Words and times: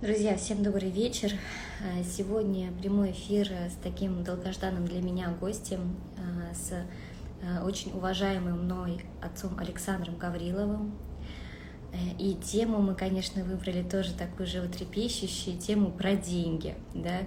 Друзья, 0.00 0.36
всем 0.36 0.62
добрый 0.62 0.90
вечер. 0.90 1.32
Э, 1.80 2.04
сегодня 2.04 2.70
прямой 2.70 3.10
эфир 3.10 3.48
с 3.48 3.74
таким 3.82 4.22
долгожданным 4.22 4.86
для 4.86 5.02
меня 5.02 5.34
гостем, 5.40 5.96
э, 6.16 6.54
с 6.54 6.70
э, 6.70 7.64
очень 7.64 7.90
уважаемым 7.90 8.62
мной 8.64 9.04
отцом 9.20 9.58
Александром 9.58 10.16
Гавриловым. 10.16 10.96
И 12.16 12.34
тему 12.34 12.80
мы, 12.80 12.94
конечно, 12.94 13.42
выбрали 13.42 13.82
тоже 13.82 14.14
такую 14.14 14.46
животрепещущую, 14.46 15.58
тему 15.58 15.90
про 15.90 16.14
деньги. 16.14 16.76
Да? 16.94 17.22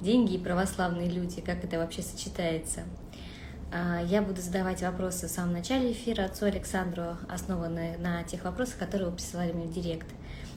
Деньги 0.00 0.36
и 0.36 0.38
православные 0.38 1.10
люди, 1.10 1.42
как 1.42 1.64
это 1.64 1.76
вообще 1.76 2.00
сочетается. 2.00 2.84
Я 4.06 4.22
буду 4.22 4.40
задавать 4.40 4.80
вопросы 4.80 5.26
в 5.26 5.30
самом 5.30 5.52
начале 5.52 5.92
эфира 5.92 6.22
отцу 6.22 6.46
Александру, 6.46 7.18
основанные 7.28 7.98
на 7.98 8.22
тех 8.22 8.44
вопросах, 8.44 8.78
которые 8.78 9.10
вы 9.10 9.16
присылали 9.16 9.52
мне 9.52 9.66
в 9.66 9.74
директ– 9.74 10.06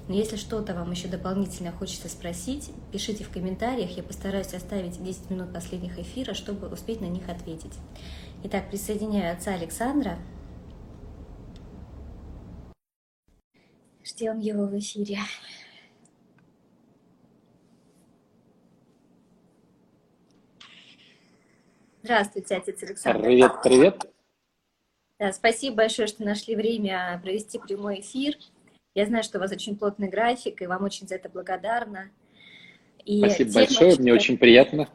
но 0.10 0.16
если 0.16 0.38
что-то 0.38 0.73
вам 0.73 0.89
еще 0.89 1.07
дополнительно 1.07 1.71
хочется 1.71 2.10
спросить, 2.10 2.71
пишите 2.92 3.23
в 3.23 3.29
комментариях, 3.29 3.92
я 3.92 4.02
постараюсь 4.02 4.56
оставить 4.56 5.02
10 5.02 5.29
минут 5.29 5.54
последних 5.54 6.00
эфира, 6.00 6.33
чтобы 6.33 6.68
успеть 6.68 7.00
на 7.00 7.06
них 7.06 7.29
ответить. 7.29 7.74
Итак, 8.43 8.71
присоединяю 8.71 9.32
отца 9.32 9.54
Александра. 9.54 10.18
Ждем 14.04 14.39
его 14.39 14.66
в 14.66 14.75
эфире. 14.80 15.19
Здравствуйте, 22.02 22.55
отец 22.55 22.82
Александр. 22.82 23.21
Привет, 23.21 23.52
привет. 23.61 24.11
Да, 25.19 25.32
спасибо 25.33 25.75
большое, 25.75 26.07
что 26.07 26.24
нашли 26.24 26.55
время 26.55 27.19
провести 27.21 27.60
прямой 27.60 28.00
эфир. 28.00 28.36
Я 28.96 29.06
знаю, 29.06 29.24
что 29.24 29.38
у 29.38 29.42
вас 29.42 29.52
очень 29.52 29.78
плотный 29.78 30.10
график, 30.10 30.61
и 30.61 30.68
вам 30.68 30.84
очень 30.84 31.07
за 31.07 31.16
это 31.16 31.30
благодарна. 31.30 32.09
И 33.06 33.20
Спасибо 33.20 33.53
большое, 33.53 33.92
еще... 33.92 34.02
мне 34.02 34.14
очень 34.14 34.38
приятно. 34.38 34.89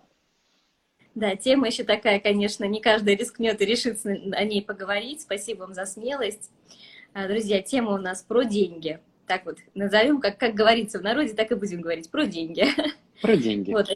Да, 1.15 1.37
тема 1.37 1.69
еще 1.69 1.85
такая, 1.85 2.19
конечно, 2.19 2.65
не 2.65 2.81
каждый 2.81 3.15
рискнет 3.15 3.61
и 3.61 3.65
решится 3.65 4.11
о 4.11 4.45
ней 4.45 4.63
поговорить. 4.63 5.23
Спасибо 5.23 5.61
вам 5.61 5.75
за 5.75 5.87
смелость. 5.87 6.51
А, 7.13 7.29
друзья, 7.29 7.63
тема 7.63 7.93
у 7.93 7.99
нас 7.99 8.23
про 8.23 8.43
деньги. 8.43 8.99
Так 9.27 9.47
вот, 9.47 9.59
назовем, 9.75 10.21
как, 10.21 10.39
как 10.39 10.55
говорится 10.55 10.99
в 10.99 11.03
народе, 11.03 11.33
так 11.33 11.53
и 11.53 11.55
будем 11.55 11.81
говорить, 11.81 12.11
про 12.11 12.27
деньги. 12.27 12.67
Про 13.23 13.37
деньги. 13.37 13.71
Вот, 13.73 13.89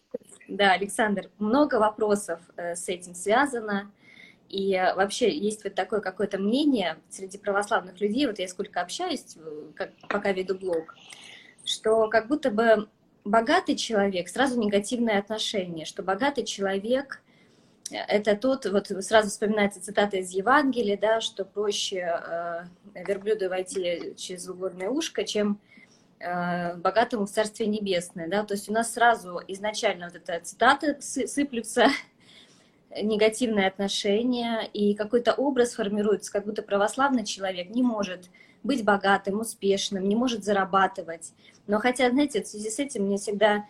да, 0.46 0.72
Александр, 0.72 1.28
много 1.38 1.74
вопросов 1.74 2.40
э, 2.56 2.74
с 2.74 2.88
этим 2.88 3.14
связано. 3.14 3.90
И 4.48 4.74
э, 4.74 4.94
вообще 4.94 5.36
есть 5.36 5.64
вот 5.64 5.74
такое 5.74 6.00
какое-то 6.00 6.38
мнение 6.38 6.98
среди 7.10 7.38
православных 7.38 8.00
людей, 8.00 8.26
вот 8.26 8.38
я 8.38 8.48
сколько 8.48 8.80
общаюсь, 8.80 9.36
э, 9.36 9.70
как, 9.74 9.90
пока 10.08 10.32
веду 10.32 10.56
блог, 10.56 10.94
что 11.64 12.08
как 12.08 12.28
будто 12.28 12.50
бы 12.50 12.88
богатый 13.24 13.76
человек, 13.76 14.28
сразу 14.28 14.58
негативное 14.58 15.18
отношение, 15.18 15.84
что 15.84 16.02
богатый 16.02 16.44
человек 16.44 17.22
э, 17.90 17.96
это 17.96 18.36
тот, 18.36 18.64
вот 18.66 18.88
сразу 19.04 19.28
вспоминается 19.28 19.82
цитата 19.82 20.16
из 20.16 20.30
Евангелия, 20.30 20.96
да, 20.96 21.20
что 21.20 21.44
проще 21.44 21.98
э, 21.98 22.64
верблюду 22.94 23.48
войти 23.48 24.14
через 24.16 24.48
угодное 24.48 24.88
ушко, 24.88 25.24
чем 25.24 25.60
э, 26.20 26.74
богатому 26.76 27.26
в 27.26 27.30
Царстве 27.30 27.66
Небесное, 27.66 28.28
да, 28.28 28.44
то 28.44 28.54
есть 28.54 28.68
у 28.68 28.72
нас 28.72 28.94
сразу 28.94 29.40
изначально 29.46 30.06
вот 30.06 30.16
эта 30.16 30.40
цитата 30.44 30.96
сыплются, 31.00 31.88
негативное 32.96 33.68
отношение, 33.68 34.66
и 34.72 34.94
какой-то 34.94 35.34
образ 35.34 35.74
формируется, 35.74 36.32
как 36.32 36.46
будто 36.46 36.62
православный 36.62 37.24
человек 37.24 37.70
не 37.70 37.82
может 37.82 38.30
быть 38.62 38.84
богатым, 38.84 39.40
успешным, 39.40 40.08
не 40.08 40.16
может 40.16 40.44
зарабатывать. 40.44 41.32
Но 41.66 41.78
хотя, 41.78 42.10
знаете, 42.10 42.42
в 42.42 42.46
связи 42.46 42.70
с 42.70 42.78
этим 42.78 43.04
мне 43.04 43.18
всегда 43.18 43.66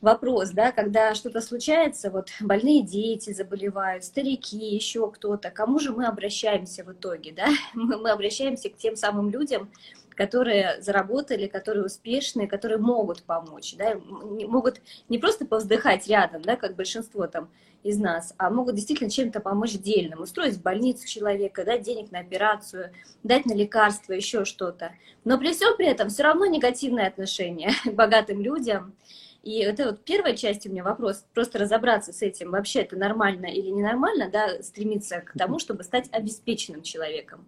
вопрос, 0.00 0.50
да, 0.50 0.72
когда 0.72 1.14
что-то 1.14 1.40
случается, 1.40 2.10
вот 2.10 2.28
больные 2.40 2.82
дети 2.82 3.32
заболевают, 3.32 4.04
старики, 4.04 4.56
еще 4.56 5.10
кто-то, 5.10 5.50
кому 5.50 5.78
же 5.78 5.92
мы 5.92 6.06
обращаемся 6.06 6.84
в 6.84 6.92
итоге, 6.92 7.32
да? 7.32 7.48
Мы, 7.74 7.96
мы 7.98 8.10
обращаемся 8.10 8.68
к 8.68 8.76
тем 8.76 8.96
самым 8.96 9.30
людям, 9.30 9.70
которые 10.16 10.80
заработали, 10.80 11.46
которые 11.46 11.84
успешные, 11.84 12.48
которые 12.48 12.78
могут 12.78 13.22
помочь, 13.22 13.76
да, 13.76 13.96
могут 13.96 14.80
не 15.08 15.18
просто 15.18 15.46
повздыхать 15.46 16.08
рядом, 16.08 16.42
да, 16.42 16.56
как 16.56 16.74
большинство 16.74 17.26
там 17.26 17.50
из 17.82 17.98
нас, 17.98 18.34
а 18.38 18.50
могут 18.50 18.74
действительно 18.74 19.10
чем-то 19.10 19.40
помочь 19.40 19.74
дельным, 19.74 20.22
устроить 20.22 20.54
в 20.54 20.62
больницу 20.62 21.06
человека, 21.06 21.64
дать 21.64 21.82
денег 21.82 22.10
на 22.10 22.18
операцию, 22.18 22.92
дать 23.22 23.46
на 23.46 23.52
лекарства, 23.52 24.12
еще 24.12 24.44
что-то. 24.44 24.92
Но 25.24 25.38
при 25.38 25.52
всем 25.52 25.76
при 25.76 25.86
этом 25.86 26.08
все 26.08 26.24
равно 26.24 26.46
негативное 26.46 27.06
отношение 27.06 27.70
к 27.84 27.92
богатым 27.92 28.40
людям. 28.40 28.96
И 29.44 29.60
это 29.60 29.86
вот 29.86 30.04
первая 30.04 30.34
часть 30.34 30.66
у 30.66 30.70
меня 30.70 30.82
вопрос, 30.82 31.24
просто 31.32 31.60
разобраться 31.60 32.12
с 32.12 32.22
этим, 32.22 32.50
вообще 32.50 32.80
это 32.80 32.96
нормально 32.96 33.46
или 33.46 33.68
ненормально, 33.68 34.28
да, 34.28 34.60
стремиться 34.62 35.20
к 35.20 35.38
тому, 35.38 35.58
чтобы 35.60 35.84
стать 35.84 36.08
обеспеченным 36.10 36.82
человеком. 36.82 37.46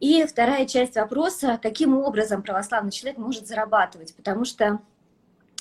И 0.00 0.24
вторая 0.26 0.66
часть 0.66 0.96
вопроса, 0.96 1.58
каким 1.60 1.96
образом 1.98 2.42
православный 2.42 2.92
человек 2.92 3.18
может 3.18 3.46
зарабатывать, 3.46 4.14
потому 4.14 4.44
что 4.44 4.80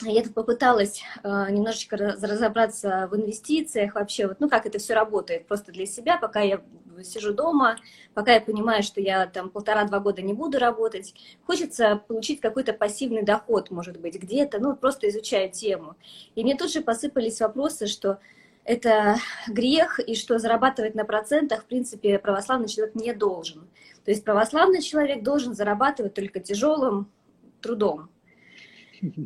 я 0.03 0.22
тут 0.22 0.36
попыталась 0.36 1.02
э, 1.24 1.28
немножечко 1.50 1.98
разобраться 1.98 3.08
в 3.12 3.16
инвестициях 3.16 3.96
вообще, 3.96 4.28
вот, 4.28 4.40
ну, 4.40 4.48
как 4.48 4.68
это 4.68 4.78
все 4.78 4.94
работает 4.94 5.48
просто 5.48 5.72
для 5.72 5.88
себя, 5.88 6.18
пока 6.18 6.42
я 6.42 6.62
сижу 7.03 7.34
дома, 7.34 7.78
пока 8.14 8.34
я 8.34 8.42
понимаю, 8.42 8.84
что 8.84 9.02
я 9.02 9.25
там 9.25 9.50
полтора-два 9.50 10.00
года 10.00 10.22
не 10.22 10.34
буду 10.34 10.59
работать, 10.59 11.16
хочется 11.48 12.02
получить 12.08 12.42
какой-то 12.42 12.74
пассивный 12.74 13.24
доход, 13.24 13.72
может 13.72 14.00
быть, 14.00 14.22
где-то, 14.22 14.59
ну, 14.59 14.75
просто 14.75 15.09
изучая 15.09 15.50
тему. 15.50 15.96
И 16.36 16.44
мне 16.44 16.56
тут 16.56 16.72
же 16.72 16.81
посыпались 16.81 17.40
вопросы, 17.40 17.88
что 17.88 18.19
это 18.66 19.16
грех, 19.48 20.00
и 20.00 20.14
что 20.14 20.38
зарабатывать 20.38 20.94
на 20.94 21.06
процентах, 21.06 21.64
в 21.64 21.66
принципе, 21.66 22.19
православный 22.19 22.68
человек 22.68 22.96
не 22.96 23.14
должен. 23.14 23.68
То 24.07 24.12
есть 24.12 24.23
православный 24.23 24.81
человек 24.81 25.22
должен 25.22 25.53
зарабатывать 25.53 26.13
только 26.13 26.40
тяжелым 26.40 27.12
трудом. 27.59 28.09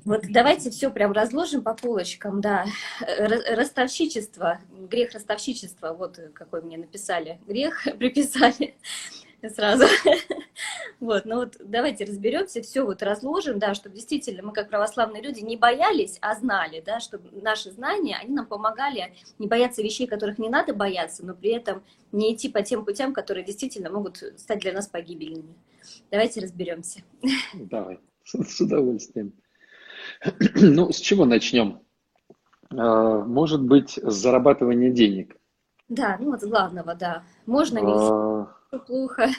Вот 0.05 0.23
давайте 0.27 0.71
все 0.71 0.89
прям 0.89 1.11
разложим 1.11 1.61
по 1.61 1.75
полочкам, 1.75 2.41
да. 2.41 2.65
Ростовщичество, 3.19 4.59
грех 4.89 5.11
ростовщичества, 5.13 5.93
вот 5.93 6.19
какой 6.33 6.63
мне 6.63 6.79
написали. 6.79 7.39
Грех 7.45 7.83
приписали 7.99 8.73
сразу. 9.53 9.85
Вот, 11.01 11.25
ну 11.25 11.37
вот 11.37 11.57
давайте 11.59 12.05
разберемся, 12.05 12.61
все 12.61 12.85
вот 12.85 13.01
разложим, 13.01 13.57
да, 13.57 13.73
чтобы 13.73 13.95
действительно 13.95 14.43
мы 14.43 14.53
как 14.53 14.69
православные 14.69 15.23
люди 15.23 15.39
не 15.39 15.57
боялись, 15.57 16.19
а 16.21 16.35
знали, 16.35 16.83
да, 16.85 16.99
чтобы 16.99 17.27
наши 17.41 17.71
знания, 17.71 18.19
они 18.21 18.35
нам 18.35 18.45
помогали 18.45 19.15
не 19.39 19.47
бояться 19.47 19.81
вещей, 19.81 20.05
которых 20.05 20.37
не 20.37 20.47
надо 20.47 20.75
бояться, 20.75 21.25
но 21.25 21.33
при 21.33 21.49
этом 21.53 21.81
не 22.11 22.35
идти 22.35 22.49
по 22.49 22.61
тем 22.61 22.85
путям, 22.85 23.13
которые 23.13 23.43
действительно 23.43 23.89
могут 23.89 24.17
стать 24.37 24.59
для 24.59 24.73
нас 24.73 24.87
погибельными. 24.87 25.55
Давайте 26.11 26.39
разберемся. 26.39 27.01
Давай, 27.55 27.99
с 28.23 28.61
удовольствием. 28.61 29.33
Ну, 30.53 30.91
с 30.91 30.99
чего 30.99 31.25
начнем? 31.25 31.81
А, 32.69 33.25
может 33.25 33.63
быть, 33.63 33.97
с 33.97 34.13
зарабатывания 34.13 34.91
денег. 34.91 35.35
Да, 35.89 36.17
ну 36.19 36.29
вот 36.29 36.41
с 36.41 36.45
главного, 36.45 36.93
да. 36.93 37.23
Можно 37.47 37.79
ли? 37.79 38.60
Плохо. 38.87 39.29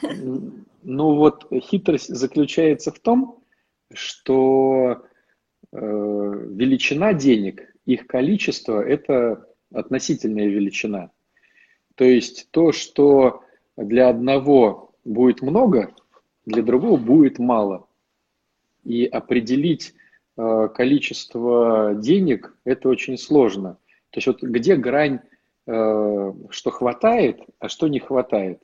Ну 0.83 1.15
вот 1.15 1.47
хитрость 1.53 2.09
заключается 2.09 2.91
в 2.91 2.99
том, 2.99 3.43
что 3.93 5.05
э, 5.73 5.77
величина 5.77 7.15
денег, 7.15 7.75
их 7.87 8.07
количество– 8.07 8.81
это 8.87 9.47
относительная 9.73 10.47
величина. 10.47 11.11
То 11.95 12.05
есть 12.05 12.49
то, 12.51 12.73
что 12.73 13.45
для 13.77 14.09
одного 14.09 14.95
будет 15.05 15.41
много, 15.41 15.95
для 16.47 16.63
другого 16.63 16.97
будет 16.97 17.39
мало. 17.39 17.87
И 18.85 19.07
определить 19.07 19.95
Э, 20.37 20.69
количество 20.75 21.95
денег, 21.95 22.57
это 22.65 22.89
очень 22.89 23.19
сложно. 23.19 23.75
То 24.11 24.19
есть 24.19 24.27
вот 24.27 24.43
где 24.43 24.77
грань, 24.77 25.21
э, 25.67 26.33
что 26.49 26.71
хватает, 26.71 27.41
а 27.59 27.69
что 27.69 27.89
не 27.89 28.01
хватает. 28.01 28.63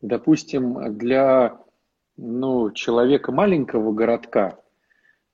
Допустим, 0.00 0.96
для 0.96 1.58
ну, 2.16 2.70
человека 2.72 3.32
маленького 3.32 3.92
городка, 3.92 4.58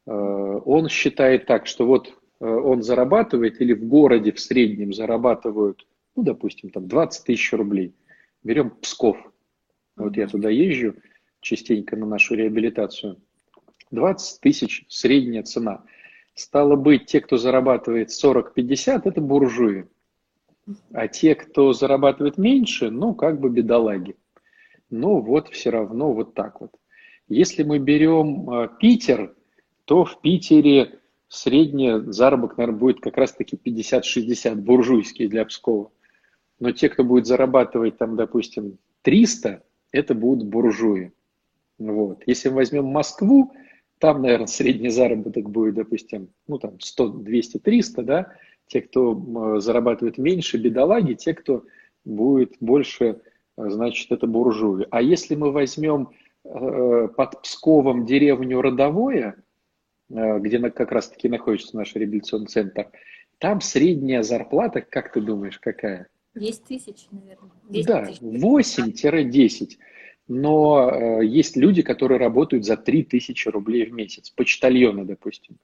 э, 0.07 0.11
он 0.11 0.89
считает 0.89 1.47
так, 1.47 1.67
что 1.67 1.87
вот 1.87 2.19
он 2.41 2.83
зарабатывает 2.83 3.61
или 3.61 3.73
в 3.73 3.87
городе 3.87 4.33
в 4.33 4.41
среднем 4.41 4.93
зарабатывают, 4.93 5.87
ну, 6.17 6.25
допустим, 6.25 6.71
там 6.71 6.89
20 6.89 7.25
тысяч 7.25 7.53
рублей. 7.53 7.95
Берем 8.43 8.71
Псков. 8.71 9.17
Вот 9.95 10.17
я 10.17 10.27
туда 10.27 10.51
езжу 10.51 10.97
частенько 11.41 11.95
на 11.97 12.07
нашу 12.07 12.35
реабилитацию– 12.35 13.19
20 13.93 14.41
тысяч 14.41 14.85
средняя 14.89 15.45
цена. 15.45 15.85
Стало 16.35 16.77
быть, 16.77 17.07
те, 17.07 17.21
кто 17.21 17.37
зарабатывает 17.37 18.09
40-50, 18.09 19.03
это 19.05 19.21
буржуи. 19.21 19.87
А 20.93 21.09
те, 21.09 21.35
кто 21.35 21.73
зарабатывает 21.73 22.39
меньше, 22.39 22.91
ну, 22.91 23.15
как 23.15 23.39
бы 23.39 23.51
бедолаги. 23.51 24.17
Но 24.93 25.21
вот 25.23 25.49
все 25.49 25.71
равно 25.71 26.13
вот 26.13 26.35
так 26.35 26.61
вот. 26.61 26.71
Если 27.27 27.63
мы 27.63 27.79
берем 27.79 28.49
э, 28.51 28.69
Питер, 28.79 29.35
то 29.87 30.05
в 30.05 30.21
Питере 30.21 31.01
средний 31.29 32.13
заработок, 32.13 32.59
наверное, 32.59 32.79
будет 32.79 33.01
как 33.01 33.17
раз-таки 33.17 33.57
50-60, 33.57 34.55
буржуйский 34.57 35.29
для 35.29 35.47
Пскова. 35.47 35.91
Но 36.61 36.73
те, 36.73 36.91
кто 36.91 37.05
будет 37.05 37.27
зарабатывать 37.27 37.97
там, 37.97 38.17
допустим, 38.17 38.77
300, 39.01 39.63
это 39.93 40.15
будут 40.15 40.47
буржуи. 40.47 41.13
Вот. 41.79 42.23
Если 42.27 42.51
мы 42.51 42.57
возьмем 42.57 42.85
Москву, 42.85 43.51
там, 43.99 44.21
наверное, 44.21 44.47
средний 44.47 44.91
заработок 44.91 45.49
будет, 45.49 45.75
допустим, 45.75 46.29
ну 46.47 46.59
там 46.59 46.79
100, 46.79 47.09
200, 47.09 47.59
300, 47.61 48.03
да, 48.03 48.33
те, 48.67 48.83
кто 48.83 49.59
зарабатывает 49.59 50.19
меньше, 50.19 50.59
бедолаги, 50.59 51.15
те, 51.15 51.33
кто 51.33 51.65
будет 52.05 52.57
больше, 52.61 53.23
значит, 53.71 54.11
это 54.13 54.27
буржуи. 54.27 54.87
А 54.91 55.03
если 55.03 55.35
мы 55.35 55.51
возьмем 55.51 56.11
э, 56.45 57.09
под 57.17 57.43
Псковом 57.43 58.07
деревню 58.07 58.61
Родовое, 58.61 59.37
э, 60.11 60.39
где 60.39 60.59
как 60.71 60.93
раз-таки 60.93 61.29
находится 61.29 61.77
наш 61.77 61.95
реабилитационный 61.95 62.47
центр, 62.47 62.89
там 63.39 63.61
средняя 63.61 64.23
зарплата, 64.23 64.81
как 64.81 65.13
ты 65.13 65.21
думаешь, 65.21 65.59
какая? 65.59 66.09
10 66.35 66.65
тысяч, 66.65 67.07
наверное. 67.11 67.51
10 67.69 67.87
да, 67.87 68.09
8-10. 68.21 69.71
Но 70.29 70.91
э, 70.91 71.27
есть 71.27 71.57
люди, 71.57 71.83
которые 71.83 72.19
работают 72.19 72.65
за 72.65 72.77
3 72.77 73.05
тысячи 73.05 73.49
рублей 73.49 73.87
в 73.87 73.93
месяц. 73.93 74.31
Почтальоны, 74.31 75.05
допустим. 75.05 75.57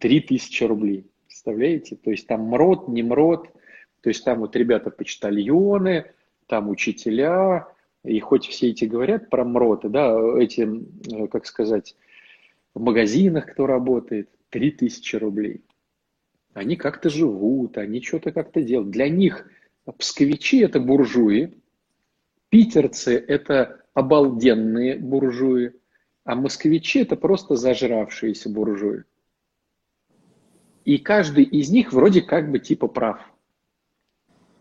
3 0.00 0.20
тысячи 0.20 0.64
рублей. 0.64 1.06
Представляете? 1.26 1.96
То 1.96 2.10
есть 2.10 2.26
там 2.26 2.42
МРОД, 2.42 2.88
не 2.88 3.02
МРОД. 3.02 3.48
То 4.02 4.10
есть 4.10 4.24
там 4.24 4.40
вот 4.40 4.54
ребята 4.54 4.90
почтальоны, 4.90 6.06
там 6.54 6.68
учителя. 6.68 7.66
И 8.04 8.20
хоть 8.20 8.46
все 8.46 8.70
эти 8.70 8.84
говорят 8.84 9.28
про 9.28 9.44
МРОДы, 9.44 9.88
да, 9.88 10.16
эти, 10.38 10.68
э, 11.12 11.26
как 11.26 11.46
сказать, 11.46 11.96
в 12.74 12.80
магазинах 12.80 13.46
кто 13.46 13.66
работает, 13.66 14.30
3 14.50 14.70
тысячи 14.70 15.16
рублей. 15.16 15.64
Они 16.52 16.76
как-то 16.76 17.10
живут, 17.10 17.76
они 17.76 18.00
что-то 18.00 18.30
как-то 18.30 18.62
делают. 18.62 18.90
Для 18.90 19.08
них 19.08 19.48
псковичи– 19.98 20.60
это 20.62 20.78
буржуи, 20.78 21.58
питерцы– 22.50 23.16
это 23.28 23.80
обалденные 23.92 24.96
буржуи, 24.96 25.72
а 26.22 26.36
москвичи– 26.36 27.00
это 27.00 27.16
просто 27.16 27.56
зажравшиеся 27.56 28.48
буржуи. 28.48 29.02
И 30.84 30.98
каждый 30.98 31.42
из 31.42 31.70
них 31.70 31.92
вроде 31.92 32.22
как 32.22 32.52
бы 32.52 32.60
типа 32.60 32.86
прав, 32.86 33.18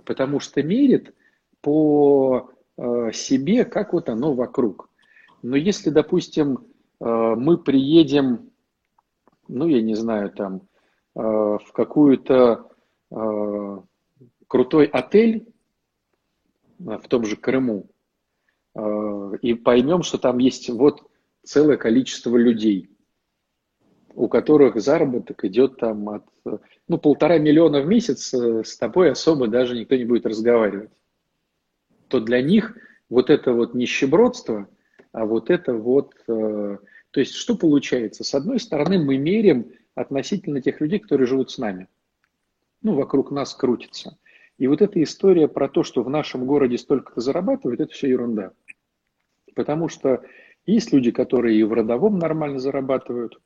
потому 0.06 0.40
что 0.40 0.64
мерит 0.64 1.14
по 1.64 2.52
э, 2.78 3.12
себе, 3.12 3.66
как 3.66 3.94
вот 3.94 4.10
оно 4.10 4.36
вокруг. 4.36 4.92
Но 5.42 5.56
если, 5.56 5.90
допустим, 5.90 6.60
э, 7.00 7.06
мы 7.06 7.58
приедем, 7.58 8.52
ну, 9.48 9.66
я 9.66 9.82
не 9.82 9.96
знаю, 9.96 10.30
там, 10.30 10.62
Э, 11.16 11.22
в 11.22 11.72
какую-то 11.74 12.70
крутой 14.48 14.88
отель 14.88 15.54
в 16.80 17.08
том 17.08 17.26
же 17.26 17.36
Крыму 17.36 17.86
и 19.44 19.54
поймем, 19.54 20.02
что 20.02 20.18
там 20.18 20.40
есть 20.40 20.68
вот 20.72 21.08
целое 21.44 21.78
количество 21.78 22.36
людей, 22.36 22.90
у 24.16 24.28
которых 24.28 24.82
заработок 24.82 25.46
идет 25.46 25.78
там 25.78 26.10
от, 26.10 26.26
ну, 26.88 26.98
полтора 26.98 27.38
миллиона 27.38 27.82
в 27.82 27.86
месяц, 27.86 28.34
с 28.34 28.78
тобой 28.78 29.12
особо 29.12 29.48
даже 29.48 29.78
никто 29.78 29.96
не 29.96 30.06
будет 30.06 30.26
разговаривать, 30.26 30.90
то 32.14 32.20
для 32.20 32.44
них 32.44 32.78
вот 33.10 33.32
это 33.32 33.54
вот 33.54 33.74
нищебродство, 33.74 34.70
а 35.14 35.26
вот 35.26 35.50
это 35.50 35.74
вот, 35.74 36.14
то 36.28 36.80
есть 37.16 37.34
что 37.34 37.58
получается? 37.58 38.24
С 38.24 38.36
одной 38.36 38.60
стороны 38.60 39.00
мы 39.00 39.18
мерим 39.18 39.72
относительно 39.96 40.62
тех 40.62 40.80
людей, 40.80 41.00
которые 41.00 41.26
живут 41.26 41.50
с 41.50 41.58
нами. 41.58 41.88
Ну, 42.84 42.94
вокруг 42.94 43.32
нас 43.32 43.56
крутится. 43.56 44.20
И 44.60 44.68
вот 44.68 44.84
эта 44.84 45.02
история 45.02 45.48
про 45.48 45.68
то, 45.68 45.82
что 45.82 46.04
в 46.04 46.10
нашем 46.12 46.46
городе 46.46 46.78
столько-то 46.78 47.20
зарабатывают, 47.20 47.80
это 47.80 47.92
все 47.92 48.10
ерунда. 48.10 48.52
Потому 49.56 49.90
что 49.90 50.22
есть 50.68 50.94
люди, 50.94 51.10
которые 51.10 51.58
и 51.58 51.64
в 51.64 51.74
родовом 51.74 52.20
нормально 52.20 52.60
зарабатывают, 52.60 53.42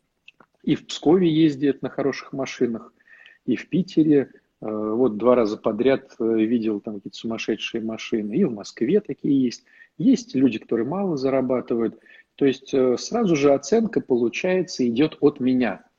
и 0.63 0.75
в 0.75 0.87
Пскове 0.87 1.33
ездят 1.33 1.81
на 1.81 1.89
хороших 1.89 2.33
машинах, 2.33 2.93
и 3.45 3.55
в 3.55 3.69
Питере. 3.69 4.29
Э, 4.61 4.65
вот 4.69 5.17
два 5.17 5.35
раза 5.35 5.57
подряд 5.57 6.15
э, 6.19 6.23
видел 6.23 6.79
там 6.79 6.95
какие-то 6.95 7.17
сумасшедшие 7.17 7.83
машины, 7.83 8.33
и 8.35 8.43
в 8.43 8.53
Москве 8.53 9.01
такие 9.01 9.43
есть. 9.43 9.63
Есть 9.97 10.35
люди, 10.35 10.59
которые 10.59 10.87
мало 10.87 11.17
зарабатывают. 11.17 11.99
То 12.35 12.45
есть 12.45 12.73
э, 12.73 12.97
сразу 12.97 13.35
же 13.35 13.53
оценка, 13.53 14.01
получается, 14.01 14.87
идет 14.87 15.17
от 15.21 15.39
меня– 15.39 15.83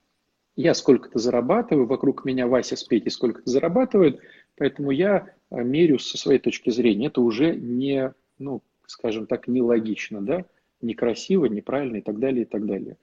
я 0.59 0.75
сколько-то 0.75 1.21
зарабатываю, 1.21 1.87
вокруг 1.87 2.25
меня 2.25 2.49
Вася 2.49 2.75
с 2.75 2.83
Петей 2.83 3.13
сколько-то 3.13 3.49
зарабатывают, 3.49 4.19
поэтому 4.57 4.91
я 4.91 5.33
мерю 5.53 6.01
со 6.01 6.19
своей 6.19 6.41
точки 6.41 6.71
зрения. 6.71 7.07
Это 7.07 7.21
уже 7.21 7.55
не, 7.55 8.13
ну, 8.41 8.61
скажем 8.85 9.29
так, 9.29 9.47
нелогично, 9.47 10.21
да, 10.21 10.45
некрасиво, 10.81 11.45
неправильно 11.45 11.99
и 11.99 12.01
так 12.01 12.19
далее, 12.19 12.43
и 12.43 12.45
так 12.45 12.67
далее. 12.67 12.97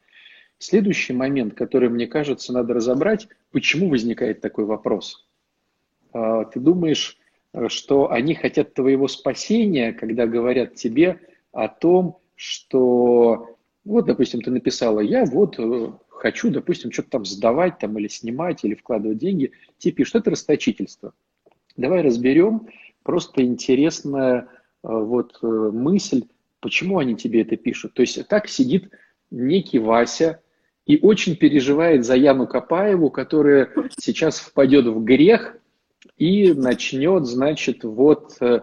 Следующий 0.58 1.14
момент, 1.14 1.54
который, 1.54 1.88
мне 1.88 2.08
кажется, 2.08 2.52
надо 2.52 2.74
разобрать, 2.74 3.30
почему 3.52 3.88
возникает 3.88 4.42
такой 4.42 4.66
вопрос. 4.66 5.26
А, 6.16 6.46
ты 6.46 6.62
думаешь, 6.62 7.18
э, 7.52 7.68
что 7.68 8.10
они 8.10 8.36
хотят 8.36 8.74
твоего 8.74 9.10
спасения, 9.10 9.92
когда 9.92 10.26
говорят 10.26 10.76
тебе 10.76 11.20
о 11.52 11.68
том, 11.68 12.20
что, 12.36 13.58
вот, 13.84 14.06
допустим, 14.06 14.42
ты 14.42 14.50
написала, 14.50 15.02
я 15.02 15.26
вот 15.26 15.60
э, 15.60 15.92
хочу, 16.10 16.50
допустим, 16.52 16.94
что-то 16.94 17.10
там 17.10 17.26
сдавать 17.26 17.80
там, 17.80 18.00
или 18.00 18.08
снимать, 18.08 18.64
или 18.64 18.76
вкладывать 18.76 19.18
деньги, 19.18 19.52
тебе 19.78 19.92
пишут, 19.92 20.16
это 20.16 20.32
расточительство. 20.32 21.12
Давай 21.76 22.02
разберем 22.02 22.70
просто 23.04 23.44
интересная 23.44 24.44
э, 24.44 24.48
вот 24.84 25.38
мысль, 25.42 26.24
почему 26.62 27.00
они 27.00 27.18
тебе 27.18 27.42
это 27.42 27.58
пишут. 27.58 27.94
То 27.94 28.04
есть 28.04 28.26
так 28.30 28.48
сидит 28.48 28.90
некий 29.32 29.80
Вася 29.80 30.42
и 30.86 30.98
очень 30.98 31.36
переживает 31.36 32.06
за 32.06 32.16
Яну 32.16 32.48
Капаеву, 32.48 33.10
которая 33.10 33.70
сейчас 34.00 34.40
впадет 34.40 34.86
в 34.86 35.04
грех 35.04 35.60
и 36.18 36.54
начнет, 36.54 37.26
значит, 37.26 37.84
вот 37.84 38.38
э, 38.42 38.62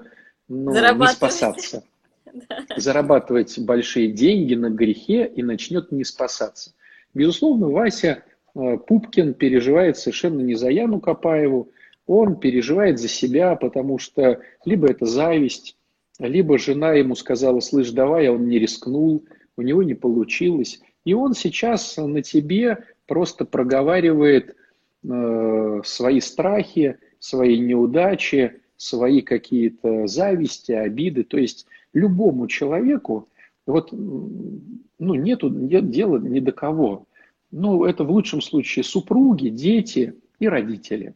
ну, 0.48 0.72
не 0.72 1.08
спасаться. 1.08 1.84
Зарабатывать 2.76 3.58
большие 3.58 4.08
деньги 4.08 4.54
на 4.54 4.70
грехе 4.70 5.26
и 5.26 5.42
начнет 5.42 5.92
не 5.92 6.04
спасаться. 6.04 6.72
Безусловно, 7.14 7.68
Вася 7.68 8.24
э, 8.54 8.78
Пупкин 8.78 9.34
переживает 9.34 9.98
совершенно 9.98 10.40
не 10.40 10.54
за 10.54 10.70
Яну 10.70 11.00
Капаеву, 11.00 11.70
он 12.06 12.36
переживает 12.36 12.98
за 12.98 13.08
себя, 13.08 13.54
потому 13.54 13.98
что 13.98 14.40
либо 14.64 14.88
это 14.90 15.06
зависть, 15.06 15.76
либо 16.18 16.58
жена 16.58 16.92
ему 16.92 17.14
сказала, 17.14 17.60
слышь, 17.60 17.90
давай, 17.90 18.26
а 18.26 18.32
он 18.32 18.48
не 18.48 18.58
рискнул, 18.58 19.24
у 19.56 19.62
него 19.62 19.82
не 19.82 19.94
получилось. 19.94 20.80
И 21.04 21.14
он 21.14 21.34
сейчас 21.34 21.96
на 21.96 22.22
тебе 22.22 22.84
просто 23.06 23.44
проговаривает 23.44 24.56
э, 25.04 25.80
свои 25.84 26.20
страхи, 26.20 26.98
свои 27.22 27.60
неудачи, 27.60 28.60
свои 28.76 29.22
какие-то 29.22 30.08
зависти, 30.08 30.72
обиды. 30.72 31.22
То 31.22 31.38
есть 31.38 31.66
любому 31.94 32.48
человеку 32.48 33.28
вот 33.64 33.92
ну, 33.92 35.14
нету 35.14 35.48
нет 35.48 35.88
дела 35.90 36.18
ни 36.18 36.40
до 36.40 36.50
кого. 36.50 37.06
Ну, 37.52 37.84
это 37.84 38.02
в 38.02 38.10
лучшем 38.10 38.40
случае 38.40 38.82
супруги, 38.82 39.50
дети 39.50 40.14
и 40.40 40.48
родители. 40.48 41.14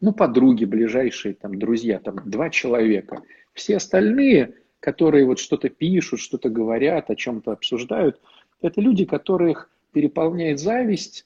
Ну, 0.00 0.12
подруги 0.12 0.64
ближайшие, 0.64 1.34
там, 1.34 1.58
друзья, 1.60 2.00
там, 2.00 2.16
два 2.24 2.50
человека. 2.50 3.22
Все 3.52 3.76
остальные, 3.76 4.54
которые 4.80 5.26
вот 5.26 5.38
что-то 5.38 5.68
пишут, 5.68 6.18
что-то 6.18 6.48
говорят, 6.50 7.08
о 7.08 7.14
чем-то 7.14 7.52
обсуждают, 7.52 8.20
это 8.60 8.80
люди, 8.80 9.04
которых 9.04 9.70
переполняет 9.92 10.58
зависть 10.58 11.24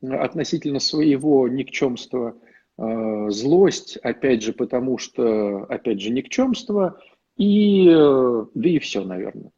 относительно 0.00 0.78
своего 0.78 1.48
никчемства, 1.48 2.34
злость, 2.78 3.96
опять 3.96 4.42
же, 4.42 4.52
потому 4.52 4.98
что, 4.98 5.64
опять 5.64 6.00
же, 6.00 6.10
никчемство, 6.10 7.00
и, 7.36 7.88
э, 7.88 8.46
да 8.54 8.68
и 8.68 8.78
все, 8.78 9.04
наверное. 9.04 9.50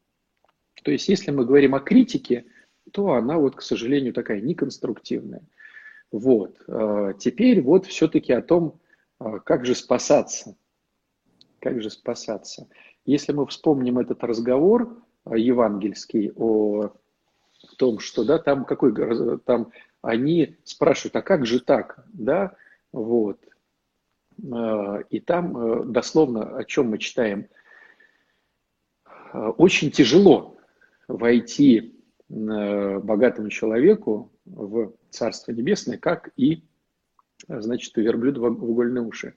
То 0.83 0.91
есть, 0.91 1.07
если 1.07 1.31
мы 1.31 1.45
говорим 1.45 1.75
о 1.75 1.79
критике, 1.79 2.45
то 2.91 3.13
она 3.13 3.37
вот, 3.37 3.55
к 3.55 3.61
сожалению, 3.61 4.13
такая 4.13 4.41
неконструктивная. 4.41 5.43
Вот. 6.11 6.61
А, 6.67 7.13
теперь 7.13 7.61
вот 7.61 7.85
все-таки 7.85 8.33
о 8.33 8.41
том, 8.41 8.79
как 9.45 9.65
же 9.65 9.75
спасаться. 9.75 10.57
Как 11.59 11.81
же 11.81 11.89
спасаться. 11.89 12.67
Если 13.05 13.33
мы 13.33 13.45
вспомним 13.45 13.99
этот 13.99 14.23
разговор 14.23 14.97
евангельский 15.25 16.31
о 16.35 16.89
том, 17.77 17.99
что 17.99 18.23
да, 18.23 18.39
там 18.39 18.65
какой 18.65 18.93
там 19.45 19.71
они 20.01 20.57
спрашивают, 20.63 21.15
а 21.15 21.21
как 21.21 21.45
же 21.45 21.59
так, 21.59 22.03
да, 22.11 22.55
вот. 22.91 23.39
И 25.09 25.19
там 25.19 25.91
дословно 25.91 26.57
о 26.57 26.63
чем 26.63 26.89
мы 26.89 26.97
читаем. 26.97 27.47
Очень 29.33 29.91
тяжело 29.91 30.57
войти 31.07 31.95
э, 32.29 32.99
богатому 32.99 33.49
человеку 33.49 34.31
в 34.45 34.93
Царство 35.09 35.51
Небесное, 35.51 35.97
как 35.97 36.31
и, 36.37 36.63
значит, 37.47 37.97
у 37.97 38.01
верблюда 38.01 38.41
в 38.41 38.45
угольные 38.45 39.03
уши. 39.03 39.35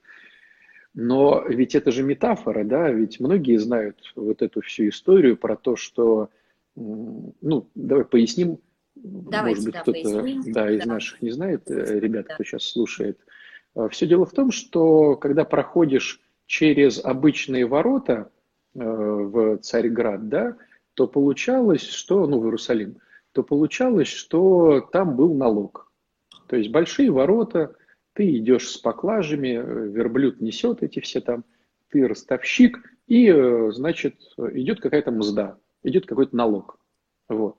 Но 0.93 1.43
ведь 1.47 1.75
это 1.75 1.91
же 1.91 2.03
метафора, 2.03 2.63
да, 2.63 2.89
ведь 2.89 3.19
многие 3.19 3.57
знают 3.57 4.13
вот 4.15 4.41
эту 4.41 4.61
всю 4.61 4.89
историю 4.89 5.37
про 5.37 5.57
то, 5.57 5.75
что, 5.75 6.29
ну, 6.75 7.69
давай 7.75 8.05
поясним, 8.05 8.59
Давайте, 8.95 9.61
может 9.61 9.65
быть, 9.65 9.73
да, 9.73 9.81
кто-то 9.81 10.51
да, 10.53 10.71
из 10.71 10.83
да. 10.83 10.85
наших 10.85 11.21
не 11.21 11.29
знает, 11.29 11.69
э, 11.69 11.99
ребят, 11.99 12.27
да. 12.27 12.33
кто 12.33 12.43
сейчас 12.45 12.63
слушает. 12.63 13.19
А, 13.19 13.31
Все 13.89 14.07
дело 14.07 14.25
в 14.25 14.31
том, 14.31 14.51
что 14.51 15.15
когда 15.15 15.43
проходишь 15.43 16.21
через 16.45 17.03
обычные 17.03 17.65
ворота 17.65 18.31
э, 18.73 18.79
в 18.79 19.57
Царьград, 19.57 20.29
да, 20.29 20.57
то 20.93 21.07
получалось, 21.07 21.83
что, 21.83 22.25
ну, 22.27 22.39
в 22.39 22.45
Иерусалим, 22.45 22.97
то 23.33 23.43
получалось, 23.43 24.07
что 24.07 24.81
там 24.91 25.15
был 25.15 25.33
налог. 25.33 25.91
То 26.47 26.55
есть 26.55 26.71
большие 26.71 27.11
ворота, 27.11 27.75
ты 28.13 28.37
идешь 28.37 28.69
с 28.69 28.77
поклажами, 28.77 29.57
э, 29.57 29.87
верблюд 29.89 30.39
несет 30.39 30.83
эти 30.83 30.99
все 30.99 31.19
там, 31.19 31.43
ты 31.89 32.07
ростовщик, 32.07 32.79
и, 33.07 33.27
э, 33.27 33.71
значит, 33.71 34.15
идет 34.37 34.79
какая-то 34.79 35.11
мзда, 35.11 35.57
идет 35.83 36.05
какой-то 36.05 36.35
налог. 36.35 36.79
Вот. 37.27 37.57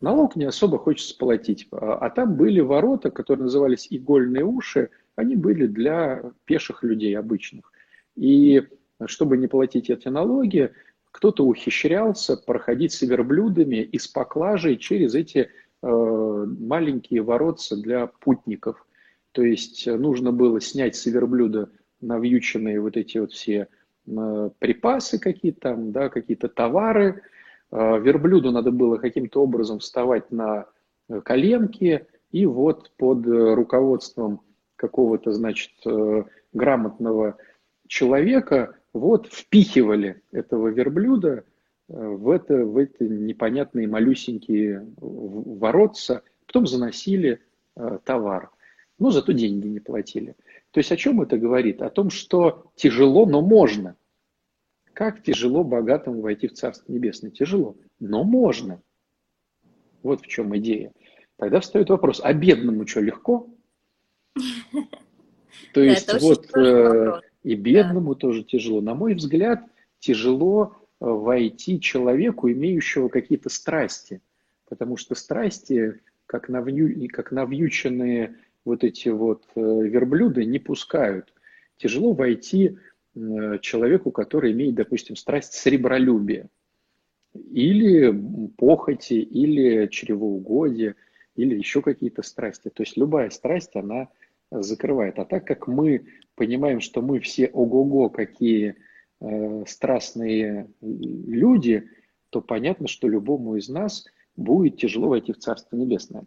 Налог 0.00 0.36
не 0.36 0.44
особо 0.44 0.78
хочется 0.78 1.16
платить. 1.16 1.68
А, 1.70 1.94
а 1.96 2.10
там 2.10 2.36
были 2.36 2.60
ворота, 2.60 3.10
которые 3.10 3.44
назывались 3.44 3.86
игольные 3.90 4.44
уши, 4.44 4.90
они 5.16 5.36
были 5.36 5.66
для 5.66 6.32
пеших 6.44 6.82
людей 6.82 7.16
обычных. 7.16 7.72
И 8.16 8.62
чтобы 9.06 9.36
не 9.36 9.46
платить 9.46 9.90
эти 9.90 10.08
налоги, 10.08 10.72
кто-то 11.10 11.44
ухищрялся 11.44 12.36
проходить 12.36 12.92
с 12.92 13.02
верблюдами 13.02 13.76
и 13.76 13.98
с 13.98 14.08
поклажей 14.08 14.76
через 14.76 15.14
эти 15.14 15.48
э, 15.82 15.86
маленькие 15.86 17.22
воротца 17.22 17.76
для 17.80 18.06
путников. 18.06 18.84
То 19.32 19.42
есть 19.42 19.86
нужно 19.86 20.32
было 20.32 20.60
снять 20.60 20.96
с 20.96 21.06
верблюда 21.06 21.70
навьюченные 22.00 22.80
вот 22.80 22.96
эти 22.96 23.18
вот 23.18 23.32
все 23.32 23.68
э, 24.06 24.50
припасы 24.58 25.20
какие-то 25.20 25.60
там, 25.60 25.92
да, 25.92 26.08
какие-то 26.08 26.48
товары. 26.48 27.22
Э, 27.70 28.00
верблюду 28.00 28.50
надо 28.50 28.72
было 28.72 28.96
каким-то 28.96 29.42
образом 29.42 29.78
вставать 29.78 30.32
на 30.32 30.66
коленки, 31.22 32.06
и 32.32 32.46
вот 32.46 32.90
под 32.96 33.26
руководством 33.26 34.40
какого-то, 34.84 35.32
значит, 35.32 35.72
э, 35.86 36.24
грамотного 36.52 37.38
человека 37.88 38.76
вот 38.92 39.28
впихивали 39.32 40.20
этого 40.30 40.68
верблюда 40.68 41.44
э, 41.88 42.06
в, 42.06 42.28
это, 42.28 42.66
в 42.66 42.76
эти 42.76 43.04
непонятные 43.04 43.88
малюсенькие 43.88 44.86
воротца, 44.98 46.22
потом 46.46 46.66
заносили 46.66 47.40
э, 47.76 47.98
товар. 48.04 48.50
Но 48.98 49.10
зато 49.10 49.32
деньги 49.32 49.68
не 49.68 49.80
платили. 49.80 50.36
То 50.70 50.80
есть 50.80 50.92
о 50.92 50.96
чем 50.96 51.22
это 51.22 51.38
говорит? 51.38 51.80
О 51.80 51.88
том, 51.88 52.10
что 52.10 52.70
тяжело, 52.76 53.24
но 53.24 53.40
можно. 53.40 53.96
Как 54.92 55.22
тяжело 55.22 55.64
богатому 55.64 56.20
войти 56.20 56.46
в 56.46 56.52
Царство 56.52 56.92
Небесное? 56.92 57.30
Тяжело, 57.30 57.74
но 58.00 58.22
можно. 58.22 58.82
Вот 60.02 60.20
в 60.20 60.26
чем 60.26 60.54
идея. 60.58 60.92
Тогда 61.36 61.60
встает 61.60 61.88
вопрос, 61.88 62.20
а 62.22 62.34
бедному 62.34 62.86
что, 62.86 63.00
легко? 63.00 63.48
То 65.72 65.80
есть 65.80 66.12
вот 66.20 66.56
э, 66.56 67.20
и 67.42 67.54
бедному 67.54 68.14
тоже 68.14 68.42
тяжело. 68.42 68.80
На 68.80 68.94
мой 68.94 69.14
взгляд, 69.14 69.64
тяжело 69.98 70.76
э, 71.00 71.04
войти 71.06 71.80
человеку, 71.80 72.50
имеющего 72.50 73.08
какие-то 73.08 73.48
страсти. 73.48 74.20
Потому 74.68 74.96
что 74.96 75.14
страсти, 75.14 76.00
как, 76.26 76.48
навью, 76.48 77.08
как 77.10 77.32
навьюченные 77.32 78.36
вот 78.64 78.82
эти 78.82 79.08
вот 79.08 79.44
э, 79.54 79.60
верблюды, 79.60 80.44
не 80.44 80.58
пускают. 80.58 81.32
Тяжело 81.76 82.12
войти 82.12 82.78
человеку, 83.60 84.10
который 84.10 84.50
имеет, 84.50 84.74
допустим, 84.74 85.14
страсть 85.14 85.52
сребролюбия. 85.52 86.48
Или 87.32 88.12
похоти, 88.56 89.14
или 89.14 89.86
чревоугодие, 89.86 90.96
или 91.36 91.54
еще 91.54 91.82
какие-то 91.82 92.22
страсти. 92.22 92.70
То 92.70 92.82
есть 92.82 92.96
любая 92.96 93.30
страсть, 93.30 93.76
она 93.76 94.08
закрывает. 94.62 95.18
А 95.18 95.24
так 95.24 95.46
как 95.46 95.66
мы 95.66 96.06
понимаем, 96.34 96.80
что 96.80 97.02
мы 97.02 97.20
все 97.20 97.46
ого-го 97.46 98.10
какие 98.10 98.76
э, 99.20 99.64
страстные 99.66 100.68
люди, 100.80 101.88
то 102.30 102.40
понятно, 102.40 102.88
что 102.88 103.08
любому 103.08 103.56
из 103.56 103.68
нас 103.68 104.06
будет 104.36 104.78
тяжело 104.78 105.08
войти 105.08 105.32
в 105.32 105.38
Царство 105.38 105.76
Небесное. 105.76 106.24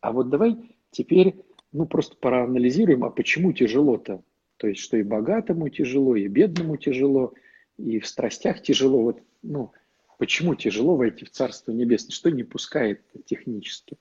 А 0.00 0.12
вот 0.12 0.28
давай 0.28 0.76
теперь 0.90 1.36
ну, 1.72 1.86
просто 1.86 2.16
проанализируем, 2.16 3.04
а 3.04 3.10
почему 3.10 3.52
тяжело-то? 3.52 4.22
То 4.58 4.68
есть, 4.68 4.80
что 4.80 4.96
и 4.96 5.02
богатому 5.02 5.68
тяжело, 5.68 6.14
и 6.14 6.28
бедному 6.28 6.76
тяжело, 6.76 7.32
и 7.78 7.98
в 7.98 8.06
страстях 8.06 8.62
тяжело. 8.62 9.02
Вот, 9.02 9.22
ну, 9.42 9.72
почему 10.18 10.54
тяжело 10.54 10.96
войти 10.96 11.24
в 11.24 11.30
Царство 11.30 11.72
Небесное? 11.72 12.12
Что 12.12 12.30
не 12.30 12.44
пускает 12.44 13.02
технически? 13.24 13.96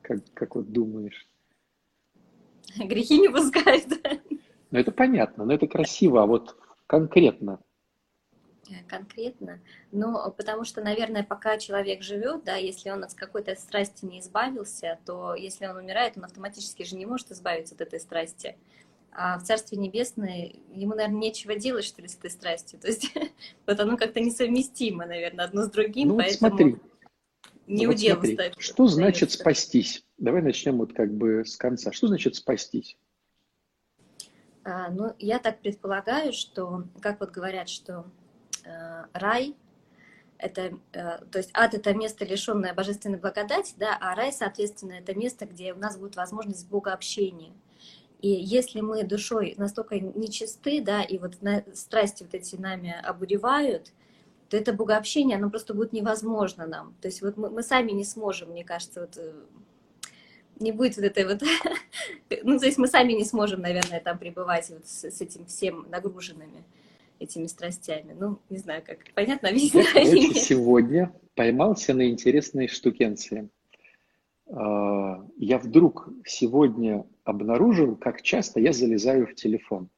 Как, 0.00 0.20
как 0.32 0.56
вот 0.56 0.72
думаешь? 0.72 1.28
грехи 2.76 3.18
не 3.18 3.28
пускает. 3.28 3.86
Ну, 4.70 4.78
это 4.78 4.92
понятно, 4.92 5.44
но 5.44 5.54
это 5.54 5.66
красиво, 5.66 6.22
а 6.22 6.26
вот 6.26 6.56
конкретно. 6.86 7.60
Конкретно? 8.88 9.60
Ну, 9.92 10.16
потому 10.36 10.64
что, 10.64 10.80
наверное, 10.82 11.22
пока 11.22 11.56
человек 11.56 12.02
живет, 12.02 12.44
да, 12.44 12.56
если 12.56 12.90
он 12.90 13.04
от 13.04 13.14
какой-то 13.14 13.54
страсти 13.54 14.04
не 14.04 14.20
избавился, 14.20 14.98
то 15.06 15.34
если 15.34 15.66
он 15.66 15.76
умирает, 15.76 16.16
он 16.16 16.24
автоматически 16.24 16.82
же 16.82 16.96
не 16.96 17.06
может 17.06 17.30
избавиться 17.30 17.74
от 17.74 17.80
этой 17.80 18.00
страсти. 18.00 18.56
А 19.12 19.38
в 19.38 19.44
Царстве 19.44 19.78
Небесное 19.78 20.52
ему, 20.74 20.94
наверное, 20.94 21.20
нечего 21.20 21.54
делать, 21.54 21.84
что 21.84 22.02
ли, 22.02 22.08
с 22.08 22.16
этой 22.16 22.30
страстью. 22.30 22.78
То 22.78 22.88
есть 22.88 23.14
вот 23.66 23.80
оно 23.80 23.96
как-то 23.96 24.20
несовместимо, 24.20 25.06
наверное, 25.06 25.44
одно 25.44 25.62
с 25.62 25.70
другим, 25.70 26.08
ну, 26.08 26.16
поэтому 26.16 26.50
смотри. 26.50 26.76
Не 27.66 27.86
вот 27.86 27.96
удел 27.96 28.16
смотри. 28.16 28.52
Что 28.58 28.86
значит 28.86 29.32
спастись? 29.32 30.04
Давай 30.18 30.42
начнем 30.42 30.78
вот 30.78 30.92
как 30.92 31.12
бы 31.12 31.44
с 31.44 31.56
конца. 31.56 31.92
Что 31.92 32.08
значит 32.08 32.34
спастись? 32.36 32.96
А, 34.64 34.90
ну, 34.90 35.14
я 35.18 35.38
так 35.38 35.60
предполагаю, 35.60 36.32
что, 36.32 36.84
как 37.00 37.20
вот 37.20 37.30
говорят, 37.30 37.68
что 37.68 38.06
э, 38.64 39.04
рай 39.12 39.54
это, 40.38 40.78
э, 40.92 41.18
то 41.30 41.38
есть 41.38 41.50
ад 41.54 41.74
это 41.74 41.94
место 41.94 42.24
лишенное 42.24 42.74
божественной 42.74 43.18
благодати, 43.18 43.74
да, 43.76 43.96
а 44.00 44.14
рай, 44.14 44.32
соответственно, 44.32 44.92
это 44.92 45.14
место, 45.14 45.46
где 45.46 45.72
у 45.72 45.78
нас 45.78 45.96
будет 45.96 46.16
возможность 46.16 46.68
богообщения. 46.68 47.52
И 48.20 48.28
если 48.28 48.80
мы 48.80 49.04
душой 49.04 49.54
настолько 49.56 49.98
нечисты, 50.00 50.80
да, 50.82 51.02
и 51.02 51.18
вот 51.18 51.40
на, 51.42 51.64
страсти 51.74 52.22
вот 52.22 52.34
эти 52.34 52.56
нами 52.56 52.94
обуревают, 53.04 53.92
то 54.48 54.56
это 54.56 54.72
богообщение, 54.72 55.36
оно 55.36 55.50
просто 55.50 55.74
будет 55.74 55.92
невозможно 55.92 56.66
нам. 56.66 56.94
То 57.00 57.08
есть 57.08 57.22
вот 57.22 57.36
мы, 57.36 57.50
мы 57.50 57.62
сами 57.62 57.92
не 57.92 58.04
сможем, 58.04 58.50
мне 58.50 58.64
кажется, 58.64 59.00
вот 59.00 59.16
э, 59.16 59.32
не 60.60 60.72
будет 60.72 60.96
вот 60.96 61.04
этой 61.04 61.24
вот... 61.24 61.42
ну, 62.42 62.58
то 62.58 62.66
есть 62.66 62.78
мы 62.78 62.86
сами 62.86 63.12
не 63.12 63.24
сможем, 63.24 63.60
наверное, 63.60 64.00
там 64.00 64.18
пребывать 64.18 64.70
вот 64.70 64.86
с, 64.86 65.04
с 65.04 65.20
этим 65.20 65.46
всем 65.46 65.86
нагруженными 65.90 66.64
этими 67.18 67.46
страстями. 67.46 68.14
Ну, 68.18 68.38
не 68.50 68.58
знаю, 68.58 68.82
как 68.84 68.98
понятно 69.14 69.48
объяснять. 69.50 70.36
сегодня 70.36 71.12
поймался 71.34 71.94
на 71.94 72.08
интересные 72.08 72.68
штукенции. 72.68 73.48
А, 74.48 75.24
я 75.36 75.58
вдруг 75.58 76.08
сегодня 76.24 77.06
обнаружил, 77.24 77.96
как 77.96 78.22
часто 78.22 78.60
я 78.60 78.72
залезаю 78.72 79.26
в 79.26 79.34
телефон. 79.34 79.88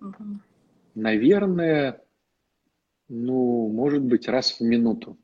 Угу. 0.00 0.40
Наверное, 0.94 2.00
ну, 3.08 3.68
может 3.68 4.02
быть, 4.02 4.28
раз 4.28 4.58
в 4.58 4.60
минуту. 4.60 5.16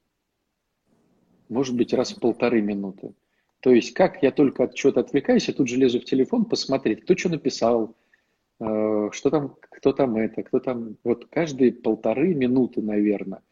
Может 1.49 1.77
быть, 1.77 1.93
раз 1.93 2.13
в 2.13 2.21
полторы 2.21 2.63
минуты. 2.63 3.15
То 3.61 3.71
есть, 3.71 3.95
как 3.95 4.23
я 4.23 4.31
только 4.31 4.65
от 4.65 4.75
чего-то 4.75 5.01
отвлекаюсь, 5.01 5.49
я 5.49 5.55
тут 5.55 5.69
же 5.69 5.77
лезу 5.77 6.01
в 6.01 6.05
телефон 6.05 6.45
посмотреть, 6.45 7.03
кто 7.03 7.17
что 7.17 7.31
написал, 7.31 7.95
э, 8.61 9.09
что 9.13 9.31
там, 9.31 9.57
кто 9.61 9.93
там 9.93 10.17
это, 10.17 10.43
кто 10.43 10.61
там. 10.61 10.97
Вот 11.05 11.27
каждые 11.27 11.73
полторы 11.73 12.35
минуты, 12.35 12.83
наверное. 12.83 13.43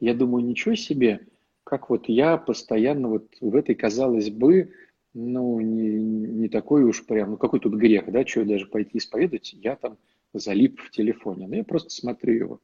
Я 0.00 0.14
думаю, 0.14 0.44
ничего 0.44 0.74
себе, 0.74 1.26
как 1.64 1.90
вот 1.90 2.08
я 2.08 2.36
постоянно 2.36 3.08
вот 3.08 3.36
в 3.40 3.54
этой, 3.54 3.74
казалось 3.74 4.30
бы, 4.30 4.72
ну, 5.14 5.60
не, 5.60 5.90
не 5.90 6.48
такой 6.48 6.84
уж 6.84 7.04
прям, 7.04 7.32
ну, 7.32 7.36
какой 7.36 7.60
тут 7.60 7.74
грех, 7.74 8.10
да, 8.10 8.26
что 8.26 8.44
даже 8.44 8.66
пойти 8.66 8.98
исповедовать, 8.98 9.52
я 9.52 9.76
там 9.76 9.98
залип 10.32 10.80
в 10.80 10.90
телефоне. 10.90 11.46
Но 11.48 11.56
я 11.56 11.64
просто 11.64 11.90
смотрю 11.90 12.34
его. 12.34 12.60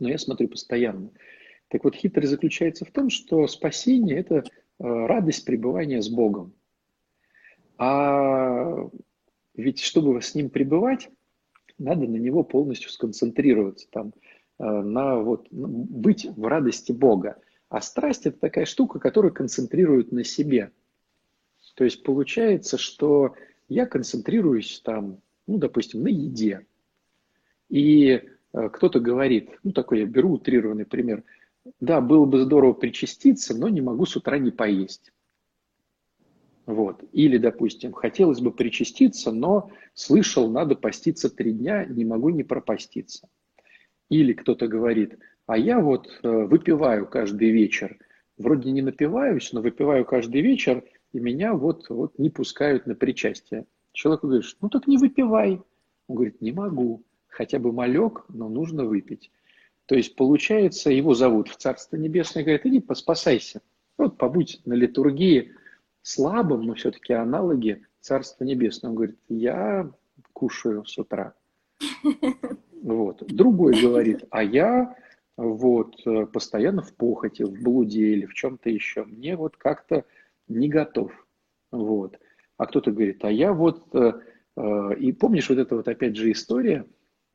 Но 0.00 0.08
я 0.08 0.18
смотрю 0.18 0.48
постоянно. 0.48 1.10
Так 1.68 1.84
вот, 1.84 1.94
хитрость 1.94 2.30
заключается 2.30 2.84
в 2.84 2.90
том, 2.90 3.10
что 3.10 3.46
спасение– 3.46 4.16
это 4.18 4.42
Э, 4.80 5.06
радость 5.06 5.44
пребывания 5.44 6.00
с 6.00 6.08
Богом. 6.08 6.54
А 7.76 8.88
ведь 9.54 9.80
чтобы 9.80 10.20
с 10.22 10.34
Ним 10.34 10.48
пребывать, 10.48 11.10
надо 11.76 12.06
на 12.06 12.16
Него 12.16 12.42
полностью 12.42 12.90
сконцентрироваться, 12.90 13.88
там, 13.90 14.14
э, 14.58 14.64
на 14.64 15.18
вот, 15.18 15.48
быть 15.50 16.24
в 16.24 16.46
радости 16.46 16.92
Бога. 16.92 17.38
А 17.68 17.82
страсть– 17.82 18.22
это 18.26 18.38
такая 18.38 18.64
штука, 18.64 18.98
которая 18.98 19.32
концентрирует 19.32 20.12
на 20.12 20.24
себе. 20.24 20.72
То 21.74 21.84
есть 21.84 22.02
получается, 22.02 22.78
что 22.78 23.34
я 23.68 23.84
концентрируюсь 23.84 24.80
там, 24.80 25.20
ну, 25.46 25.58
допустим, 25.58 26.02
на 26.02 26.08
еде. 26.08 26.66
И 27.68 28.22
кто-то 28.52 29.00
говорит, 29.00 29.50
ну, 29.62 29.72
такой 29.72 30.00
я 30.00 30.06
беру 30.06 30.32
утрированный 30.32 30.86
пример, 30.86 31.22
да, 31.80 32.00
было 32.00 32.24
бы 32.24 32.40
здорово 32.40 32.72
причаститься, 32.72 33.56
но 33.56 33.68
не 33.68 33.80
могу 33.80 34.06
с 34.06 34.16
утра 34.16 34.38
не 34.38 34.50
поесть. 34.50 35.12
Вот. 36.66 37.02
Или, 37.12 37.36
допустим, 37.36 37.92
хотелось 37.92 38.40
бы 38.40 38.52
причаститься, 38.52 39.32
но 39.32 39.70
слышал, 39.94 40.50
надо 40.50 40.76
поститься 40.76 41.28
три 41.28 41.52
дня, 41.52 41.84
не 41.84 42.04
могу 42.04 42.30
не 42.30 42.44
пропаститься. 42.44 43.28
Или 44.08 44.32
кто-то 44.32 44.68
говорит, 44.68 45.18
а 45.46 45.58
я 45.58 45.80
вот 45.80 46.08
э, 46.22 46.28
выпиваю 46.28 47.06
каждый 47.06 47.50
вечер. 47.50 47.98
Вроде 48.38 48.70
не 48.70 48.82
напиваюсь, 48.82 49.52
но 49.52 49.60
выпиваю 49.60 50.04
каждый 50.04 50.40
вечер, 50.42 50.84
и 51.12 51.18
меня 51.18 51.54
вот, 51.54 51.88
вот 51.88 52.18
не 52.18 52.30
пускают 52.30 52.86
на 52.86 52.94
причастие. 52.94 53.66
Человек 53.92 54.22
говорит, 54.22 54.44
ну 54.60 54.68
так 54.68 54.86
не 54.86 54.96
выпивай. 54.96 55.60
Он 56.06 56.16
говорит, 56.16 56.40
не 56.40 56.52
могу, 56.52 57.02
хотя 57.30 57.58
бы 57.58 57.72
малек, 57.72 58.24
но 58.28 58.48
нужно 58.48 58.84
выпить. 58.84 59.30
То 59.86 59.94
есть, 59.94 60.14
получается, 60.14 60.90
его 60.90 61.14
зовут 61.14 61.48
в 61.48 61.56
Царство 61.56 61.96
Небесное, 61.96 62.44
говорит, 62.44 62.66
иди 62.66 62.80
поспасайся. 62.80 63.60
Вот 63.98 64.18
побудь 64.18 64.60
на 64.64 64.74
литургии, 64.74 65.52
слабым, 66.02 66.62
но 66.62 66.74
все-таки 66.74 67.12
аналоги 67.12 67.84
Царства 68.00 68.44
Небесного. 68.44 68.92
Он 68.92 68.96
говорит, 68.96 69.18
я 69.28 69.90
кушаю 70.32 70.84
с 70.84 70.96
утра. 70.98 71.34
Вот. 72.82 73.22
Другой 73.26 73.78
говорит, 73.78 74.24
а 74.30 74.42
я 74.42 74.96
вот 75.36 75.96
постоянно 76.32 76.80
в 76.80 76.94
похоти, 76.94 77.42
в 77.42 77.62
блуде 77.62 78.06
или 78.06 78.24
в 78.24 78.32
чем-то 78.32 78.70
еще. 78.70 79.04
Мне 79.04 79.36
вот 79.36 79.56
как-то 79.58 80.06
не 80.48 80.68
готов. 80.68 81.12
Вот. 81.70 82.18
А 82.56 82.66
кто-то 82.66 82.90
говорит, 82.90 83.24
а 83.24 83.30
я 83.30 83.52
вот... 83.52 83.94
Э, 83.94 84.20
э, 84.56 84.94
и 84.98 85.12
помнишь 85.12 85.48
вот 85.48 85.58
эта 85.58 85.76
вот 85.76 85.88
опять 85.88 86.16
же 86.16 86.30
история 86.30 86.84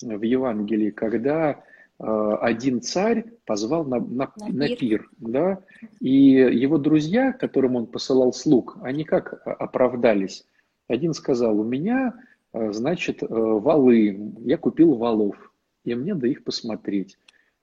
в 0.02 0.22
Евангелии, 0.22 0.92
когда 0.92 1.64
Э, 2.00 2.38
один 2.42 2.82
царь 2.82 3.25
позвал 3.46 3.86
на, 3.86 4.00
на, 4.00 4.32
на, 4.36 4.68
пир. 4.68 4.78
пир, 4.78 5.10
да, 5.18 5.64
и 6.02 6.12
его 6.12 6.78
друзья, 6.78 7.32
которым 7.32 7.75
он 7.75 7.88
посылал 7.88 8.34
слуг, 8.34 8.78
они 8.82 9.04
как 9.04 9.42
оправдались? 9.46 10.46
Один 10.88 11.14
сказал, 11.14 11.58
у 11.60 11.64
меня, 11.64 12.14
э, 12.54 12.74
значит, 12.74 13.24
э, 13.24 13.28
валы, 13.30 14.34
я 14.40 14.58
купил 14.58 14.96
валов, 14.96 15.54
и 15.86 15.96
мне 15.96 16.14
надо 16.14 16.28
их 16.28 16.44
посмотреть. 16.44 17.18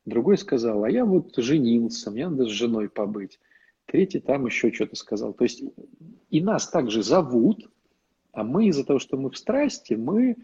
Другой 0.07 0.39
сказал, 0.39 0.85
а 0.85 0.91
я 0.91 1.05
вот 1.05 1.37
женился, 1.37 2.11
мне 2.11 2.29
надо 2.29 2.47
с 2.47 2.51
женой 2.51 2.89
побыть. 2.89 3.39
Третий 3.87 4.21
там 4.21 4.47
еще 4.47 4.73
что-то 4.73 4.97
сказал. 4.97 5.35
То 5.35 5.45
есть 5.45 5.63
и 6.31 6.41
нас 6.41 6.69
также 6.69 7.03
зовут, 7.03 7.71
а 8.33 8.43
мы 8.43 8.67
из-за 8.67 8.85
того, 8.85 8.99
что 8.99 9.19
мы 9.19 9.31
в 9.31 9.37
страсти, 9.37 9.95
мы 9.95 10.37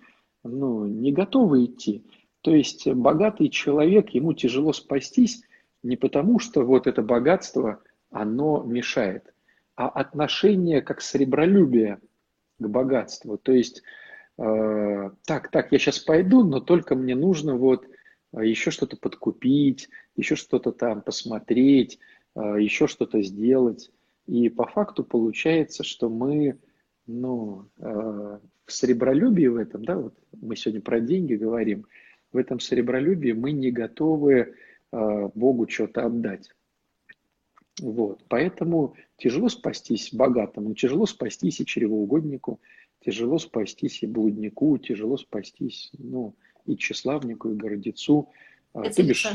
ну, 0.44 0.86
не 0.86 1.12
готовы 1.12 1.64
идти. 1.64 2.04
То 2.42 2.54
есть 2.54 2.86
богатый 2.86 3.48
человек, 3.48 4.10
ему 4.10 4.32
тяжело 4.32 4.72
спастись 4.72 5.42
не 5.82 5.96
потому, 5.96 6.38
что 6.38 6.62
вот 6.62 6.86
это 6.86 7.02
богатство, 7.02 7.82
оно 8.10 8.62
мешает, 8.62 9.34
а 9.76 9.88
отношение 9.88 10.82
как 10.82 11.00
сребролюбие 11.00 12.00
к 12.58 12.66
богатству. 12.66 13.38
То 13.38 13.52
есть, 13.52 13.82
э, 14.38 15.10
так, 15.26 15.50
так, 15.50 15.72
я 15.72 15.78
сейчас 15.78 15.98
пойду, 15.98 16.44
но 16.44 16.60
только 16.60 16.94
мне 16.94 17.14
нужно 17.14 17.56
вот 17.56 17.84
э, 18.32 18.46
еще 18.46 18.70
что-то 18.70 18.96
подкупить, 18.96 19.88
еще 20.16 20.36
что-то 20.36 20.72
там 20.72 21.02
посмотреть, 21.02 21.98
э, 22.34 22.40
еще 22.58 22.86
что-то 22.86 23.22
сделать. 23.22 23.90
И 24.26 24.48
по 24.48 24.66
факту 24.66 25.04
получается, 25.04 25.84
что 25.84 26.08
мы 26.08 26.58
ну, 27.08 27.64
э, 27.78 28.38
в 28.68 28.72
сребролюбии 28.72 29.46
в 29.46 29.56
этом, 29.56 29.84
да, 29.84 29.96
вот 29.96 30.14
мы 30.40 30.54
сегодня 30.56 30.80
про 30.80 31.00
деньги 31.00 31.34
говорим– 31.34 31.86
в 32.32 32.36
этом 32.36 32.60
сребролюбии 32.60 33.32
мы 33.32 33.52
не 33.52 33.70
готовы 33.70 34.54
э, 34.92 35.28
Богу 35.34 35.68
что-то 35.68 36.06
отдать. 36.06 36.50
Вот. 37.80 38.24
Поэтому 38.28 38.94
тяжело 39.16 39.48
спастись 39.48 40.12
богатому, 40.12 40.74
тяжело 40.74 41.06
спастись 41.06 41.60
и 41.60 41.66
чревоугоднику, 41.66 42.60
тяжело 43.04 43.38
спастись 43.38 44.02
и 44.02 44.06
блуднику, 44.06 44.76
тяжело 44.78 45.16
спастись 45.16 45.90
ну, 45.96 46.34
и 46.66 46.76
тщеславнику, 46.76 47.50
и 47.50 47.54
гордецу, 47.54 48.30
Это 48.74 48.96
то 48.96 49.02
бишь 49.02 49.26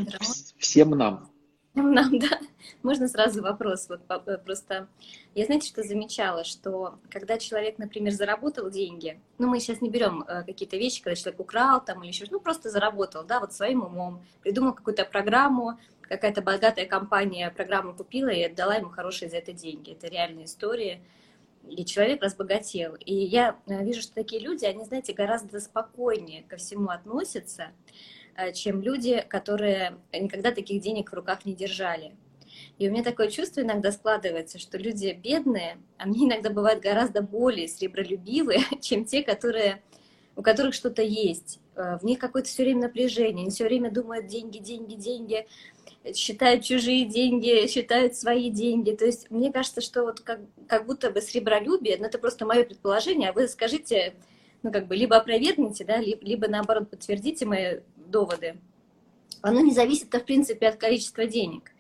всем 0.57 0.91
нам. 0.91 1.32
Нам, 1.75 2.19
да. 2.19 2.39
Можно 2.83 3.07
сразу 3.07 3.41
вопрос? 3.41 3.89
Вот 3.89 4.01
э, 4.27 4.37
просто 4.37 4.87
я, 5.33 5.45
знаете, 5.45 5.67
что 5.67 5.81
замечала, 5.81 6.43
что 6.43 6.99
когда 7.09 7.39
человек, 7.39 7.79
например, 7.79 8.13
заработал 8.13 8.69
деньги, 8.69 9.19
ну, 9.39 9.47
мы 9.47 9.59
сейчас 9.59 9.81
не 9.81 9.89
берем 9.89 10.23
э, 10.27 10.43
какие-то 10.43 10.77
вещи, 10.77 11.01
когда 11.01 11.15
человек 11.15 11.39
украл 11.39 11.83
там 11.83 12.03
или 12.03 12.09
еще, 12.11 12.25
ну, 12.29 12.39
просто 12.39 12.69
заработал, 12.69 13.23
да, 13.23 13.39
вот 13.39 13.53
своим 13.53 13.81
умом, 13.81 14.23
придумал 14.43 14.73
какую-то 14.73 15.03
программу, 15.03 15.79
какая-то 16.01 16.43
богатая 16.43 16.85
компания 16.85 17.49
программу 17.49 17.95
купила 17.95 18.29
и 18.29 18.43
отдала 18.43 18.75
ему 18.75 18.89
хорошие 18.89 19.29
за 19.29 19.37
это 19.37 19.51
деньги. 19.51 19.93
Это 19.93 20.07
реальная 20.07 20.45
история. 20.45 21.01
И 21.67 21.85
человек 21.85 22.21
разбогател. 22.21 22.95
И 23.03 23.15
я 23.15 23.57
э, 23.65 23.83
вижу, 23.83 24.03
что 24.03 24.13
такие 24.13 24.43
люди, 24.43 24.65
они, 24.65 24.85
знаете, 24.85 25.13
гораздо 25.13 25.59
спокойнее 25.59 26.43
ко 26.43 26.57
всему 26.57 26.89
относятся, 26.89 27.71
чем 28.53 28.81
люди, 28.81 29.23
которые 29.27 29.97
никогда 30.11 30.51
таких 30.51 30.81
денег 30.81 31.11
в 31.11 31.15
руках 31.15 31.45
не 31.45 31.53
держали. 31.53 32.13
И 32.77 32.87
у 32.87 32.91
меня 32.91 33.03
такое 33.03 33.29
чувство 33.29 33.61
иногда 33.61 33.91
складывается, 33.91 34.59
что 34.59 34.77
люди 34.77 35.17
бедные, 35.23 35.77
они 35.97 36.25
иногда 36.25 36.49
бывают 36.49 36.81
гораздо 36.81 37.21
более 37.21 37.67
сребролюбивые, 37.67 38.61
чем 38.81 39.05
те, 39.05 39.23
которые, 39.23 39.83
у 40.35 40.41
которых 40.41 40.73
что-то 40.73 41.01
есть. 41.01 41.59
Э, 41.75 41.97
в 41.97 42.03
них 42.03 42.19
какое-то 42.19 42.49
все 42.49 42.63
время 42.63 42.83
напряжение, 42.83 43.43
они 43.43 43.51
все 43.51 43.65
время 43.65 43.91
думают 43.91 44.27
деньги, 44.27 44.57
деньги, 44.57 44.95
деньги, 44.95 45.47
считают 46.15 46.63
чужие 46.63 47.05
деньги, 47.05 47.67
считают 47.67 48.15
свои 48.15 48.49
деньги. 48.49 48.91
То 48.91 49.05
есть 49.05 49.29
мне 49.31 49.51
кажется, 49.51 49.81
что 49.81 50.03
вот 50.03 50.19
как, 50.21 50.39
как 50.67 50.85
будто 50.85 51.09
бы 51.11 51.21
сребролюбие, 51.21 51.97
ну 51.97 52.05
это 52.05 52.17
просто 52.17 52.45
мое 52.45 52.63
предположение, 52.63 53.29
а 53.29 53.33
вы 53.33 53.47
скажите, 53.47 54.15
ну 54.63 54.71
как 54.71 54.87
бы 54.87 54.95
либо 54.95 55.15
опровергните, 55.15 55.85
да, 55.85 55.97
либо, 55.97 56.23
либо 56.23 56.47
наоборот 56.47 56.89
подтвердите 56.89 57.45
мои 57.45 57.79
доводы, 58.13 58.55
оно 59.41 59.59
не 59.59 59.73
зависит, 59.73 60.13
в 60.13 60.23
принципе, 60.23 60.67
от 60.67 60.77
количества 60.77 61.25
денег. 61.25 61.71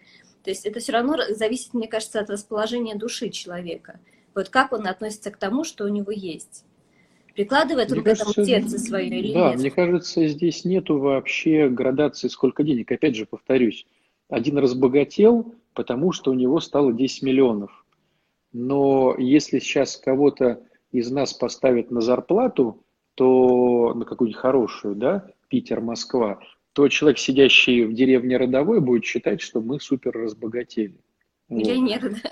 То 0.43 0.49
есть 0.49 0.65
это 0.65 0.81
все 0.81 0.91
равно 0.91 1.15
зависит, 1.29 1.73
мне 1.73 1.87
кажется, 1.87 2.19
от 2.19 2.29
расположения 2.29 2.95
души 2.95 3.29
человека. 3.29 3.99
Вот 4.35 4.49
как 4.49 4.73
он 4.73 4.87
относится 4.87 5.31
к 5.31 5.37
тому, 5.37 5.63
что 5.63 5.85
у 5.85 5.87
него 5.87 6.11
есть. 6.11 6.65
Прикладывает 7.33 7.89
мне 7.89 7.99
он 7.99 8.05
кажется, 8.05 8.25
к 8.25 8.31
этому 8.31 8.45
сердце 8.45 8.79
свое 8.79 9.07
или 9.07 9.33
да, 9.33 9.51
нет? 9.51 9.59
мне 9.59 9.71
кажется, 9.71 10.27
здесь 10.27 10.65
нету 10.65 10.99
вообще 10.99 11.69
градации, 11.69 12.27
сколько 12.27 12.63
денег. 12.63 12.91
Опять 12.91 13.15
же, 13.15 13.25
повторюсь, 13.25 13.87
один 14.29 14.57
разбогател, 14.57 15.55
потому 15.73 16.11
что 16.11 16.31
у 16.31 16.35
него 16.35 16.59
стало 16.59 16.91
10 16.91 17.23
миллионов. 17.23 17.85
Но 18.51 19.15
если 19.17 19.59
сейчас 19.59 19.97
кого-то 19.97 20.61
из 20.91 21.09
нас 21.09 21.33
поставят 21.33 21.89
на 21.89 22.01
зарплату, 22.01 22.83
то 23.15 23.93
на 23.95 24.05
какую-нибудь 24.05 24.39
хорошую, 24.39 24.95
да, 24.95 25.25
Питер, 25.53 25.81
Москва, 25.81 26.39
то 26.73 26.87
человек, 26.87 27.19
сидящий 27.19 27.83
в 27.83 27.93
деревне 27.93 28.37
родовой, 28.37 28.81
будет 28.81 29.05
считать, 29.05 29.39
что 29.39 29.61
мы 29.61 29.79
супер 29.79 30.11
разбогатели. 30.11 30.95
Миллионеры, 31.47 32.09
вот. 32.09 32.19
да? 32.23 32.31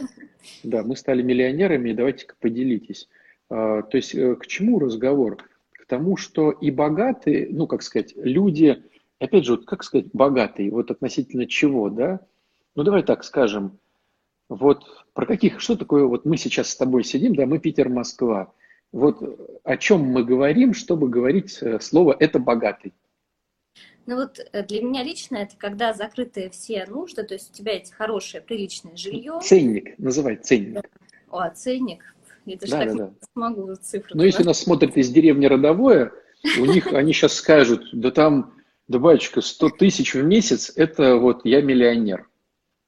Да, 0.63 0.83
мы 0.83 0.95
стали 0.95 1.21
миллионерами, 1.21 1.91
и 1.91 1.93
давайте-ка 1.93 2.33
поделитесь. 2.39 3.07
А, 3.47 3.83
то 3.83 3.95
есть 3.95 4.15
э, 4.15 4.35
к 4.37 4.47
чему 4.47 4.79
разговор? 4.79 5.37
К 5.71 5.85
тому, 5.85 6.17
что 6.17 6.49
и 6.49 6.71
богатые, 6.71 7.47
ну, 7.51 7.67
как 7.67 7.83
сказать, 7.83 8.15
люди, 8.15 8.81
опять 9.19 9.45
же, 9.45 9.51
вот 9.51 9.65
как 9.65 9.83
сказать, 9.83 10.07
богатые, 10.13 10.71
вот 10.71 10.89
относительно 10.89 11.45
чего, 11.45 11.91
да? 11.91 12.21
Ну, 12.73 12.81
давай 12.81 13.03
так 13.03 13.23
скажем, 13.23 13.77
вот 14.49 14.83
про 15.13 15.27
каких, 15.27 15.59
что 15.59 15.75
такое, 15.75 16.05
вот 16.05 16.25
мы 16.25 16.37
сейчас 16.37 16.69
с 16.69 16.75
тобой 16.75 17.03
сидим, 17.03 17.35
да, 17.35 17.45
мы 17.45 17.59
Питер, 17.59 17.87
Москва. 17.87 18.51
Вот 18.91 19.21
о 19.63 19.77
чем 19.77 20.01
мы 20.05 20.23
говорим, 20.23 20.73
чтобы 20.73 21.07
говорить 21.07 21.59
э, 21.61 21.79
слово 21.79 22.17
«это 22.19 22.39
богатый»? 22.39 22.93
Ну 24.05 24.15
вот 24.15 24.39
э, 24.51 24.63
для 24.63 24.81
меня 24.81 25.03
лично 25.03 25.37
это 25.37 25.55
когда 25.57 25.93
закрыты 25.93 26.49
все 26.49 26.85
нужды, 26.85 27.23
то 27.23 27.33
есть 27.35 27.51
у 27.51 27.53
тебя 27.53 27.73
есть 27.73 27.93
хорошее, 27.93 28.41
приличное 28.41 28.95
жилье. 28.95 29.39
Ценник, 29.43 29.97
называй 29.99 30.37
ценник. 30.37 30.73
Да. 30.73 30.81
О, 31.29 31.49
ценник. 31.49 32.03
Я 32.45 32.57
даже 32.57 32.71
да, 32.71 32.79
так 32.79 32.95
да, 32.95 33.05
да. 33.07 33.13
смогу 33.33 33.75
цифру. 33.75 34.17
Но 34.17 34.23
если 34.23 34.43
нас 34.43 34.59
смотрят 34.59 34.97
из 34.97 35.09
деревни 35.09 35.45
родовое, 35.45 36.11
у 36.59 36.65
них 36.65 36.87
они 36.93 37.13
сейчас 37.13 37.35
скажут, 37.35 37.89
да 37.93 38.11
там, 38.11 38.55
да 38.87 38.99
батюшка, 38.99 39.41
100 39.41 39.69
тысяч 39.71 40.15
в 40.15 40.23
месяц, 40.23 40.71
это 40.75 41.17
вот 41.17 41.45
я 41.45 41.61
миллионер. 41.61 42.27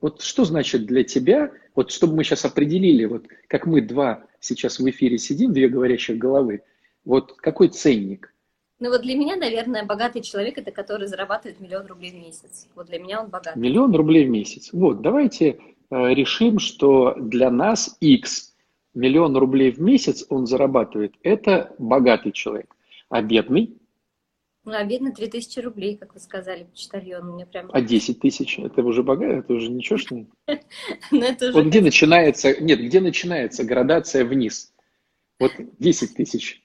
Вот 0.01 0.21
что 0.21 0.43
значит 0.43 0.85
для 0.85 1.03
тебя, 1.03 1.51
вот 1.75 1.91
чтобы 1.91 2.15
мы 2.15 2.23
сейчас 2.23 2.43
определили, 2.43 3.05
вот 3.05 3.27
как 3.47 3.65
мы 3.65 3.81
два 3.81 4.25
сейчас 4.39 4.79
в 4.79 4.89
эфире 4.89 5.17
сидим, 5.17 5.53
две 5.53 5.69
говорящих 5.69 6.17
головы, 6.17 6.63
вот 7.05 7.33
какой 7.37 7.69
ценник? 7.69 8.32
Ну 8.83 8.89
вот 8.89 9.01
для 9.03 9.15
меня, 9.15 9.37
наверное, 9.37 9.85
богатый 9.85 10.21
человек 10.21 10.57
это 10.57 10.71
который 10.71 11.07
зарабатывает 11.07 11.61
миллион 11.61 11.85
рублей 11.85 12.11
в 12.11 12.15
месяц. 12.15 12.67
Вот 12.75 12.87
для 12.87 12.99
меня 12.99 13.21
он 13.21 13.29
богатый. 13.29 13.57
Миллион 13.57 13.95
рублей 13.95 14.25
в 14.25 14.29
месяц. 14.29 14.73
Вот, 14.73 15.01
давайте 15.01 15.51
э, 15.89 16.13
решим, 16.13 16.59
что 16.59 17.13
для 17.13 17.49
нас 17.49 17.95
X 18.01 18.53
миллион 18.93 19.37
рублей 19.37 19.71
в 19.71 19.79
месяц 19.79 20.25
он 20.27 20.47
зарабатывает, 20.47 21.13
это 21.23 21.73
богатый 21.79 22.33
человек. 22.33 22.75
А 23.07 23.21
бедный? 23.21 23.77
Ну, 24.65 24.73
а 24.73 24.83
бедный 24.83 25.13
3000 25.13 25.59
рублей, 25.61 25.95
как 25.95 26.13
вы 26.13 26.19
сказали, 26.19 26.65
почтальон. 26.65 27.35
Мне 27.35 27.45
прям... 27.45 27.69
А 27.71 27.79
10 27.79 28.19
тысяч? 28.19 28.59
Это 28.59 28.83
уже 28.83 29.01
богатый? 29.01 29.39
Это 29.39 29.53
уже 29.53 29.71
ничего, 29.71 29.97
что 29.97 30.15
ли? 30.15 30.27
Ну, 31.09 31.25
вот 31.53 31.67
где 31.67 31.79
начинается... 31.79 32.61
Нет, 32.61 32.81
где 32.81 32.99
начинается 32.99 33.63
градация 33.63 34.25
вниз? 34.25 34.73
Вот 35.39 35.53
10 35.79 36.15
тысяч. 36.15 36.62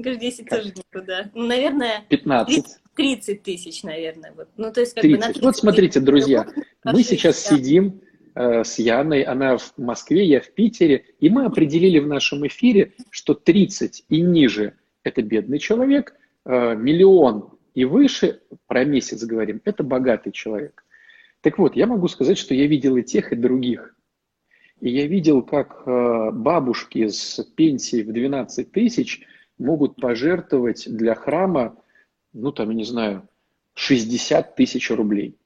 Говорю, 0.00 0.20
10 0.20 0.48
тоже 0.48 0.72
никуда. 0.76 1.30
Ну, 1.34 1.46
наверное... 1.46 2.04
15. 2.08 2.64
30 2.94 3.42
тысяч, 3.42 3.82
наверное. 3.82 4.32
Вот. 4.36 4.48
Ну, 4.56 4.72
то 4.72 4.80
есть, 4.80 4.94
как 4.94 5.02
30. 5.02 5.18
бы 5.18 5.20
на 5.20 5.32
30 5.32 5.42
вот 5.42 5.56
смотрите, 5.56 6.00
друзья, 6.00 6.46
мы 6.84 7.02
сейчас 7.02 7.38
сидим 7.38 8.00
э, 8.34 8.64
с 8.64 8.78
Яной, 8.78 9.22
она 9.22 9.56
в 9.56 9.78
Москве, 9.78 10.26
я 10.26 10.40
в 10.40 10.50
Питере, 10.50 11.04
и 11.18 11.30
мы 11.30 11.46
определили 11.46 11.98
в 11.98 12.06
нашем 12.06 12.46
эфире, 12.46 12.92
что 13.10 13.34
30 13.34 14.04
и 14.08 14.20
ниже– 14.20 14.74
это 15.02 15.22
бедный 15.22 15.58
человек, 15.58 16.14
э, 16.44 16.74
миллион 16.74 17.50
и 17.74 17.84
выше, 17.84 18.40
про 18.66 18.84
месяц 18.84 19.24
говорим, 19.24 19.60
это 19.64 19.82
богатый 19.82 20.32
человек. 20.32 20.84
Так 21.40 21.58
вот, 21.58 21.76
я 21.76 21.86
могу 21.86 22.08
сказать, 22.08 22.36
что 22.36 22.54
я 22.54 22.66
видел 22.66 22.96
и 22.96 23.02
тех, 23.02 23.32
и 23.32 23.36
других. 23.36 23.94
И 24.80 24.90
я 24.90 25.06
видел, 25.06 25.42
как 25.42 25.82
э, 25.86 26.30
бабушки 26.32 27.08
с 27.08 27.42
пенсией 27.56 28.02
в 28.02 28.12
12 28.12 28.72
тысяч 28.72 29.26
могут 29.60 29.96
пожертвовать 29.96 30.88
для 30.88 31.14
храма 31.14 31.76
ну 32.32 32.52
там, 32.52 32.70
я 32.70 32.76
не 32.76 32.84
знаю, 32.84 33.28
60 33.74 34.54
тысяч 34.54 34.90
рублей. 34.90 35.36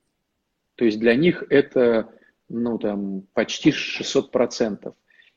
То 0.77 0.85
есть 0.85 0.99
для 0.99 1.15
них 1.15 1.45
это, 1.51 2.11
ну 2.49 2.79
там, 2.79 3.23
почти 3.33 3.71
600 3.71 4.31
процентов. 4.31 4.95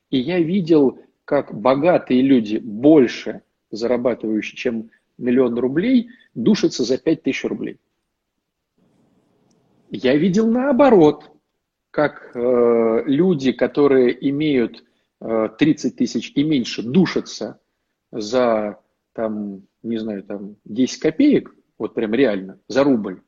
И 0.09 0.17
я 0.17 0.39
видел, 0.39 0.99
как 1.25 1.53
богатые 1.53 2.21
люди, 2.21 2.57
больше 2.57 3.41
зарабатывающие, 3.71 4.57
чем 4.57 4.89
миллион 5.17 5.57
рублей, 5.57 6.09
душатся 6.33 6.83
за 6.83 6.97
5 6.97 7.23
тысяч 7.23 7.43
рублей. 7.43 7.77
Я 9.89 10.15
видел 10.15 10.49
наоборот, 10.49 11.31
как 11.91 12.31
э, 12.33 13.03
люди, 13.05 13.51
которые 13.51 14.29
имеют 14.29 14.83
э, 15.21 15.49
30 15.57 15.95
тысяч 15.95 16.31
и 16.35 16.43
меньше, 16.43 16.83
душатся 16.83 17.59
за 18.11 18.79
там, 19.13 19.63
не 19.83 19.97
знаю, 19.97 20.23
там 20.23 20.57
10 20.65 20.99
копеек, 20.99 21.53
вот 21.77 21.93
прям 21.93 22.13
реально, 22.13 22.59
за 22.67 22.83
рубль. 22.83 23.21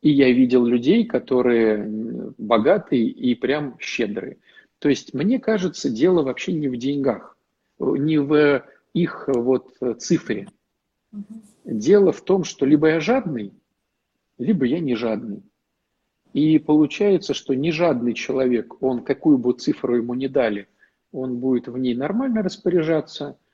И 0.00 0.10
я 0.10 0.30
видел 0.30 0.64
людей, 0.64 1.04
которые 1.04 2.32
богатые 2.38 3.06
и 3.08 3.34
прям 3.34 3.76
щедрые. 3.80 4.38
То 4.78 4.88
есть, 4.88 5.12
мне 5.12 5.40
кажется, 5.40 5.90
дело 5.90 6.22
вообще 6.22 6.52
не 6.52 6.68
в 6.68 6.76
деньгах, 6.76 7.36
не 7.80 8.18
в 8.18 8.64
их 8.94 9.24
вот 9.26 9.76
цифре. 9.98 10.48
Дело 11.64 12.12
в 12.12 12.20
том, 12.20 12.44
что 12.44 12.64
либо 12.64 12.88
я 12.88 13.00
жадный, 13.00 13.52
либо 14.38 14.66
я 14.66 14.78
не 14.78 14.94
жадный. 14.94 15.42
И 16.32 16.60
получается, 16.60 17.34
что 17.34 17.54
не 17.54 17.72
жадный 17.72 18.14
человек, 18.14 18.80
он 18.82 19.02
какую 19.02 19.38
бы 19.38 19.52
цифру 19.54 19.96
ему 19.96 20.14
не 20.14 20.28
дали, 20.28 20.68
он 21.10 21.38
будет 21.38 21.66
в 21.66 21.76
ней 21.76 21.96
нормально 21.96 22.42
распоряжаться– 22.42 23.36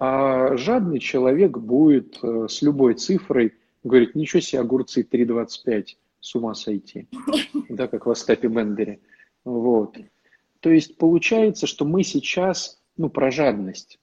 а 0.00 0.56
жадный 0.56 0.98
человек 0.98 1.58
будет 1.58 2.18
э, 2.22 2.46
с 2.48 2.62
любой 2.62 2.94
цифрой 2.94 3.52
говорить, 3.84 4.14
ничего 4.14 4.40
себе, 4.40 4.60
огурцы 4.62 5.02
3,25, 5.02 5.96
с 6.20 6.34
ума 6.34 6.54
сойти. 6.54 7.06
Да, 7.68 7.86
как 7.86 8.06
в 8.06 8.10
Остапе 8.10 8.48
Бендере. 8.48 9.00
Вот. 9.44 9.96
То 10.60 10.70
есть 10.70 10.96
получается, 10.96 11.66
что 11.66 11.84
мы 11.84 12.02
сейчас, 12.02 12.80
ну, 12.96 13.10
про 13.10 13.30
жадность. 13.30 14.00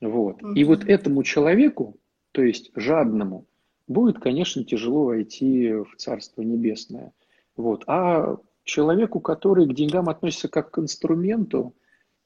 Вот. 0.00 0.38
И 0.54 0.64
вот 0.64 0.84
этому 0.84 1.22
человеку, 1.22 1.96
то 2.32 2.42
есть 2.42 2.70
жадному, 2.74 3.44
будет, 3.86 4.18
конечно, 4.18 4.64
тяжело 4.64 5.04
войти 5.04 5.72
в 5.72 5.94
Царство 5.98 6.40
Небесное. 6.40 7.12
Вот. 7.56 7.84
А 7.86 8.38
человеку, 8.64 9.20
который 9.20 9.66
к 9.66 9.74
деньгам 9.74 10.08
относится 10.08 10.48
как 10.48 10.70
к 10.70 10.78
инструменту, 10.78 11.74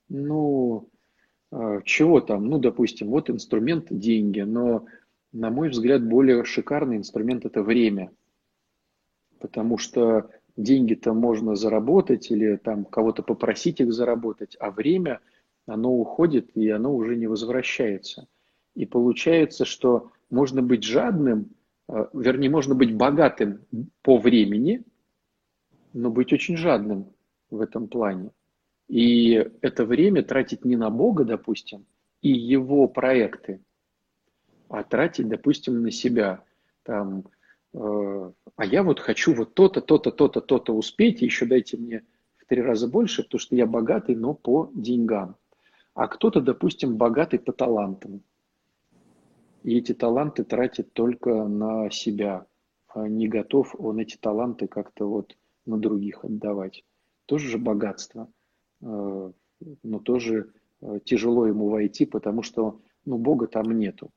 ну, 0.09 0.89
чего 1.85 2.21
там, 2.21 2.47
ну, 2.47 2.59
допустим, 2.59 3.09
вот 3.09 3.29
инструмент 3.29 3.87
деньги, 3.91 4.41
но, 4.41 4.87
на 5.33 5.51
мой 5.51 5.69
взгляд, 5.69 6.03
более 6.03 6.45
шикарный 6.45 6.97
инструмент 6.97 7.45
это 7.45 7.63
время. 7.63 8.11
Потому 9.39 9.77
что 9.77 10.31
деньги-то 10.57 11.13
можно 11.13 11.55
заработать 11.55 12.31
или 12.31 12.57
там 12.57 12.85
кого-то 12.85 13.23
попросить 13.23 13.81
их 13.81 13.93
заработать, 13.93 14.57
а 14.61 14.71
время, 14.71 15.21
оно 15.67 15.93
уходит 15.93 16.57
и 16.57 16.69
оно 16.71 16.95
уже 16.95 17.17
не 17.17 17.27
возвращается. 17.27 18.29
И 18.75 18.87
получается, 18.87 19.65
что 19.65 20.11
можно 20.31 20.63
быть 20.63 20.85
жадным, 20.85 21.51
а, 21.89 22.09
вернее, 22.15 22.49
можно 22.49 22.75
быть 22.75 22.95
богатым 22.95 23.61
по 24.03 24.17
времени, 24.17 24.85
но 25.93 26.11
быть 26.11 26.33
очень 26.33 26.57
жадным 26.57 27.13
в 27.51 27.61
этом 27.61 27.89
плане. 27.89 28.31
И 28.93 29.33
это 29.63 29.87
время 29.87 30.23
тратить 30.23 30.67
не 30.67 30.77
на 30.77 30.91
Бога, 30.91 31.25
допустим, 31.25 31.87
и 32.21 32.29
его 32.29 32.87
проекты, 32.89 33.63
а 34.69 34.85
тратить, 34.85 35.29
допустим, 35.29 35.81
на 35.81 35.91
себя. 35.91 36.45
Там, 36.83 37.25
э, 37.73 38.33
а 38.55 38.65
я 38.67 38.83
вот 38.83 39.01
хочу 39.01 39.33
вот 39.33 39.55
то-то, 39.55 39.81
то-то, 39.81 40.11
то-то, 40.11 40.43
то-то 40.43 40.75
успеть, 40.77 41.23
и 41.23 41.25
еще 41.25 41.47
дайте 41.47 41.79
мне 41.79 42.05
в 42.37 42.45
три 42.45 42.61
раза 42.61 42.87
больше, 42.87 43.23
потому 43.23 43.39
что 43.39 43.57
я 43.57 43.65
богатый, 43.65 44.15
но 44.15 44.35
по 44.35 44.71
деньгам. 44.75 45.37
А 45.95 46.07
кто-то, 46.07 46.43
допустим, 46.43 46.99
богатый 46.99 47.39
по 47.39 47.55
талантам. 47.55 48.23
И 49.63 49.79
эти 49.79 49.95
таланты 49.95 50.45
тратит 50.45 50.93
только 50.93 51.33
на 51.45 51.91
себя. 51.91 52.45
А 52.89 53.09
не 53.09 53.27
готов 53.27 53.75
он 53.79 54.01
эти 54.01 54.19
таланты 54.19 54.67
как-то 54.67 55.09
вот 55.09 55.35
на 55.65 55.79
других 55.79 56.27
отдавать. 56.27 56.85
Тоже 57.25 57.49
же 57.49 57.57
богатство. 57.57 58.29
Э, 58.83 59.33
но 59.83 59.99
тоже 60.01 60.53
э, 60.81 60.99
тяжело 61.05 61.47
ему 61.47 61.69
войти, 61.69 62.05
потому 62.07 62.43
что 62.43 62.81
ну, 63.05 63.19
Бога 63.19 63.47
там 63.47 63.79
нету. 63.79 64.11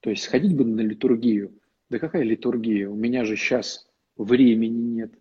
То 0.00 0.10
есть 0.10 0.24
сходить 0.24 0.56
бы 0.56 0.64
на 0.64 0.80
литургию. 0.80 1.58
Да 1.88 1.98
какая 1.98 2.22
литургия? 2.22 2.88
У 2.88 2.94
меня 2.94 3.24
же 3.24 3.36
сейчас 3.36 3.88
времени 4.16 5.00
нет. 5.00 5.14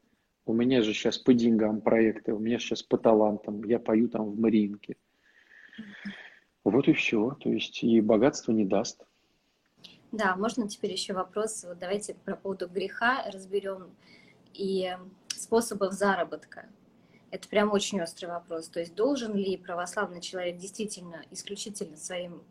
У 0.45 0.53
меня 0.53 0.81
же 0.81 0.93
сейчас 0.93 1.17
по 1.17 1.33
деньгам 1.33 1.79
проекты, 1.81 2.33
у 2.33 2.39
меня 2.39 2.59
сейчас 2.59 2.83
по 2.83 2.97
талантам. 2.97 3.63
Я 3.63 3.79
пою 3.79 4.09
там 4.09 4.31
в 4.31 4.39
Мариинке. 4.39 4.97
Вот 6.65 6.87
и 6.87 6.93
все. 6.93 7.37
То 7.39 7.49
есть 7.49 7.81
и 7.83 8.01
богатство 8.01 8.51
не 8.51 8.65
даст. 8.65 9.05
Да, 10.11 10.35
можно 10.35 10.67
теперь 10.67 10.91
еще 10.91 11.13
вопрос. 11.13 11.63
Вот 11.67 11.79
давайте 11.79 12.13
про 12.13 12.35
поводу 12.35 12.67
греха 12.67 13.23
разберем 13.31 13.95
и 14.53 14.91
способов 15.29 15.93
заработка. 15.93 16.69
Это 17.33 17.49
прям 17.49 17.71
очень 17.71 17.99
острый 17.99 18.27
вопрос. 18.27 18.67
То 18.67 18.79
есть 18.79 18.93
должен 18.93 19.33
ли 19.33 19.57
православный 19.57 20.21
человек 20.21 20.57
действительно 20.57 21.23
исключительно 21.31 21.97
своим 21.97 22.43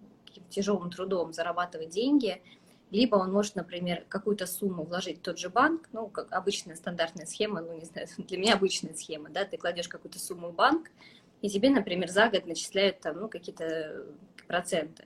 тяжелым 0.51 0.91
трудом 0.91 1.33
зарабатывать 1.33 1.91
деньги, 1.91 2.43
либо 2.91 3.15
он 3.15 3.31
может, 3.31 3.55
например, 3.55 4.05
какую-то 4.09 4.45
сумму 4.45 4.83
вложить 4.83 5.21
в 5.21 5.23
тот 5.23 5.39
же 5.39 5.51
банк, 5.51 5.89
ну, 5.93 6.09
как 6.09 6.33
обычная 6.33 6.75
стандартная 6.75 7.27
схема, 7.27 7.61
ну, 7.61 7.79
не 7.79 7.85
знаю, 7.85 8.09
для 8.19 8.37
меня 8.37 8.55
обычная 8.55 8.93
схема, 8.95 9.31
да, 9.31 9.45
ты 9.45 9.57
кладешь 9.57 9.87
какую-то 9.87 10.19
сумму 10.19 10.49
в 10.49 10.55
банк, 10.57 10.91
и 11.43 11.49
тебе, 11.49 11.71
например, 11.71 12.11
за 12.11 12.29
год 12.29 12.47
начисляют 12.47 12.99
там, 12.99 13.21
ну, 13.21 13.29
какие-то 13.29 14.05
проценты, 14.49 15.05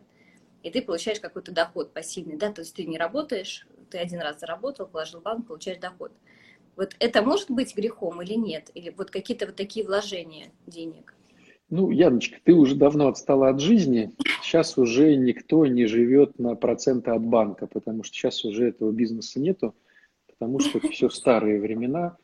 и 0.63 0.71
ты 0.71 0.81
получаешь 0.81 1.21
какой-то 1.21 1.53
доход 1.53 1.93
пассивный, 1.93 2.39
да, 2.39 2.51
то 2.51 2.63
есть 2.63 2.75
ты 2.75 2.87
не 2.87 2.97
работаешь, 2.97 3.67
ты 3.91 3.99
один 3.99 4.23
раз 4.23 4.41
заработал, 4.41 4.87
положил 4.87 5.21
в 5.21 5.23
банк, 5.23 5.47
получаешь 5.47 5.79
доход. 5.79 6.13
Вот 6.77 6.95
это 6.99 7.23
может 7.23 7.51
быть 7.51 7.75
грехом 7.75 8.21
или 8.23 8.35
нет? 8.35 8.71
Или 8.75 8.93
вот 8.97 9.11
какие-то 9.11 9.47
вот 9.47 9.57
такие 9.57 9.85
вложения 9.87 10.53
денег? 10.67 11.15
Ну, 11.69 11.91
Яночка, 11.91 12.39
ты 12.45 12.53
уже 12.53 12.77
давно 12.77 13.09
отстала 13.09 13.49
от 13.49 13.61
жизни. 13.61 14.13
Сейчас 14.43 14.79
уже 14.79 15.17
никто 15.17 15.67
не 15.67 15.87
живет 15.87 16.39
на 16.39 16.55
проценты 16.55 17.11
от 17.11 17.25
банка, 17.25 17.67
потому 17.67 18.05
что 18.05 18.15
сейчас 18.15 18.45
уже 18.45 18.69
этого 18.69 18.93
бизнеса 18.93 19.41
нету, 19.41 19.75
потому 20.29 20.61
что 20.61 20.79
это 20.79 20.89
все 20.89 21.09
старые 21.09 21.61
времена. 21.61 22.19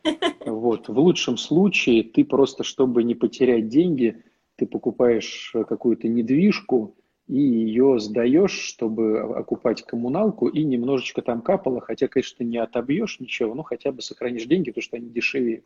Вот. 0.45 0.87
В 0.87 0.97
лучшем 0.97 1.37
случае 1.37 2.03
ты 2.03 2.23
просто, 2.23 2.63
чтобы 2.63 3.03
не 3.03 3.15
потерять 3.15 3.67
деньги, 3.67 4.23
ты 4.55 4.65
покупаешь 4.65 5.53
какую-то 5.67 6.07
недвижку, 6.07 6.95
и 7.33 7.39
ее 7.39 7.99
сдаешь, 7.99 8.51
чтобы 8.51 9.21
окупать 9.21 9.81
коммуналку, 9.81 10.47
и 10.49 10.63
немножечко 10.63 11.23
там 11.23 11.41
капало, 11.41 11.81
хотя, 11.81 12.07
конечно, 12.07 12.43
не 12.43 12.59
отобьешь 12.59 13.19
ничего, 13.19 13.55
но 13.55 13.63
хотя 13.63 13.91
бы 13.91 14.03
сохранишь 14.03 14.45
деньги, 14.45 14.69
потому 14.69 14.83
что 14.83 14.97
они 14.97 15.09
дешевеют. 15.09 15.65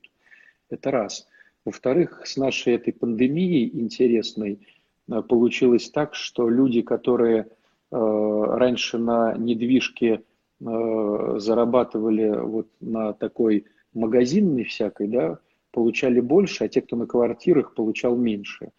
Это 0.70 0.92
раз. 0.92 1.28
Во-вторых, 1.66 2.22
с 2.24 2.38
нашей 2.38 2.76
этой 2.76 2.94
пандемией 2.94 3.70
интересной 3.82 4.66
э, 5.12 5.22
получилось 5.24 5.90
так, 5.90 6.16
что 6.16 6.48
люди, 6.48 6.82
которые 6.84 7.40
э, 7.42 7.48
раньше 7.92 8.98
на 8.98 9.36
недвижке 9.36 10.22
э, 10.62 11.36
зарабатывали 11.38 12.30
вот 12.30 12.70
на 12.80 13.12
такой 13.12 13.66
магазинной 13.94 14.64
всякой, 14.64 15.10
да, 15.10 15.40
получали 15.74 16.22
больше, 16.22 16.64
а 16.64 16.70
те, 16.70 16.82
кто 16.82 16.96
на 16.96 17.08
квартирах, 17.08 17.74
получал 17.74 18.16
меньше. 18.16 18.72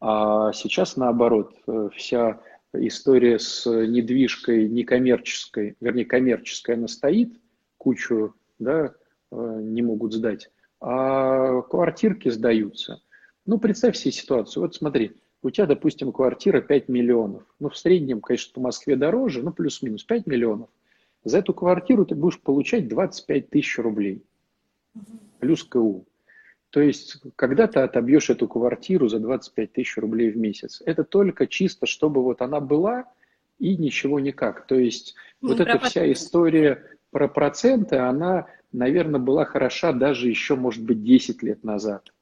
А 0.00 0.52
сейчас 0.52 0.96
наоборот, 0.96 1.54
э, 1.66 1.88
вся 1.94 2.40
история 2.72 3.38
с 3.38 3.66
недвижкой 3.66 4.68
некоммерческой, 4.68 5.76
вернее, 5.80 6.04
коммерческая 6.04 6.76
она 6.76 6.88
стоит, 6.88 7.32
кучу 7.78 8.34
да, 8.58 8.94
э, 9.32 9.58
не 9.62 9.82
могут 9.82 10.12
сдать, 10.12 10.50
а 10.80 11.62
квартирки 11.62 12.28
сдаются. 12.28 13.02
Ну, 13.46 13.58
представь 13.58 13.96
себе 13.96 14.12
ситуацию. 14.12 14.62
Вот 14.62 14.74
смотри, 14.74 15.16
у 15.42 15.50
тебя, 15.50 15.66
допустим, 15.66 16.12
квартира 16.12 16.60
5 16.60 16.88
миллионов. 16.88 17.42
Ну, 17.58 17.68
в 17.68 17.76
среднем, 17.76 18.20
конечно, 18.20 18.52
по 18.54 18.60
Москве 18.60 18.96
дороже, 18.96 19.42
ну, 19.42 19.52
плюс-минус 19.52 20.04
5 20.04 20.26
миллионов. 20.26 20.68
За 21.24 21.38
эту 21.38 21.54
квартиру 21.54 22.04
ты 22.04 22.14
будешь 22.14 22.40
получать 22.40 22.88
25 22.88 23.50
тысяч 23.50 23.78
рублей. 23.78 24.24
Плюс 25.40 25.64
КУ. 25.64 26.06
То 26.78 26.82
есть, 26.82 27.16
когда 27.34 27.66
ты 27.66 27.80
отобьешь 27.80 28.30
эту 28.30 28.46
квартиру 28.46 29.08
за 29.08 29.18
25 29.18 29.72
тысяч 29.72 29.96
рублей 29.96 30.30
в 30.30 30.36
месяц, 30.36 30.80
это 30.86 31.02
только 31.02 31.48
чисто, 31.48 31.86
чтобы 31.86 32.22
вот 32.22 32.40
она 32.40 32.60
была 32.60 33.06
и 33.58 33.76
ничего 33.76 34.20
никак. 34.20 34.64
То 34.68 34.76
есть, 34.76 35.16
ну, 35.40 35.48
вот 35.48 35.58
эта 35.58 35.80
вся 35.80 36.12
история 36.12 36.86
про 37.10 37.26
проценты, 37.26 37.96
она, 37.96 38.46
наверное, 38.70 39.18
была 39.18 39.44
хороша 39.44 39.92
даже 39.92 40.28
еще, 40.28 40.54
может 40.54 40.84
быть, 40.84 41.02
10 41.02 41.42
лет 41.42 41.64
назад. 41.64 42.12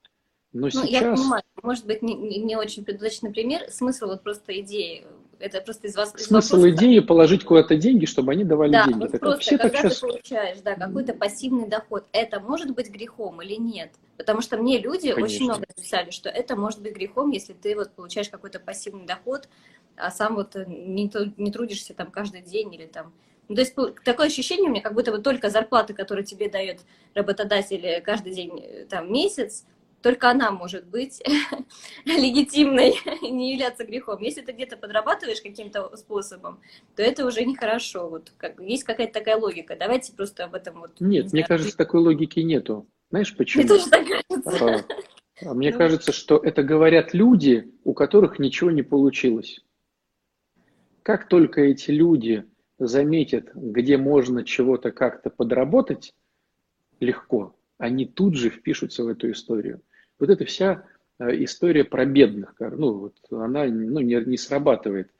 Но 0.54 0.62
ну, 0.62 0.70
сейчас... 0.70 0.88
Я 0.88 1.12
понимаю, 1.12 1.42
может 1.62 1.84
быть, 1.84 2.00
не, 2.00 2.14
не 2.14 2.56
очень 2.56 2.82
предудачный 2.82 3.30
пример. 3.30 3.68
Смысл 3.68 4.06
вот 4.06 4.22
просто 4.22 4.58
идеи. 4.62 5.04
Это 5.38 5.60
просто 5.60 5.88
из 5.88 5.96
вас... 5.96 6.12
Смысл 6.16 6.64
из 6.64 6.74
идеи 6.76 7.00
положить 7.00 7.44
куда-то 7.44 7.76
деньги, 7.76 8.06
чтобы 8.06 8.32
они 8.32 8.44
давали 8.44 8.72
да, 8.72 8.86
деньги. 8.86 8.98
Вот 9.00 9.12
так 9.12 9.20
просто, 9.20 9.58
когда 9.58 9.78
сейчас... 9.78 10.00
ты 10.00 10.06
получаешь 10.06 10.58
да, 10.62 10.74
какой-то 10.74 11.14
пассивный 11.14 11.68
доход, 11.68 12.06
это 12.12 12.40
может 12.40 12.74
быть 12.74 12.90
грехом 12.90 13.42
или 13.42 13.54
нет? 13.54 13.92
Потому 14.16 14.40
что 14.40 14.56
мне 14.56 14.78
люди 14.78 15.12
Конечно. 15.12 15.24
очень 15.24 15.44
много 15.44 15.66
написали, 15.76 16.10
что 16.10 16.28
это 16.28 16.56
может 16.56 16.80
быть 16.80 16.94
грехом, 16.94 17.30
если 17.30 17.52
ты 17.52 17.76
вот 17.76 17.92
получаешь 17.92 18.28
какой-то 18.28 18.60
пассивный 18.60 19.06
доход, 19.06 19.48
а 19.96 20.10
сам 20.10 20.36
вот 20.36 20.54
не, 20.66 21.10
не 21.36 21.52
трудишься 21.52 21.94
там 21.94 22.10
каждый 22.10 22.42
день 22.42 22.74
или 22.74 22.86
там 22.86 23.12
ну, 23.48 23.54
то 23.54 23.60
есть 23.60 23.74
такое 24.04 24.26
ощущение 24.26 24.68
у 24.68 24.72
меня, 24.72 24.82
как 24.82 24.94
будто 24.94 25.12
бы 25.12 25.18
только 25.18 25.50
зарплата, 25.50 25.94
которую 25.94 26.24
тебе 26.24 26.48
дает 26.48 26.80
работодатель 27.14 28.02
каждый 28.02 28.34
день, 28.34 28.58
э, 28.60 28.86
там, 28.86 29.12
месяц, 29.12 29.64
только 30.06 30.30
она 30.30 30.52
может 30.52 30.86
быть 30.86 31.20
легитимной 32.04 32.94
и 33.22 33.28
не 33.28 33.54
являться 33.54 33.84
грехом. 33.84 34.22
Если 34.22 34.40
ты 34.40 34.52
где-то 34.52 34.76
подрабатываешь 34.76 35.40
каким-то 35.40 35.96
способом, 35.96 36.60
то 36.94 37.02
это 37.02 37.26
уже 37.26 37.44
нехорошо. 37.44 38.08
Вот 38.08 38.32
как, 38.36 38.60
есть 38.60 38.84
какая-то 38.84 39.14
такая 39.14 39.36
логика. 39.36 39.74
Давайте 39.74 40.12
просто 40.12 40.44
об 40.44 40.54
этом 40.54 40.78
вот... 40.78 40.92
Нет, 41.00 41.24
не 41.24 41.30
мне 41.32 41.44
кажется, 41.44 41.76
такой 41.76 42.02
логики 42.02 42.38
нету. 42.38 42.86
Знаешь 43.10 43.34
почему? 43.36 43.64
Мне 43.64 43.68
тоже 43.68 43.90
так 43.90 44.06
кажется. 44.06 44.86
А, 45.42 45.50
а 45.50 45.54
мне 45.54 45.72
ну... 45.72 45.78
кажется, 45.78 46.12
что 46.12 46.36
это 46.36 46.62
говорят 46.62 47.12
люди, 47.12 47.74
у 47.82 47.92
которых 47.92 48.38
ничего 48.38 48.70
не 48.70 48.84
получилось. 48.84 49.58
Как 51.02 51.26
только 51.26 51.62
эти 51.62 51.90
люди 51.90 52.44
заметят, 52.78 53.50
где 53.56 53.96
можно 53.96 54.44
чего-то 54.44 54.92
как-то 54.92 55.30
подработать 55.30 56.14
легко, 57.00 57.56
они 57.78 58.06
тут 58.06 58.36
же 58.36 58.50
впишутся 58.50 59.02
в 59.02 59.08
эту 59.08 59.32
историю. 59.32 59.82
Вот 60.18 60.30
эта 60.30 60.44
вся 60.44 60.84
э, 61.18 61.44
история 61.44 61.84
про 61.84 62.04
бедных, 62.04 62.54
ну, 62.58 62.92
вот 62.94 63.16
она 63.30 63.64
ну, 63.64 64.00
не, 64.00 64.14
не 64.24 64.36
срабатывает. 64.36 65.10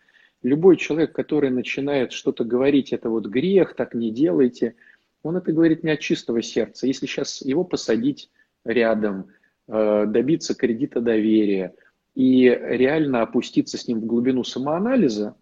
Любой 0.43 0.77
человек, 0.77 1.13
который 1.13 1.51
начинает 1.51 2.13
что-то 2.13 2.45
говорить, 2.45 2.93
это 2.93 3.11
вот 3.11 3.27
грех, 3.27 3.75
так 3.75 3.95
не 3.95 4.11
делайте, 4.11 4.77
он 5.23 5.37
это 5.37 5.53
говорит 5.53 5.83
не 5.83 5.91
от 5.91 6.01
чистого 6.01 6.41
сердца. 6.43 6.87
Если 6.87 7.07
сейчас 7.07 7.43
его 7.43 7.65
посадить 7.65 8.31
рядом, 8.65 9.29
э, 9.69 10.05
добиться 10.07 10.55
кредита 10.55 11.01
доверия 11.01 11.75
и 12.15 12.45
реально 12.49 13.23
опуститься 13.23 13.77
с 13.77 13.89
ним 13.89 14.01
в 14.01 14.07
глубину 14.07 14.45
самоанализа, 14.45 15.37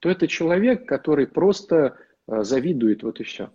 то 0.00 0.08
это 0.08 0.26
человек, 0.26 0.86
который 0.86 1.26
просто 1.26 1.96
э, 2.26 2.42
завидует, 2.42 3.02
вот 3.02 3.20
и 3.20 3.24
все. 3.24 3.50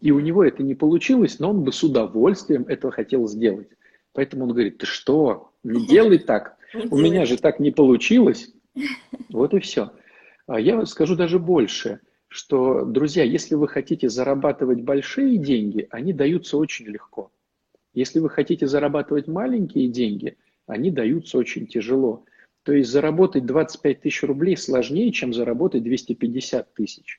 И 0.00 0.10
у 0.10 0.20
него 0.20 0.44
это 0.44 0.62
не 0.62 0.74
получилось, 0.74 1.38
но 1.38 1.50
он 1.50 1.62
бы 1.62 1.72
с 1.72 1.82
удовольствием 1.82 2.64
этого 2.64 2.92
хотел 2.92 3.28
сделать. 3.28 3.68
Поэтому 4.12 4.44
он 4.44 4.52
говорит, 4.52 4.78
ты 4.78 4.86
что, 4.86 5.52
не 5.62 5.86
делай 5.86 6.18
так, 6.18 6.56
у 6.90 6.98
меня 6.98 7.24
же 7.24 7.38
так 7.38 7.60
не 7.60 7.70
получилось. 7.70 8.52
Вот 9.30 9.54
и 9.54 9.60
все. 9.60 9.92
А 10.46 10.60
я 10.60 10.84
скажу 10.86 11.16
даже 11.16 11.38
больше, 11.38 12.00
что, 12.28 12.84
друзья, 12.84 13.24
если 13.24 13.54
вы 13.54 13.68
хотите 13.68 14.08
зарабатывать 14.08 14.80
большие 14.80 15.38
деньги, 15.38 15.86
они 15.90 16.12
даются 16.12 16.56
очень 16.56 16.86
легко. 16.86 17.30
Если 17.94 18.20
вы 18.20 18.30
хотите 18.30 18.66
зарабатывать 18.66 19.28
маленькие 19.28 19.88
деньги, 19.88 20.36
они 20.66 20.90
даются 20.90 21.36
очень 21.38 21.66
тяжело. 21.66 22.24
То 22.62 22.72
есть 22.72 22.90
заработать 22.90 23.44
25 23.44 24.00
тысяч 24.00 24.22
рублей 24.22 24.56
сложнее, 24.56 25.10
чем 25.12 25.34
заработать 25.34 25.82
250 25.82 26.72
тысяч. 26.74 27.18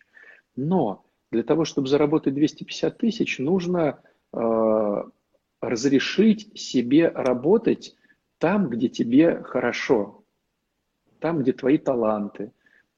Но 0.55 1.05
для 1.31 1.43
того, 1.43 1.65
чтобы 1.65 1.87
заработать 1.87 2.33
250 2.33 2.97
тысяч, 2.97 3.39
нужно 3.39 3.99
э, 4.33 5.03
разрешить 5.63 6.59
себе 6.59 7.07
работать 7.07 7.95
там, 8.37 8.69
где 8.69 8.89
тебе 8.89 9.41
хорошо, 9.43 10.25
там, 11.19 11.39
где 11.39 11.53
твои 11.53 11.77
таланты, 11.77 12.51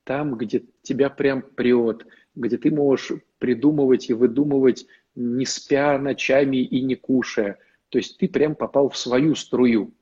там, 0.03 0.35
где 0.35 0.63
тебя 0.81 1.11
прям 1.11 1.43
прет, 1.43 2.07
где 2.33 2.57
ты 2.57 2.71
можешь 2.71 3.19
придумывать 3.37 4.09
и 4.09 4.13
выдумывать, 4.13 4.87
не 5.13 5.45
спя 5.45 5.97
ночами 5.99 6.57
и 6.57 6.81
не 6.81 6.95
кушая. 6.95 7.59
То 7.89 7.99
есть 7.99 8.17
ты 8.17 8.27
прям 8.27 8.55
попал 8.55 8.89
в 8.89 8.97
свою 8.97 9.35
струю. 9.35 9.93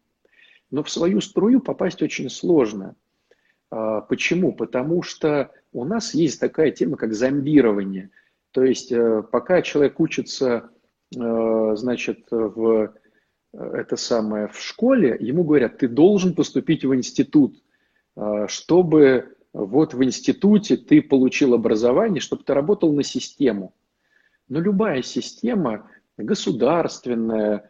Но 0.72 0.84
в 0.84 0.90
свою 0.90 1.20
струю 1.20 1.60
попасть 1.60 2.02
очень 2.02 2.30
сложно. 2.30 2.96
А, 3.70 4.02
почему? 4.02 4.54
Потому 4.54 5.04
что 5.04 5.52
у 5.74 5.84
нас 5.84 6.14
есть 6.14 6.40
такая 6.40 6.72
тема, 6.72 6.96
как 6.96 7.14
зомбирование. 7.14 8.10
То 8.52 8.64
есть 8.64 8.92
э, 8.92 9.24
пока 9.32 9.62
человек 9.62 10.00
учится, 10.00 10.72
значит, 11.14 12.26
в 12.30 12.94
э, 13.54 13.58
это 13.58 13.96
самое 13.96 14.48
в 14.48 14.60
школе, 14.60 15.18
ему 15.20 15.44
говорят, 15.44 15.78
ты 15.78 15.88
должен 15.88 16.34
поступить 16.36 16.86
в 16.86 16.94
институт, 16.94 17.62
чтобы 18.48 19.36
вот 19.54 19.94
в 19.94 20.04
институте 20.04 20.78
ты 20.78 21.02
получил 21.02 21.54
образование, 21.54 22.20
чтобы 22.20 22.44
ты 22.44 22.54
работал 22.54 22.94
на 22.94 23.04
систему. 23.04 23.74
Но 24.50 24.60
любая 24.60 25.02
система, 25.02 25.90
государственная, 26.18 27.70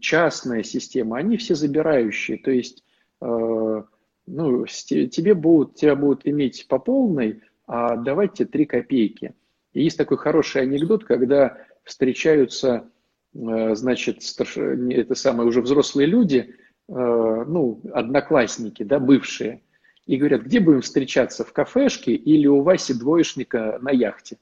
частная 0.00 0.62
система, 0.62 1.18
они 1.18 1.36
все 1.36 1.54
забирающие. 1.54 2.38
То 2.38 2.50
есть 2.50 2.82
э, 3.20 3.82
ну, 4.26 4.66
тебе 4.66 5.34
будут, 5.34 5.76
тебя 5.76 5.96
будут 5.96 6.26
иметь 6.26 6.66
по 6.68 6.78
полной, 6.78 7.42
а 7.66 7.96
давайте 7.96 8.46
три 8.46 8.64
копейки. 8.64 9.34
И 9.72 9.82
есть 9.82 9.98
такой 9.98 10.16
хороший 10.16 10.62
анекдот, 10.62 11.04
когда 11.04 11.58
встречаются, 11.84 12.88
э, 13.34 13.74
значит, 13.74 14.22
старш... 14.22 14.56
это 14.56 15.14
самые 15.14 15.46
уже 15.46 15.60
взрослые 15.62 16.06
люди, 16.06 16.54
э, 16.88 16.92
ну, 16.92 17.80
одноклассники, 17.92 18.82
да, 18.82 18.98
бывшие, 18.98 19.62
и 20.06 20.16
говорят, 20.16 20.42
где 20.42 20.60
будем 20.60 20.80
встречаться, 20.80 21.44
в 21.44 21.52
кафешке 21.52 22.12
или 22.14 22.46
у 22.46 22.62
Васи 22.62 22.94
двоечника 22.94 23.78
на 23.80 23.90
яхте? 23.90 24.38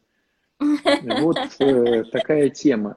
Вот 1.20 1.38
э, 1.61 2.05
такая 2.11 2.48
тема. 2.48 2.96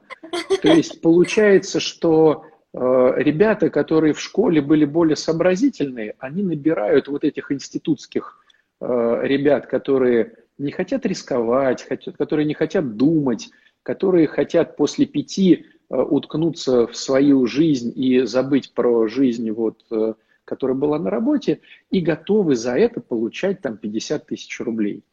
То 0.62 0.68
есть 0.68 1.00
получается, 1.00 1.80
что 1.80 2.46
э, 2.72 2.78
ребята, 3.16 3.70
которые 3.70 4.14
в 4.14 4.20
школе 4.20 4.60
были 4.60 4.84
более 4.84 5.16
сообразительные, 5.16 6.14
они 6.18 6.42
набирают 6.42 7.08
вот 7.08 7.24
этих 7.24 7.52
институтских 7.52 8.42
э, 8.80 9.20
ребят, 9.22 9.66
которые 9.66 10.34
не 10.58 10.72
хотят 10.72 11.06
рисковать, 11.06 11.86
хотят, 11.86 12.16
которые 12.16 12.46
не 12.46 12.54
хотят 12.54 12.96
думать, 12.96 13.50
которые 13.82 14.26
хотят 14.26 14.76
после 14.76 15.06
пяти 15.06 15.66
э, 15.90 15.96
уткнуться 15.96 16.86
в 16.86 16.96
свою 16.96 17.46
жизнь 17.46 17.92
и 17.94 18.20
забыть 18.20 18.72
про 18.74 19.08
жизнь, 19.08 19.50
вот, 19.50 19.84
э, 19.90 20.14
которая 20.44 20.76
была 20.76 20.98
на 20.98 21.10
работе, 21.10 21.60
и 21.90 22.00
готовы 22.00 22.54
за 22.54 22.76
это 22.76 23.00
получать 23.00 23.60
там 23.60 23.76
50 23.76 24.26
тысяч 24.26 24.60
рублей. 24.60 25.04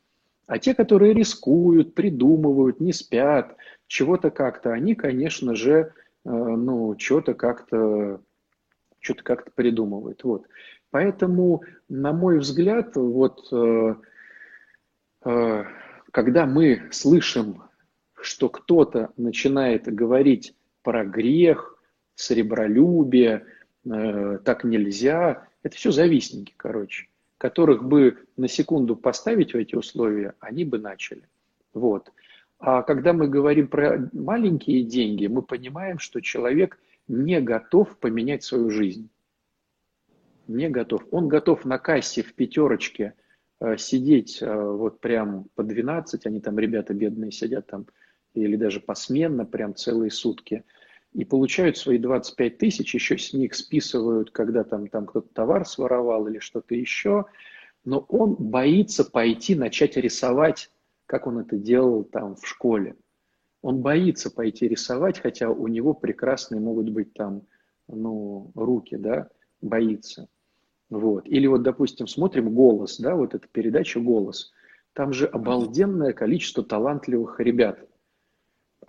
А 0.48 0.58
те, 0.58 0.74
которые 0.74 1.14
рискуют, 1.14 1.94
придумывают, 1.94 2.80
не 2.80 2.94
спят, 2.94 3.56
чего-то 3.88 4.32
как-то, 4.32 4.72
они, 4.72 4.96
конечно 4.96 5.56
же, 5.56 5.72
э, 5.74 6.30
ну, 6.30 6.96
что-то 6.98 7.34
как-то 7.34 8.22
что-то 9.02 9.24
как-то 9.24 9.50
придумывают. 9.56 10.26
Вот. 10.26 10.46
Поэтому, 10.92 11.64
на 11.88 12.12
мой 12.12 12.40
взгляд, 12.40 12.98
вот 12.98 13.48
когда 15.22 16.46
мы 16.46 16.82
слышим, 16.92 17.62
что 18.22 18.50
кто-то 18.50 19.12
начинает 19.18 19.86
говорить 19.86 20.54
про 20.84 21.06
грех, 21.06 21.78
сребролюбие, 22.16 23.46
так 23.84 24.64
нельзя, 24.64 25.48
это 25.64 25.76
все 25.76 25.92
завистники, 25.92 26.54
короче 26.58 27.08
которых 27.40 27.86
бы 27.86 28.18
на 28.38 28.48
секунду 28.48 28.96
поставить 28.96 29.54
в 29.54 29.58
эти 29.58 29.74
условия, 29.74 30.36
они 30.40 30.66
бы 30.66 30.78
начали. 30.78 31.24
Вот. 31.74 32.12
А 32.60 32.84
когда 32.84 33.14
мы 33.14 33.30
говорим 33.30 33.70
про 33.70 34.10
маленькие 34.12 34.84
деньги, 34.84 35.26
мы 35.28 35.42
понимаем, 35.42 36.00
что 36.00 36.20
человек 36.20 36.78
не 37.08 37.40
готов 37.40 37.98
поменять 37.98 38.44
свою 38.44 38.70
жизнь. 38.70 39.10
не 40.48 40.70
готов. 40.70 41.06
Он 41.12 41.28
готов 41.28 41.64
на 41.64 41.78
кассе 41.78 42.24
в 42.24 42.34
пятерочке 42.34 43.14
э, 43.62 43.78
сидеть 43.78 44.42
э, 44.42 44.54
вот 44.54 45.00
прям 45.00 45.46
по 45.56 45.64
12, 45.64 46.26
они 46.26 46.42
там, 46.42 46.60
ребята 46.60 46.94
бедные, 46.94 47.32
сидят 47.32 47.68
там, 47.68 47.86
или 48.34 48.56
даже 48.56 48.80
посменно, 48.80 49.46
прям 49.46 49.76
целые 49.76 50.12
сутки, 50.12 50.64
и 51.14 51.26
получают 51.26 51.78
свои 51.78 51.98
25 51.98 52.58
тысяч, 52.58 52.94
еще 52.94 53.18
с 53.18 53.34
них 53.34 53.56
списывают, 53.56 54.32
когда 54.32 54.64
там, 54.64 54.88
там 54.88 55.06
кто-то 55.06 55.28
товар 55.34 55.66
своровал 55.66 56.28
или 56.28 56.40
что-то 56.40 56.76
еще, 56.76 57.26
но 57.84 58.00
он 58.10 58.36
боится 58.36 59.04
пойти 59.04 59.56
начать 59.56 59.98
рисовать, 59.98 60.70
как 61.06 61.26
он 61.26 61.40
это 61.40 61.58
делал 61.58 62.04
там 62.04 62.36
в 62.36 62.48
школе. 62.48 62.96
Он 63.62 63.82
боится 63.82 64.30
пойти 64.30 64.68
рисовать, 64.68 65.20
хотя 65.20 65.50
у 65.50 65.68
него 65.68 65.94
прекрасные 65.94 66.62
могут 66.62 66.90
быть 66.90 67.14
там, 67.14 67.42
ну, 67.88 68.52
руки, 68.56 68.96
да, 68.96 69.30
боится. 69.62 70.28
Вот. 70.90 71.28
Или 71.28 71.48
вот, 71.48 71.64
допустим, 71.64 72.08
смотрим 72.08 72.54
«Голос», 72.54 73.00
да, 73.00 73.16
вот 73.16 73.36
эта 73.36 73.48
передача 73.48 74.00
«Голос». 74.00 74.52
Там 74.94 75.14
же 75.14 75.28
обалденное 75.28 76.14
количество 76.14 76.64
талантливых 76.64 77.40
ребят. 77.40 77.80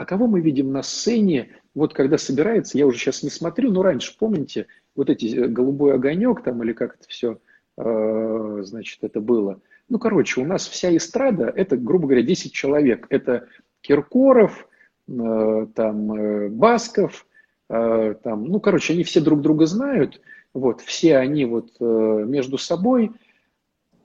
А 0.01 0.07
кого 0.07 0.27
мы 0.27 0.41
видим 0.41 0.73
на 0.73 0.83
сцене, 0.83 1.51
вот 1.75 1.93
когда 1.93 2.17
собирается, 2.17 2.79
я 2.79 2.87
уже 2.87 2.97
сейчас 2.97 3.23
не 3.23 3.29
смотрю, 3.29 3.71
но 3.71 3.83
раньше, 3.83 4.17
помните, 4.19 4.67
вот 4.97 5.11
эти 5.11 5.27
э, 5.27 5.47
«Голубой 5.47 5.93
огонек» 5.93 6.43
там, 6.43 6.63
или 6.63 6.73
как 6.73 6.95
это 6.95 7.07
все, 7.07 7.39
э, 7.77 8.61
значит, 8.63 9.05
это 9.05 9.21
было. 9.21 9.61
Ну, 9.91 9.99
короче, 9.99 10.41
у 10.41 10.47
нас 10.47 10.67
вся 10.67 10.97
эстрада, 10.97 11.53
это, 11.55 11.77
грубо 11.77 12.07
говоря, 12.07 12.23
10 12.23 12.51
человек. 12.51 13.09
Это 13.11 13.47
Киркоров, 13.83 14.67
э, 15.07 15.67
там, 15.75 16.13
э, 16.15 16.49
Басков, 16.49 17.27
э, 17.69 18.15
там, 18.25 18.47
ну, 18.47 18.59
короче, 18.59 18.95
они 18.95 19.05
все 19.05 19.21
друг 19.21 19.43
друга 19.43 19.67
знают, 19.67 20.23
вот, 20.55 20.81
все 20.81 21.19
они 21.19 21.45
вот 21.45 21.73
э, 21.79 22.25
между 22.27 22.57
собой, 22.57 23.13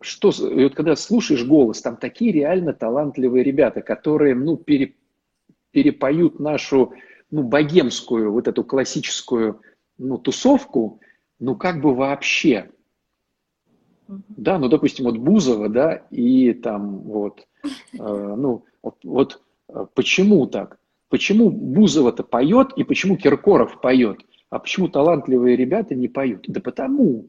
что, 0.01 0.33
вот 0.37 0.75
когда 0.75 0.97
слушаешь 0.97 1.45
голос, 1.45 1.81
там 1.81 1.95
такие 1.95 2.33
реально 2.33 2.73
талантливые 2.73 3.45
ребята, 3.45 3.81
которые, 3.81 4.35
ну, 4.35 4.57
пере, 4.57 4.95
перепоют 5.75 6.39
нашу, 6.39 6.93
ну, 7.31 7.43
богемскую, 7.43 8.31
вот 8.31 8.47
эту 8.47 8.63
классическую, 8.63 9.59
ну, 9.97 10.17
тусовку, 10.17 11.01
ну, 11.37 11.57
как 11.57 11.81
бы 11.81 11.93
вообще. 11.93 12.71
Да, 14.07 14.57
ну, 14.57 14.69
допустим, 14.69 15.03
вот 15.03 15.17
Бузова, 15.17 15.67
да, 15.67 15.95
и 16.11 16.53
там 16.53 16.99
вот, 16.99 17.45
э, 17.65 17.67
ну, 17.97 18.63
вот, 18.81 18.95
вот 19.03 19.41
э, 19.67 19.85
почему 19.93 20.47
так? 20.47 20.79
Почему 21.09 21.49
Бузова-то 21.49 22.23
поет 22.23 22.71
и 22.77 22.85
почему 22.85 23.17
Киркоров 23.17 23.81
поет? 23.81 24.19
А 24.49 24.59
почему 24.59 24.87
талантливые 24.87 25.57
ребята 25.57 25.93
не 25.93 26.07
поют? 26.07 26.45
Да 26.47 26.61
потому, 26.61 27.27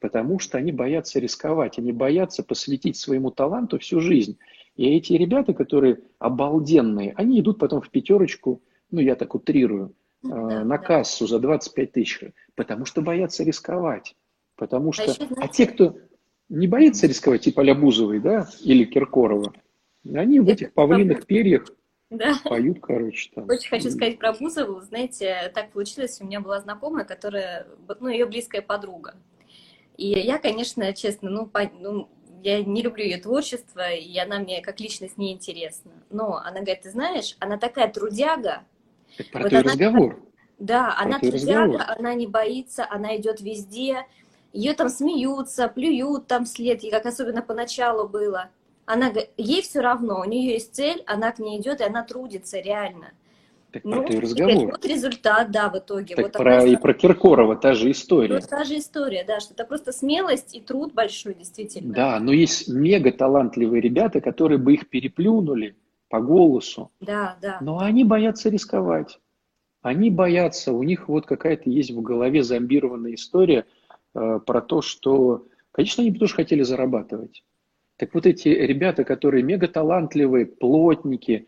потому 0.00 0.38
что 0.38 0.56
они 0.56 0.72
боятся 0.72 1.20
рисковать, 1.20 1.78
они 1.78 1.92
боятся 1.92 2.42
посвятить 2.42 2.96
своему 2.96 3.30
таланту 3.30 3.78
всю 3.78 4.00
жизнь. 4.00 4.38
И 4.76 4.86
эти 4.96 5.14
ребята, 5.14 5.54
которые 5.54 6.00
обалденные, 6.18 7.12
они 7.16 7.40
идут 7.40 7.58
потом 7.58 7.80
в 7.80 7.90
пятерочку, 7.90 8.62
ну 8.90 9.00
я 9.00 9.14
так 9.16 9.34
утрирую, 9.34 9.94
э, 10.24 10.28
да, 10.28 10.64
на 10.64 10.64
да. 10.64 10.78
кассу 10.78 11.26
за 11.26 11.38
25 11.38 11.92
тысяч, 11.92 12.20
потому 12.54 12.84
что 12.84 13.02
боятся 13.02 13.42
рисковать. 13.44 14.14
Потому 14.56 14.90
а 14.90 14.92
что, 14.92 15.02
а, 15.02 15.06
еще, 15.06 15.26
знаете, 15.26 15.36
а 15.38 15.48
те, 15.48 15.66
кто 15.66 15.96
не 16.48 16.66
боится 16.66 17.06
рисковать, 17.06 17.42
типа 17.42 17.60
Лябузовой, 17.60 18.20
да, 18.20 18.48
или 18.62 18.84
Киркорова, 18.84 19.52
они 20.14 20.40
в 20.40 20.48
этих 20.48 20.72
павлиных 20.72 21.26
перьях 21.26 21.66
да. 22.10 22.36
Поют, 22.44 22.78
короче, 22.80 23.30
там. 23.34 23.48
Очень 23.48 23.68
хочу 23.68 23.90
сказать 23.90 24.18
про 24.18 24.32
Бузову. 24.32 24.80
Знаете, 24.80 25.50
так 25.54 25.72
получилось, 25.72 26.20
у 26.20 26.24
меня 26.24 26.40
была 26.40 26.60
знакомая, 26.60 27.04
которая, 27.04 27.66
ну, 28.00 28.08
ее 28.08 28.26
близкая 28.26 28.62
подруга. 28.62 29.16
И 29.96 30.08
я, 30.08 30.38
конечно, 30.38 30.92
честно, 30.92 31.30
ну, 31.30 31.46
по, 31.46 31.68
ну, 31.80 32.08
я 32.42 32.64
не 32.64 32.82
люблю 32.82 33.04
ее 33.04 33.18
творчество, 33.18 33.92
и 33.92 34.16
она 34.18 34.38
мне 34.38 34.60
как 34.62 34.80
личность 34.80 35.18
не 35.18 35.32
интересна. 35.32 35.92
Но 36.10 36.36
она 36.36 36.60
говорит, 36.60 36.82
ты 36.82 36.90
знаешь, 36.90 37.36
она 37.40 37.58
такая 37.58 37.88
трудяга. 37.88 38.64
Это 39.18 39.30
про 39.30 39.42
вот 39.42 39.52
она, 39.52 39.62
разговор. 39.62 40.20
Да, 40.58 40.92
про 40.92 41.02
она 41.02 41.18
трудяга, 41.18 41.72
разговор. 41.72 41.98
она 41.98 42.14
не 42.14 42.26
боится, 42.26 42.86
она 42.88 43.16
идет 43.16 43.40
везде. 43.40 44.06
Ее 44.52 44.74
там 44.74 44.88
смеются, 44.88 45.68
плюют 45.68 46.26
там 46.26 46.44
вслед, 46.44 46.82
и 46.84 46.90
как 46.90 47.06
особенно 47.06 47.42
поначалу 47.42 48.08
было 48.08 48.50
она, 48.86 49.12
ей 49.36 49.62
все 49.62 49.80
равно, 49.80 50.20
у 50.20 50.24
нее 50.24 50.54
есть 50.54 50.74
цель, 50.74 51.02
она 51.06 51.32
к 51.32 51.40
ней 51.40 51.60
идет, 51.60 51.80
и 51.80 51.84
она 51.84 52.04
трудится 52.04 52.60
реально. 52.60 53.12
Так 53.82 53.84
ну, 53.84 54.06
про 54.06 54.20
разговор. 54.20 54.70
Вот 54.70 54.86
результат, 54.86 55.50
да, 55.50 55.68
в 55.68 55.78
итоге. 55.78 56.14
Так 56.14 56.24
вот 56.24 56.32
про, 56.32 56.64
и 56.64 56.76
про 56.76 56.94
Киркорова 56.94 57.56
та 57.56 57.74
же 57.74 57.90
история. 57.90 58.36
Вот 58.36 58.48
та 58.48 58.64
же 58.64 58.78
история, 58.78 59.24
да, 59.26 59.38
что 59.40 59.52
это 59.52 59.64
просто 59.64 59.92
смелость 59.92 60.54
и 60.56 60.60
труд 60.60 60.94
большой, 60.94 61.34
действительно. 61.34 61.92
Да, 61.92 62.20
но 62.20 62.32
есть 62.32 62.68
мега 62.68 63.12
талантливые 63.12 63.82
ребята, 63.82 64.20
которые 64.20 64.58
бы 64.58 64.74
их 64.74 64.88
переплюнули 64.88 65.76
по 66.08 66.20
голосу. 66.20 66.90
Да, 67.00 67.36
да. 67.42 67.58
Но 67.60 67.80
они 67.80 68.04
боятся 68.04 68.48
рисковать. 68.48 69.18
Они 69.82 70.10
боятся, 70.10 70.72
у 70.72 70.82
них 70.82 71.08
вот 71.08 71.26
какая-то 71.26 71.68
есть 71.68 71.90
в 71.90 72.00
голове 72.00 72.42
зомбированная 72.42 73.14
история 73.14 73.66
э, 74.14 74.40
про 74.44 74.60
то, 74.60 74.80
что, 74.80 75.46
конечно, 75.70 76.02
они 76.02 76.10
бы 76.10 76.18
тоже 76.18 76.34
хотели 76.34 76.62
зарабатывать. 76.62 77.44
Так 77.96 78.14
вот 78.14 78.26
эти 78.26 78.48
ребята, 78.48 79.04
которые 79.04 79.42
мега 79.42 79.68
талантливые, 79.68 80.46
плотники, 80.46 81.46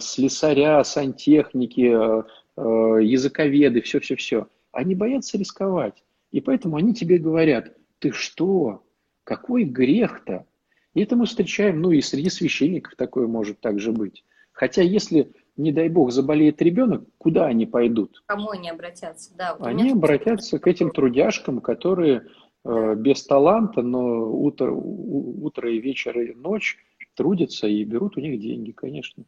слесаря, 0.00 0.82
сантехники, 0.84 1.92
э, 1.92 2.22
э, 2.56 3.02
языковеды, 3.02 3.80
все-все-все, 3.80 4.46
они 4.72 4.94
боятся 4.94 5.38
рисковать. 5.38 6.02
И 6.30 6.40
поэтому 6.40 6.76
они 6.76 6.94
тебе 6.94 7.18
говорят, 7.18 7.76
ты 7.98 8.12
что, 8.12 8.82
какой 9.24 9.64
грех-то? 9.64 10.46
И 10.94 11.02
это 11.02 11.16
мы 11.16 11.26
встречаем, 11.26 11.80
ну 11.80 11.90
и 11.90 12.00
среди 12.00 12.30
священников 12.30 12.96
такое 12.96 13.26
может 13.26 13.60
также 13.60 13.92
быть. 13.92 14.24
Хотя 14.52 14.82
если, 14.82 15.32
не 15.56 15.72
дай 15.72 15.88
бог, 15.88 16.12
заболеет 16.12 16.60
ребенок, 16.60 17.04
куда 17.18 17.46
они 17.46 17.66
пойдут? 17.66 18.22
Кому 18.26 18.50
они 18.50 18.70
обратятся? 18.70 19.34
Да, 19.36 19.56
вот 19.58 19.66
они 19.66 19.90
обратятся 19.90 20.58
к 20.58 20.66
этим 20.66 20.90
трудяшкам, 20.90 21.60
которые 21.60 22.26
Э, 22.64 22.94
без 22.94 23.24
таланта, 23.24 23.82
но 23.82 24.30
утро, 24.30 24.70
утро 24.70 25.70
и 25.70 25.80
вечер 25.80 26.18
и 26.18 26.34
ночь 26.34 26.78
трудятся 27.14 27.66
и 27.66 27.84
берут 27.84 28.16
у 28.16 28.20
них 28.20 28.40
деньги, 28.40 28.70
конечно. 28.70 29.24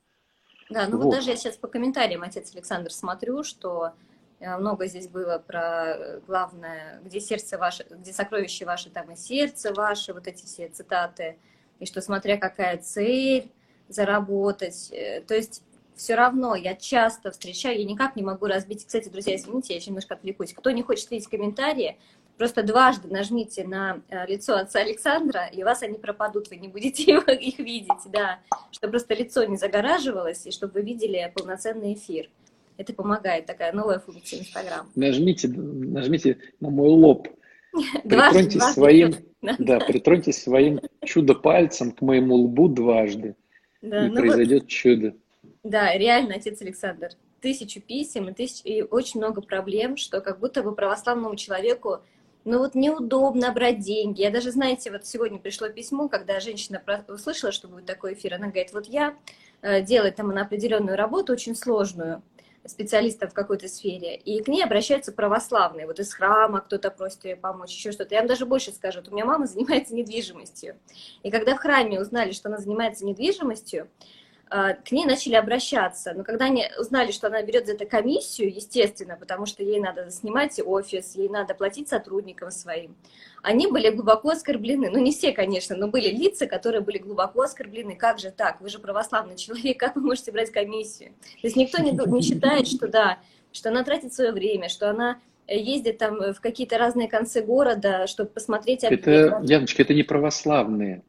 Да, 0.71 0.87
ну 0.89 0.97
вот, 0.97 1.05
вот. 1.05 1.15
даже 1.15 1.31
я 1.31 1.37
сейчас 1.37 1.57
по 1.57 1.69
комментариям, 1.69 2.23
отец 2.23 2.53
Александр, 2.55 2.91
смотрю, 2.91 3.45
что 3.45 3.93
э, 4.41 4.57
много 4.57 4.87
здесь 4.87 5.09
было 5.09 5.39
про 5.39 5.95
э, 5.97 6.21
главное, 6.27 7.01
где 7.05 7.21
сердце 7.21 7.59
ваше, 7.59 7.87
где 7.91 8.13
сокровище 8.13 8.65
ваше, 8.65 8.91
там 8.91 9.11
и 9.11 9.17
сердце 9.17 9.73
ваше, 9.75 10.15
вот 10.15 10.27
эти 10.27 10.45
все 10.47 10.69
цитаты, 10.69 11.37
и 11.81 11.87
что 11.87 12.01
смотря 12.01 12.39
какая 12.39 12.79
цель 12.79 13.51
заработать, 13.89 14.91
то 15.27 15.35
есть 15.35 15.63
все 15.95 16.15
равно 16.15 16.55
я 16.55 16.75
часто 16.75 17.31
встречаю, 17.31 17.79
я 17.79 17.85
никак 17.85 18.17
не 18.17 18.23
могу 18.23 18.47
разбить, 18.47 18.87
кстати, 18.87 19.09
друзья, 19.09 19.37
извините, 19.37 19.75
я 19.75 19.79
еще 19.79 19.91
немножко 19.91 20.15
отвлекусь, 20.15 20.53
кто 20.53 20.71
не 20.71 20.83
хочет 20.83 21.11
видеть 21.11 21.29
комментарии, 21.29 21.99
Просто 22.37 22.65
дважды 22.65 23.09
нажмите 23.09 23.65
на 23.65 24.03
э, 24.09 24.27
лицо 24.27 24.57
отца 24.57 24.81
Александра, 24.81 25.47
и 25.53 25.63
у 25.63 25.67
вас 25.67 25.83
они 25.83 25.99
пропадут, 25.99 26.51
вы 26.51 26.57
не 26.57 26.69
будете 26.69 27.03
их 27.41 27.59
видеть, 27.59 28.11
да. 28.13 28.41
Чтобы 28.73 28.93
просто 28.93 29.15
лицо 29.15 29.45
не 29.45 29.57
загораживалось, 29.57 30.47
и 30.47 30.51
чтобы 30.51 30.75
вы 30.75 30.83
видели 30.83 31.33
полноценный 31.35 31.95
эфир. 31.95 32.29
Это 32.77 32.93
помогает, 32.93 33.47
такая 33.47 33.73
новая 33.73 34.01
функция 34.01 34.41
Инстаграм. 34.41 34.91
Нажмите, 34.97 35.47
нажмите 35.47 36.39
на 36.59 36.71
мой 36.71 36.89
лоб. 36.89 37.29
Притроньтесь 38.03 38.63
своим, 38.73 39.15
да, 39.59 39.79
притроньтесь 39.79 40.43
своим 40.43 40.81
чудо-пальцем 41.05 41.93
к 41.93 42.01
моему 42.03 42.35
лбу 42.35 42.69
дважды, 42.69 43.37
да, 43.81 44.07
и 44.07 44.09
ну 44.09 44.17
произойдет 44.17 44.63
вот, 44.63 44.69
чудо. 44.69 45.15
Да, 45.63 45.97
реально, 45.97 46.35
отец 46.35 46.61
Александр, 46.63 47.11
тысячу 47.41 47.81
писем 47.81 48.29
и, 48.29 48.33
тысяч, 48.33 48.61
и 48.65 48.83
очень 48.83 49.21
много 49.21 49.41
проблем, 49.41 49.97
что 49.97 50.21
как 50.21 50.41
будто 50.41 50.63
бы 50.63 50.75
православному 50.75 51.37
человеку 51.37 52.01
ну 52.45 52.59
вот 52.59 52.75
неудобно 52.75 53.53
брать 53.53 53.81
деньги. 53.81 54.23
Я 54.23 54.31
даже, 54.31 54.51
знаете, 54.51 54.91
вот 54.91 55.07
сегодня 55.07 55.39
пришло 55.39 55.69
письмо, 55.69 56.09
когда 56.09 56.41
женщина 56.41 56.83
услышала, 57.09 57.53
что 57.53 57.69
будет 57.69 57.87
такой 57.87 58.15
эфир, 58.15 58.35
она 58.35 58.49
говорит, 58.49 58.73
вот 58.73 58.87
я 58.87 59.17
э, 59.63 59.83
делаю 59.83 60.13
там 60.13 60.29
на 60.29 60.43
определенную 60.43 60.97
работу, 60.97 61.33
очень 61.33 61.57
сложную, 61.57 62.23
специалиста 62.67 63.29
в 63.29 63.35
какой-то 63.35 63.69
сфере, 63.69 64.17
и 64.17 64.43
к 64.43 64.49
ней 64.49 64.65
обращаются 64.65 65.13
православные, 65.13 65.87
вот 65.87 66.01
из 66.01 66.15
храма 66.15 66.61
кто-то 66.61 66.91
просит 66.91 67.25
ее 67.25 67.37
помочь, 67.37 67.71
еще 67.71 67.93
что-то. 67.93 68.15
Я 68.15 68.21
вам 68.21 68.29
даже 68.29 68.47
больше 68.47 68.73
скажу, 68.73 69.01
вот 69.01 69.09
у 69.09 69.15
меня 69.15 69.27
мама 69.27 69.47
занимается 69.47 69.95
недвижимостью, 69.95 70.77
и 71.23 71.31
когда 71.31 71.57
в 71.57 71.59
храме 71.59 72.01
узнали, 72.01 72.33
что 72.33 72.49
она 72.49 72.59
занимается 72.59 73.05
недвижимостью, 73.05 73.89
к 74.55 74.93
ней 74.93 75.05
начали 75.05 75.35
обращаться. 75.35 76.13
Но 76.15 76.23
когда 76.23 76.45
они 76.45 76.69
узнали, 76.79 77.11
что 77.11 77.27
она 77.27 77.43
берет 77.43 77.67
за 77.67 77.73
это 77.73 77.87
комиссию, 77.87 78.55
естественно, 78.55 79.17
потому 79.17 79.47
что 79.47 79.65
ей 79.65 79.81
надо 79.81 80.11
снимать 80.11 80.61
офис, 80.65 81.17
ей 81.17 81.29
надо 81.29 81.55
платить 81.55 81.89
сотрудникам 81.89 82.53
своим, 82.53 82.95
они 83.43 83.67
были 83.67 83.91
глубоко 83.91 84.31
оскорблены. 84.31 84.91
Ну, 84.91 85.01
не 85.01 85.11
все, 85.11 85.33
конечно, 85.33 85.75
но 85.75 85.89
были 85.89 86.09
лица, 86.09 86.47
которые 86.47 86.83
были 86.83 86.99
глубоко 86.99 87.43
оскорблены. 87.43 87.97
Как 87.97 88.21
же 88.21 88.31
так? 88.31 88.61
Вы 88.61 88.69
же 88.69 88.79
православный 88.79 89.37
человек, 89.37 89.79
как 89.81 89.97
вы 89.97 90.03
можете 90.03 90.31
брать 90.31 90.53
комиссию? 90.53 91.15
То 91.41 91.49
есть 91.49 91.57
никто 91.57 91.83
не, 91.83 91.91
не 91.91 92.23
считает, 92.23 92.69
что 92.69 92.87
да, 92.87 93.19
что 93.53 93.71
она 93.71 93.83
тратит 93.83 94.15
свое 94.15 94.31
время, 94.31 94.69
что 94.69 94.89
она 94.89 95.19
ездят 95.49 95.99
там 95.99 96.33
в 96.33 96.41
какие-то 96.41 96.79
разные 96.79 97.09
концы 97.09 97.43
города, 97.43 98.07
чтобы 98.07 98.31
посмотреть 98.31 98.85
Это, 98.85 99.41
Яночка, 99.43 99.83
это 99.83 99.95
не 99.95 100.05
православные. 100.05 101.03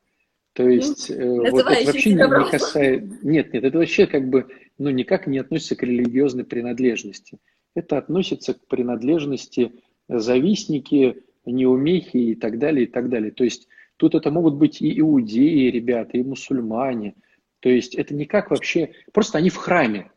То 0.56 0.70
есть, 0.70 1.10
ну, 1.14 1.52
вот 1.52 1.70
это 1.70 1.86
вообще 1.86 2.12
не, 2.12 2.16
не 2.16 2.50
касается... 2.50 3.06
Нет, 3.24 3.54
нет, 3.54 3.64
это 3.66 3.78
вообще 3.78 4.08
как 4.08 4.30
бы, 4.30 4.48
ну, 4.78 4.90
никак 4.90 5.28
не 5.28 5.38
относится 5.38 5.76
к 5.76 5.84
религиозной 5.84 6.46
принадлежности. 6.46 7.40
Это 7.76 7.98
относится 7.98 8.54
к 8.54 8.66
принадлежности 8.68 9.74
завистники, 10.08 11.24
неумехи 11.46 12.16
и 12.16 12.36
так 12.36 12.58
далее, 12.58 12.86
и 12.86 12.88
так 12.88 13.10
далее. 13.10 13.32
То 13.32 13.44
есть, 13.44 13.68
тут 13.98 14.16
это 14.16 14.32
могут 14.32 14.56
быть 14.56 14.82
и 14.82 14.98
иудеи, 14.98 15.70
ребята, 15.70 16.18
и 16.18 16.24
мусульмане. 16.24 17.16
То 17.60 17.68
есть, 17.68 17.94
это 17.94 18.16
никак 18.16 18.50
вообще... 18.50 18.92
Просто 19.12 19.40
они 19.40 19.50
в 19.50 19.58
храме. 19.58 20.10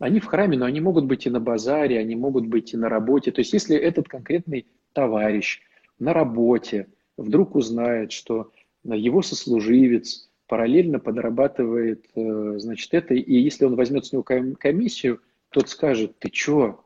Они 0.00 0.18
в 0.18 0.24
храме, 0.24 0.58
но 0.58 0.64
они 0.64 0.80
могут 0.80 1.04
быть 1.04 1.26
и 1.26 1.30
на 1.30 1.38
базаре, 1.38 2.00
они 2.00 2.16
могут 2.16 2.48
быть 2.48 2.74
и 2.74 2.76
на 2.76 2.88
работе. 2.88 3.30
То 3.30 3.42
есть, 3.42 3.52
если 3.52 3.76
этот 3.76 4.08
конкретный 4.08 4.66
товарищ 4.92 5.60
на 6.00 6.12
работе 6.12 6.88
вдруг 7.16 7.54
узнает, 7.54 8.10
что 8.10 8.50
его 8.84 9.22
сослуживец 9.22 10.30
параллельно 10.46 10.98
подрабатывает, 10.98 12.06
э, 12.14 12.54
значит, 12.58 12.92
это, 12.92 13.14
и 13.14 13.34
если 13.34 13.64
он 13.64 13.76
возьмет 13.76 14.06
с 14.06 14.12
него 14.12 14.22
комиссию, 14.22 15.20
тот 15.50 15.68
скажет, 15.68 16.18
ты 16.18 16.28
чё, 16.30 16.84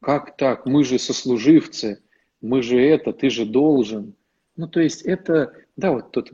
как 0.00 0.36
так, 0.36 0.64
мы 0.64 0.84
же 0.84 0.98
сослуживцы, 0.98 2.02
мы 2.40 2.62
же 2.62 2.80
это, 2.80 3.12
ты 3.12 3.30
же 3.30 3.44
должен. 3.44 4.14
Ну, 4.56 4.68
то 4.68 4.80
есть 4.80 5.02
это, 5.02 5.52
да, 5.76 5.92
вот 5.92 6.12
тут 6.12 6.32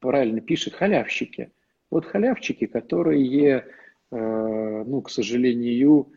правильно 0.00 0.40
пишет, 0.40 0.74
халявщики. 0.74 1.52
Вот 1.90 2.06
халявщики, 2.06 2.66
которые, 2.66 3.66
э, 4.10 4.84
ну, 4.84 5.02
к 5.02 5.10
сожалению, 5.10 6.12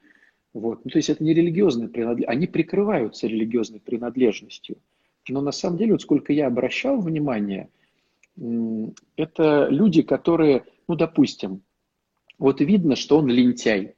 вот, 0.53 0.86
ну, 0.86 0.89
то 0.89 0.97
есть 0.97 1.09
это 1.09 1.24
не 1.24 1.34
религиозная 1.34 1.89
принадлежность, 1.89 2.30
они 2.30 2.47
прикрываются 2.47 3.28
религиозной 3.28 3.82
принадлежностью. 3.82 4.78
Но 5.28 5.41
на 5.41 5.51
самом 5.51 5.78
деле, 5.78 5.91
вот 5.91 6.01
сколько 6.01 6.32
я 6.34 6.47
обращал 6.47 6.99
внимание– 7.01 7.70
это 8.38 9.68
люди, 9.70 10.02
которые, 10.02 10.66
ну, 10.88 10.96
допустим, 10.96 11.62
вот 12.38 12.62
видно, 12.62 12.96
что 12.96 13.18
он 13.18 13.28
лентяй. 13.28 13.96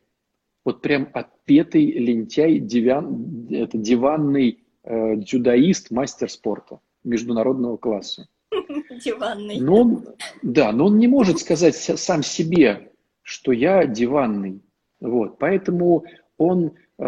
Вот 0.64 0.82
прям 0.82 1.10
отпетый 1.14 1.92
лентяй, 1.92 2.60
диван, 2.60 3.48
это 3.50 3.78
диванный 3.78 4.64
э, 4.84 5.16
дзюдоист, 5.16 5.92
мастер 5.92 6.30
спорта 6.30 6.80
международного 7.04 7.78
класса. 7.78 8.28
Диванный. 9.04 9.60
Но 9.60 9.82
он, 9.82 10.06
да, 10.42 10.72
но 10.72 10.88
он 10.88 10.98
не 10.98 11.08
может 11.08 11.40
сказать 11.40 11.76
сам 11.76 12.22
себе, 12.22 12.92
что 13.22 13.52
я 13.52 13.86
диванный. 13.86 14.62
Вот, 15.00 15.38
поэтому 15.40 16.06
он 16.38 16.74
э, 16.98 17.04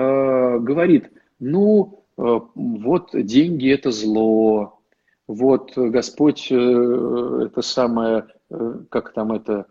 говорит, 0.60 1.12
ну, 1.40 2.06
э, 2.18 2.40
вот 2.56 3.10
деньги 3.14 3.72
это 3.72 3.92
зло, 3.92 4.79
вот 5.30 5.78
Господь 5.78 6.48
э, 6.50 6.56
это 6.56 7.62
самое, 7.62 8.26
э, 8.50 8.80
как 8.90 9.14
там 9.14 9.32
это, 9.32 9.68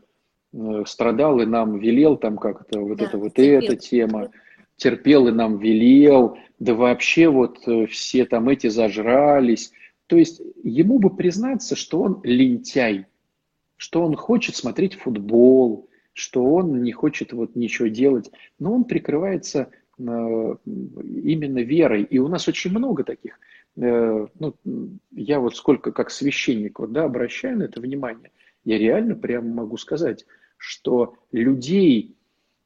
э, 0.52 0.84
страдал 0.86 1.40
и 1.40 1.46
нам 1.46 1.80
велел, 1.80 2.16
там 2.16 2.38
как-то 2.38 2.78
вот 2.78 2.98
да, 2.98 3.06
это 3.06 3.18
вот 3.18 3.34
терпел. 3.34 3.58
эта 3.58 3.74
тема, 3.74 4.30
терпел 4.76 5.26
и 5.26 5.32
нам 5.32 5.58
велел, 5.58 6.38
да 6.60 6.74
вообще 6.74 7.28
вот 7.28 7.58
все 7.90 8.24
там 8.24 8.48
эти 8.48 8.68
зажрались. 8.68 9.72
То 10.06 10.16
есть 10.16 10.40
ему 10.62 11.00
бы 11.00 11.10
признаться, 11.10 11.74
что 11.74 12.02
он 12.02 12.20
лентяй, 12.22 13.06
что 13.76 14.04
он 14.04 14.14
хочет 14.14 14.54
смотреть 14.54 14.94
футбол, 14.94 15.88
что 16.12 16.44
он 16.44 16.84
не 16.84 16.92
хочет 16.92 17.32
вот 17.32 17.56
ничего 17.56 17.88
делать, 17.88 18.30
но 18.60 18.72
он 18.72 18.84
прикрывается 18.84 19.70
именно 19.98 21.58
верой. 21.58 22.04
И 22.04 22.20
у 22.20 22.28
нас 22.28 22.46
очень 22.46 22.70
много 22.70 23.02
таких 23.02 23.40
ну, 23.80 24.54
я 25.12 25.38
вот 25.38 25.56
сколько 25.56 25.92
как 25.92 26.10
священник 26.10 26.80
вот, 26.80 26.92
да, 26.92 27.04
обращаю 27.04 27.58
на 27.58 27.62
это 27.64 27.80
внимание, 27.80 28.32
я 28.64 28.76
реально 28.78 29.14
прямо 29.14 29.48
могу 29.48 29.76
сказать, 29.76 30.26
что 30.56 31.16
людей 31.32 32.16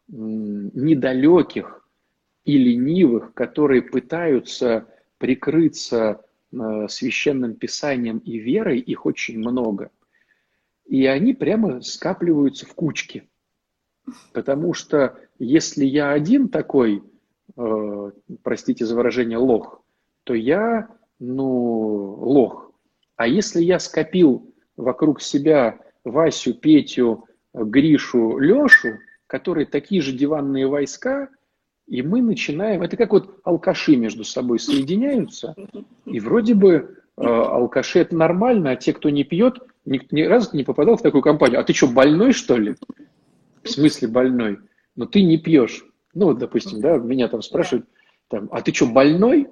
недалеких 0.08 1.86
и 2.44 2.58
ленивых, 2.58 3.34
которые 3.34 3.82
пытаются 3.82 4.88
прикрыться 5.18 6.24
э, 6.52 6.88
священным 6.88 7.54
писанием 7.54 8.18
и 8.18 8.38
верой, 8.38 8.80
их 8.80 9.06
очень 9.06 9.38
много. 9.38 9.90
И 10.86 11.06
они 11.06 11.32
прямо 11.32 11.80
скапливаются 11.80 12.66
в 12.66 12.74
кучки. 12.74 13.28
Потому 14.32 14.74
что 14.74 15.16
если 15.38 15.84
я 15.84 16.10
один 16.10 16.48
такой, 16.48 17.04
э, 17.56 18.10
простите 18.42 18.84
за 18.84 18.96
выражение, 18.96 19.38
лох, 19.38 19.82
то 20.24 20.34
я 20.34 20.88
ну, 21.22 22.16
лох. 22.20 22.72
А 23.16 23.28
если 23.28 23.62
я 23.62 23.78
скопил 23.78 24.52
вокруг 24.76 25.22
себя 25.22 25.78
Васю, 26.04 26.52
Петю, 26.54 27.26
Гришу, 27.54 28.38
Лешу, 28.38 28.98
которые 29.28 29.66
такие 29.66 30.02
же 30.02 30.12
диванные 30.12 30.66
войска, 30.66 31.28
и 31.86 32.02
мы 32.02 32.22
начинаем, 32.22 32.82
это 32.82 32.96
как 32.96 33.12
вот 33.12 33.38
алкаши 33.44 33.96
между 33.96 34.24
собой 34.24 34.58
соединяются, 34.58 35.54
и 36.06 36.18
вроде 36.18 36.54
бы 36.54 36.96
э, 37.16 37.24
алкаши 37.24 38.00
это 38.00 38.16
нормально, 38.16 38.72
а 38.72 38.76
те, 38.76 38.92
кто 38.92 39.08
не 39.08 39.22
пьет, 39.22 39.58
ни, 39.84 40.00
ни 40.10 40.22
разу 40.22 40.56
не 40.56 40.64
попадал 40.64 40.96
в 40.96 41.02
такую 41.02 41.22
компанию. 41.22 41.60
А 41.60 41.64
ты 41.64 41.72
что, 41.72 41.86
больной 41.86 42.32
что 42.32 42.56
ли? 42.56 42.74
В 43.62 43.70
смысле 43.70 44.08
больной? 44.08 44.58
Но 44.96 45.06
ты 45.06 45.22
не 45.22 45.38
пьешь. 45.38 45.84
Ну 46.14 46.26
вот, 46.26 46.38
допустим, 46.38 46.80
да, 46.80 46.96
меня 46.96 47.28
там 47.28 47.42
спрашивают, 47.42 47.86
там, 48.28 48.48
а 48.50 48.60
ты 48.60 48.74
что, 48.74 48.86
больной? 48.86 49.48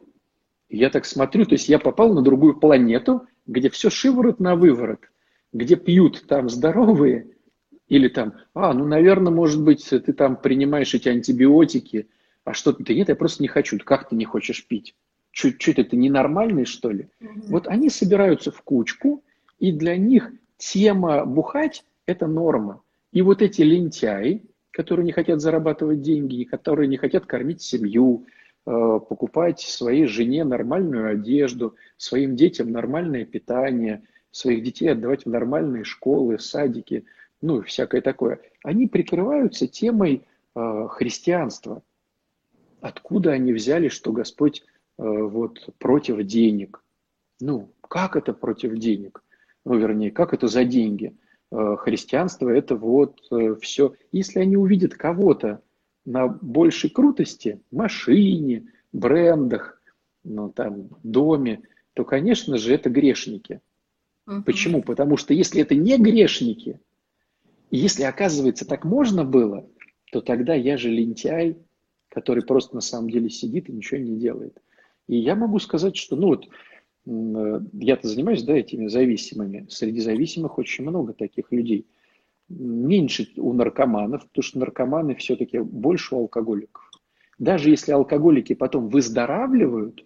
Я 0.71 0.89
так 0.89 1.05
смотрю, 1.05 1.45
то 1.45 1.55
есть 1.55 1.69
я 1.69 1.81
попал 1.81 2.15
на 2.15 2.23
другую 2.23 2.59
планету, 2.59 3.27
где 3.47 3.69
все 3.69 3.91
шиворот 3.91 4.39
на 4.39 4.55
выворот, 4.55 5.01
где 5.53 5.75
пьют 5.75 6.25
там 6.29 6.49
здоровые, 6.49 7.27
или 7.89 8.07
там, 8.07 8.35
а, 8.55 8.73
ну, 8.73 8.87
наверное, 8.87 9.33
может 9.33 9.63
быть, 9.63 9.85
ты 9.91 10.13
там 10.13 10.37
принимаешь 10.37 10.95
эти 10.95 11.09
антибиотики, 11.09 12.09
а 12.45 12.55
что 12.55 12.73
ты, 12.73 12.95
нет, 12.95 13.09
я 13.09 13.17
просто 13.17 13.43
не 13.43 13.49
хочу. 13.49 13.77
Как 13.85 14.09
ты 14.09 14.15
не 14.15 14.25
хочешь 14.25 14.65
пить? 14.65 14.95
Чуть-чуть 15.33 15.81
это 15.81 15.97
ненормальный, 15.97 16.65
что 16.65 16.91
ли? 16.91 17.09
Mm-hmm. 17.21 17.43
Вот 17.49 17.67
они 17.67 17.91
собираются 17.91 18.53
в 18.53 18.63
кучку, 18.63 19.25
и 19.59 19.73
для 19.73 19.97
них 19.97 20.31
тема 20.57 21.25
бухать– 21.27 21.85
это 22.07 22.29
норма. 22.29 22.83
И 23.13 23.23
вот 23.23 23.43
эти 23.43 23.63
лентяи, 23.63 24.45
которые 24.71 25.05
не 25.05 25.13
хотят 25.13 25.41
зарабатывать 25.41 26.01
деньги, 26.01 26.45
которые 26.45 26.87
не 26.87 26.97
хотят 26.97 27.27
кормить 27.27 27.61
семью, 27.61 28.25
покупать 28.65 29.61
своей 29.61 30.07
жене 30.07 30.45
нормальную 30.45 31.11
одежду, 31.11 31.77
своим 31.97 32.37
детям 32.37 32.71
нормальное 32.71 33.25
питание, 33.25 34.03
своих 34.31 34.63
детей 34.63 34.89
отдавать 34.89 35.25
в 35.25 35.29
нормальные 35.29 35.85
школы, 35.85 36.39
садики, 36.39 37.05
ну, 37.41 37.63
всякое 37.63 38.01
такое. 38.01 38.41
Они 38.63 38.87
прикрываются 38.87 39.67
темой 39.67 40.27
э, 40.55 40.87
христианства. 40.91 41.83
Откуда 42.81 43.33
они 43.33 43.53
взяли, 43.53 43.89
что 43.89 44.13
Господь 44.13 44.63
э, 44.63 45.03
вот 45.03 45.71
против 45.79 46.23
денег? 46.25 46.83
Ну, 47.41 47.71
как 47.81 48.17
это 48.17 48.35
против 48.35 48.77
денег? 48.79 49.23
Ну, 49.65 49.79
вернее, 49.79 50.11
как 50.11 50.35
это 50.35 50.49
за 50.49 50.65
деньги? 50.65 51.17
Э, 51.51 51.77
христианство 51.79 52.51
это 52.51 52.77
вот 52.77 53.21
э, 53.31 53.55
все. 53.61 53.95
Если 54.13 54.41
они 54.41 54.57
увидят 54.57 54.95
кого-то, 54.95 55.63
на 56.11 56.29
большей 56.29 56.91
крутости, 56.91 57.61
машине, 57.71 58.67
брендах, 58.93 59.81
ну, 60.25 60.51
там, 60.51 60.89
доме, 61.03 61.63
то, 61.95 62.05
конечно 62.05 62.59
же, 62.59 62.75
это 62.75 62.91
грешники. 62.91 63.61
Угу. 64.27 64.43
Почему? 64.43 64.83
Потому 64.83 65.17
что 65.17 65.33
если 65.33 65.63
это 65.63 65.75
не 65.75 65.97
грешники, 65.99 66.81
и 67.71 67.77
если, 67.77 68.03
оказывается, 68.03 68.67
так 68.67 68.85
можно 68.85 69.25
было, 69.25 69.69
то 70.11 70.21
тогда 70.21 70.55
я 70.55 70.77
же 70.77 70.91
лентяй, 70.91 71.57
который 72.09 72.45
просто 72.45 72.75
на 72.75 72.81
самом 72.81 73.11
деле 73.11 73.31
сидит 73.31 73.69
и 73.69 73.73
ничего 73.73 74.01
не 74.01 74.19
делает. 74.19 74.61
И 75.07 75.17
я 75.17 75.37
могу 75.37 75.61
сказать, 75.61 75.97
что, 75.97 76.17
ну 76.17 76.27
вот, 76.27 76.49
я-то 77.73 78.09
занимаюсь, 78.09 78.43
да, 78.43 78.55
этими 78.55 78.89
зависимыми. 78.89 79.67
Среди 79.71 80.01
зависимых 80.01 80.59
очень 80.59 80.85
много 80.85 81.13
таких 81.13 81.53
людей– 81.53 81.87
меньше 82.51 83.29
у 83.37 83.53
наркоманов, 83.53 84.27
потому 84.27 84.43
что 84.43 84.59
наркоманы 84.59 85.15
все-таки 85.15 85.59
больше 85.61 86.15
у 86.15 86.21
алкоголиков. 86.21 86.91
Даже 87.39 87.71
если 87.71 87.93
алкоголики 87.93 88.53
потом 88.53 88.89
выздоравливают, 88.89 90.05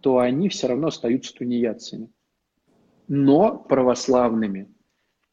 то 0.00 0.18
они 0.18 0.48
все 0.48 0.68
равно 0.68 0.88
остаются 0.88 1.34
тунеядцами, 1.34 2.08
но 3.08 3.56
православными. 3.56 4.68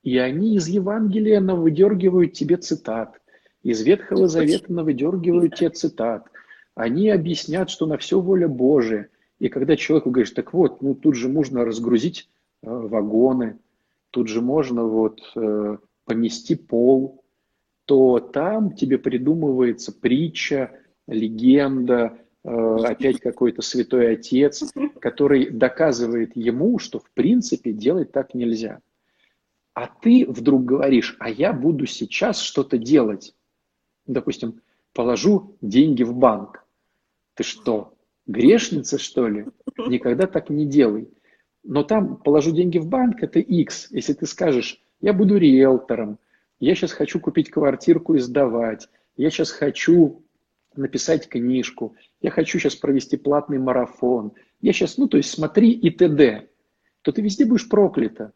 И 0.01 0.17
они 0.17 0.55
из 0.55 0.67
Евангелия 0.67 1.41
выдергивают 1.41 2.33
тебе 2.33 2.57
цитат, 2.57 3.21
из 3.61 3.81
Ветхого 3.81 4.27
Завета 4.27 4.73
выдергивают 4.73 5.55
тебе 5.55 5.69
цитат. 5.69 6.27
Они 6.75 7.09
объяснят, 7.09 7.69
что 7.69 7.85
на 7.85 7.97
все 7.97 8.19
воля 8.19 8.47
Божия. 8.47 9.09
И 9.39 9.49
когда 9.49 9.75
человеку 9.75 10.09
говоришь, 10.09 10.31
так 10.31 10.53
вот, 10.53 10.81
ну 10.81 10.95
тут 10.95 11.15
же 11.15 11.29
можно 11.29 11.63
разгрузить 11.63 12.29
э, 12.61 12.69
вагоны, 12.69 13.59
тут 14.09 14.27
же 14.27 14.41
можно 14.41 14.83
вот 14.83 15.19
э, 15.35 15.77
помести 16.05 16.55
пол, 16.55 17.23
то 17.85 18.19
там 18.19 18.73
тебе 18.75 18.97
придумывается 18.97 19.91
притча, 19.91 20.71
легенда, 21.07 22.17
опять 22.43 23.19
какой-то 23.19 23.61
святой 23.61 24.13
отец, 24.13 24.71
который 24.99 25.49
доказывает 25.49 26.35
ему, 26.35 26.79
что 26.79 26.99
в 26.99 27.09
принципе 27.11 27.71
делать 27.71 28.11
так 28.11 28.33
нельзя. 28.33 28.79
А 29.73 29.87
ты 29.87 30.25
вдруг 30.27 30.65
говоришь, 30.65 31.15
а 31.19 31.29
я 31.29 31.51
буду 31.51 31.85
сейчас 31.85 32.39
что-то 32.39 32.77
делать. 32.77 33.33
Допустим, 34.05 34.61
положу 34.93 35.55
деньги 35.61 36.03
в 36.03 36.13
банк. 36.13 36.65
Ты 37.33 37.43
что, 37.43 37.95
грешница, 38.27 38.99
что 38.99 39.27
ли? 39.27 39.47
Никогда 39.87 40.27
так 40.27 40.49
не 40.49 40.65
делай. 40.65 41.09
Но 41.63 41.83
там 41.83 42.17
положу 42.17 42.51
деньги 42.51 42.77
в 42.77 42.87
банк, 42.87 43.23
это 43.23 43.39
X. 43.39 43.87
Если 43.91 44.13
ты 44.13 44.27
скажешь, 44.27 44.82
я 45.03 45.11
буду 45.11 45.37
риэлтором, 45.37 46.17
я 46.61 46.75
сейчас 46.75 46.93
хочу 46.93 47.19
купить 47.19 47.51
квартирку 47.51 48.15
и 48.15 48.19
сдавать, 48.19 48.87
я 49.17 49.29
сейчас 49.29 49.51
хочу 49.51 50.23
написать 50.75 51.27
книжку, 51.27 51.95
я 52.21 52.31
хочу 52.31 52.57
сейчас 52.57 52.75
провести 52.75 53.17
платный 53.17 53.59
марафон, 53.59 54.31
я 54.61 54.71
сейчас, 54.71 54.97
ну, 54.97 55.09
то 55.09 55.17
есть 55.17 55.29
смотри 55.29 55.71
и 55.71 55.89
т.д., 55.91 56.47
то 57.01 57.11
ты 57.11 57.21
везде 57.21 57.45
будешь 57.45 57.67
проклята. 57.67 58.31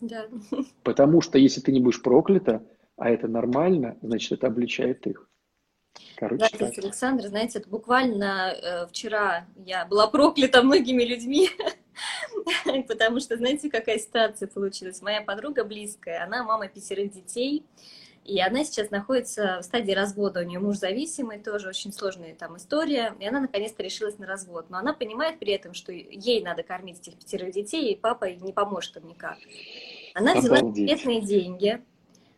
Да. 0.00 0.28
Потому 0.84 1.22
что 1.22 1.38
если 1.38 1.60
ты 1.60 1.72
не 1.72 1.80
будешь 1.80 2.00
проклята, 2.00 2.64
а 2.96 3.10
это 3.10 3.26
нормально, 3.26 3.98
значит, 4.00 4.30
это 4.30 4.46
обличает 4.46 5.04
их. 5.08 5.28
Короче, 6.14 6.44
Здравствуйте, 6.46 6.74
так. 6.76 6.84
Александр. 6.84 7.26
Знаете, 7.26 7.58
это 7.58 7.68
буквально 7.68 8.52
э, 8.52 8.86
вчера 8.86 9.46
я 9.56 9.86
была 9.86 10.06
проклята 10.06 10.62
многими 10.62 11.02
людьми, 11.02 11.48
потому 12.88 13.20
что, 13.20 13.36
знаете, 13.36 13.70
какая 13.70 13.98
ситуация 13.98 14.48
получилась? 14.48 15.02
Моя 15.02 15.22
подруга 15.22 15.64
близкая, 15.64 16.24
она 16.24 16.44
мама 16.44 16.68
пятерых 16.68 17.12
детей, 17.12 17.64
и 18.24 18.40
она 18.40 18.64
сейчас 18.64 18.90
находится 18.90 19.58
в 19.60 19.64
стадии 19.64 19.92
развода. 19.92 20.40
У 20.40 20.44
нее 20.44 20.60
муж 20.60 20.76
зависимый, 20.76 21.38
тоже 21.38 21.68
очень 21.68 21.92
сложная 21.92 22.34
там 22.34 22.56
история. 22.56 23.14
И 23.18 23.26
она 23.26 23.40
наконец-то 23.40 23.82
решилась 23.82 24.18
на 24.18 24.26
развод. 24.26 24.66
Но 24.68 24.78
она 24.78 24.92
понимает 24.92 25.38
при 25.38 25.52
этом, 25.52 25.74
что 25.74 25.90
ей 25.92 26.42
надо 26.42 26.62
кормить 26.62 27.00
этих 27.00 27.18
пятерых 27.18 27.52
детей, 27.52 27.92
и 27.92 27.96
папа 27.96 28.30
не 28.30 28.52
поможет 28.52 28.96
им 28.98 29.08
никак. 29.08 29.38
Она 30.14 30.34
взяла 30.34 30.60
декретные 30.60 31.22
деньги. 31.22 31.82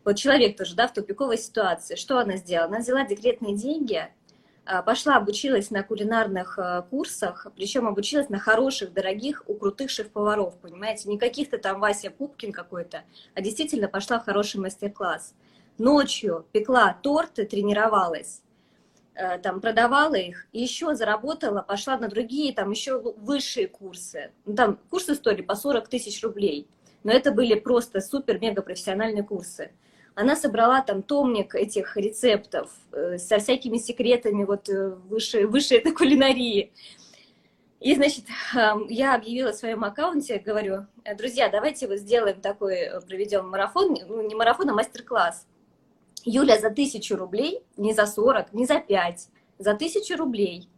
Вот 0.05 0.17
человек 0.17 0.57
тоже, 0.57 0.75
да, 0.75 0.89
в 0.89 0.95
тупиковой 0.95 1.39
ситуации. 1.39 1.97
Что 1.97 2.19
она 2.19 2.37
сделала? 2.37 2.69
Она 2.69 2.79
взяла 2.79 3.05
декретные 3.05 3.57
деньги, 3.57 4.09
пошла 4.65 5.17
обучилась 5.17 5.71
на 5.71 5.83
кулинарных 5.83 6.59
а, 6.59 6.83
курсах, 6.83 7.47
причем 7.57 7.89
обучилась 7.89 8.29
на 8.29 8.39
хороших, 8.39 8.93
дорогих, 8.93 9.43
у 9.47 9.55
крутых 9.55 9.91
шеф-поваров, 9.91 10.57
понимаете? 10.59 11.09
Не 11.09 11.19
каких-то 11.19 11.59
там 11.59 11.81
Вася 11.81 12.11
Пупкин 12.11 12.53
какой-то, 12.53 13.03
а 13.35 13.41
действительно 13.41 13.89
пошла 13.89 14.21
в 14.21 14.25
хороший 14.25 14.61
мастер-класс. 14.61 15.35
Ночью 15.79 16.47
пекла 16.53 16.97
торты, 17.03 17.45
тренировалась, 17.45 18.43
э, 19.15 19.39
там 19.39 19.61
продавала 19.61 20.15
их, 20.15 20.47
еще 20.53 20.95
заработала, 20.95 21.63
пошла 21.63 21.97
на 21.97 22.09
другие, 22.09 22.55
там 22.55 22.71
еще 22.71 23.01
высшие 23.01 23.67
курсы. 23.67 24.31
Ну, 24.45 24.55
там 24.55 24.79
курс 24.91 25.09
истории 25.09 25.43
по 25.43 25.57
40 25.57 25.89
тысяч 25.89 26.23
рублей– 26.23 26.69
но 27.05 27.13
это 27.13 27.33
были 27.33 27.55
просто 27.55 28.01
супер-мега 28.01 28.63
профессиональные 28.63 29.25
курсы. 29.25 29.73
Она 30.15 30.37
собрала 30.37 30.83
там 30.83 31.03
томник 31.03 31.55
этих 31.55 31.97
рецептов 31.97 32.71
э, 32.93 33.19
со 33.19 33.39
всякими 33.39 33.79
секретами 33.79 34.45
вот 34.45 34.69
э, 34.69 34.91
выше, 35.09 35.47
выше 35.47 35.77
этой 35.77 35.93
кулинарии. 35.93 36.73
И, 37.81 37.95
значит, 37.97 38.27
я 38.89 39.15
объявила 39.15 39.53
в 39.53 39.57
своем 39.57 39.83
аккаунте, 39.83 40.39
говорю, 40.39 40.87
друзья, 41.17 41.49
давайте 41.49 41.89
вот 41.89 41.99
сделаем 41.99 42.41
такой, 42.41 42.75
э, 42.75 43.01
проведем 43.01 43.49
марафон, 43.49 43.97
ну, 44.07 44.23
не 44.23 44.35
марафон, 44.35 44.69
а 44.71 44.75
мастер-класс. 44.75 45.47
Юля 46.25 46.59
за 46.59 46.71
тысячу 46.71 47.17
рублей, 47.17 47.63
не 47.77 47.95
за 47.95 48.07
40, 48.07 48.53
не 48.53 48.67
за 48.67 48.81
5, 48.81 49.29
за 49.59 49.75
тысячу 49.75 50.17
рублей 50.17 50.69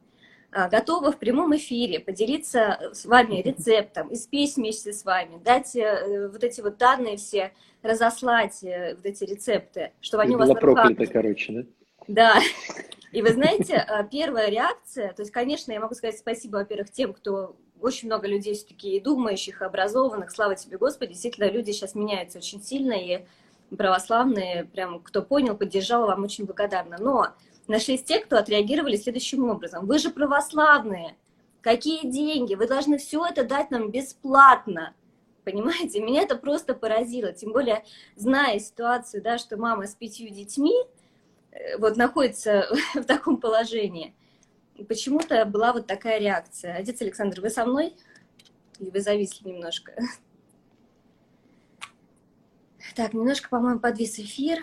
готова 0.71 1.13
в 1.13 1.19
прямом 1.19 1.55
эфире 1.57 2.01
поделиться 2.01 2.91
с 2.93 3.05
вами 3.05 3.43
рецептом, 3.43 4.13
испечь 4.13 4.57
вместе 4.57 4.93
с 4.93 5.05
вами, 5.05 5.41
дать 5.43 5.75
э, 5.77 6.29
вот 6.31 6.45
эти 6.45 6.61
вот 6.61 6.77
данные 6.79 7.17
все, 7.17 7.53
разослать 7.83 8.63
э, 8.63 8.95
вот 8.95 9.05
эти 9.05 9.25
рецепты, 9.25 9.93
чтобы 10.01 10.23
они 10.23 10.37
у 10.37 10.39
вас... 10.39 10.51
проклята, 10.51 11.07
короче, 11.07 11.53
да? 11.53 11.63
Да. 12.07 12.41
И 13.13 13.23
вы 13.23 13.31
знаете, 13.31 13.77
а, 13.77 14.03
первая 14.03 14.51
реакция, 14.51 15.13
то 15.13 15.23
есть, 15.23 15.31
конечно, 15.31 15.73
я 15.73 15.81
могу 15.81 15.95
сказать 15.95 16.19
спасибо, 16.19 16.57
во-первых, 16.57 16.91
тем, 16.91 17.13
кто 17.13 17.57
очень 17.81 18.09
много 18.09 18.27
людей 18.27 18.55
все-таки 18.55 18.97
и 18.97 19.01
думающих, 19.01 19.61
и 19.61 19.65
образованных, 19.65 20.31
слава 20.31 20.57
тебе, 20.57 20.79
Господи, 20.79 21.13
действительно, 21.13 21.51
люди 21.51 21.71
сейчас 21.71 21.95
меняются 21.95 22.39
очень 22.39 22.63
сильно, 22.63 22.95
и 22.95 23.25
православные, 23.77 24.65
прям, 24.65 25.01
кто 25.01 25.23
понял, 25.23 25.57
поддержал, 25.57 26.07
вам 26.07 26.25
очень 26.25 26.45
благодарна. 26.45 26.97
Но 26.99 27.29
нашлись 27.69 28.03
те, 28.03 28.21
кто 28.21 28.37
отреагировали 28.37 28.97
следующим 28.97 29.49
образом. 29.49 29.87
Вы 29.87 29.99
же 29.99 30.11
православные, 30.11 31.17
какие 31.61 32.07
деньги? 32.07 32.55
Вы 32.55 32.67
должны 32.67 32.99
все 32.99 33.25
это 33.27 33.45
дать 33.45 33.71
нам 33.71 33.91
бесплатно. 33.91 34.95
Понимаете, 35.45 36.01
меня 36.01 36.23
это 36.23 36.37
просто 36.37 36.75
поразило. 36.75 37.33
Тем 37.33 37.53
более, 37.53 37.85
зная 38.17 38.59
ситуацию, 38.59 39.23
да, 39.23 39.39
что 39.39 39.57
мама 39.57 39.87
с 39.87 39.95
пятью 39.95 40.31
детьми 40.31 40.75
э, 41.51 41.77
вот 41.79 41.97
находится 41.97 42.67
в 42.95 43.05
таком 43.05 43.37
положении, 43.37 44.15
почему-то 44.89 45.45
была 45.45 45.73
вот 45.73 45.87
такая 45.87 46.19
реакция. 46.19 46.77
Отец 46.77 47.01
Александр, 47.03 47.41
вы 47.41 47.51
со 47.51 47.67
мной? 47.67 47.95
Или 48.81 48.91
вы 48.91 49.01
зависли 49.01 49.51
немножко? 49.51 49.95
Так, 52.95 53.13
немножко, 53.13 53.49
по-моему, 53.49 53.81
подвис 53.81 54.19
эфир. 54.19 54.63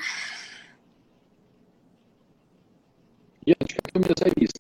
Яночка, 3.45 3.80
ты 3.91 3.99
у 3.99 4.03
меня 4.03 4.13
завис. 4.17 4.51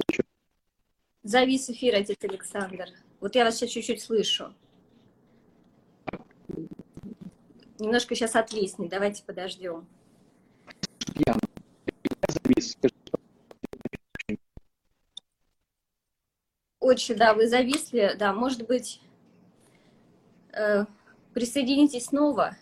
Завис 1.23 1.69
эфир, 1.69 1.95
отец 1.95 2.17
Александр. 2.23 2.85
Вот 3.19 3.35
я 3.35 3.45
вас 3.45 3.57
сейчас 3.57 3.69
чуть-чуть 3.71 4.01
слышу. 4.01 4.53
Немножко 7.79 8.15
сейчас 8.15 8.35
отвиснет, 8.35 8.89
давайте 8.89 9.23
подождем. 9.23 9.87
Ян, 11.25 11.39
завис. 12.27 12.77
Очень, 16.79 17.15
да, 17.15 17.33
вы 17.33 17.47
зависли, 17.47 18.15
да, 18.17 18.33
может 18.33 18.67
быть, 18.67 18.99
э, 20.51 20.85
присоединитесь 21.33 22.05
снова. 22.05 22.57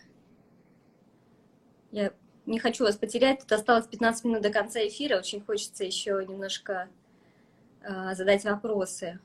Я 1.90 2.12
не 2.46 2.58
хочу 2.58 2.84
вас 2.84 2.96
потерять. 2.96 3.40
Тут 3.40 3.52
осталось 3.52 3.86
15 3.86 4.24
минут 4.24 4.42
до 4.42 4.50
конца 4.50 4.80
эфира. 4.86 5.18
Очень 5.18 5.40
хочется 5.40 5.84
еще 5.84 6.24
немножко 6.28 6.88
э, 7.82 8.14
задать 8.14 8.44
вопросы. 8.44 9.20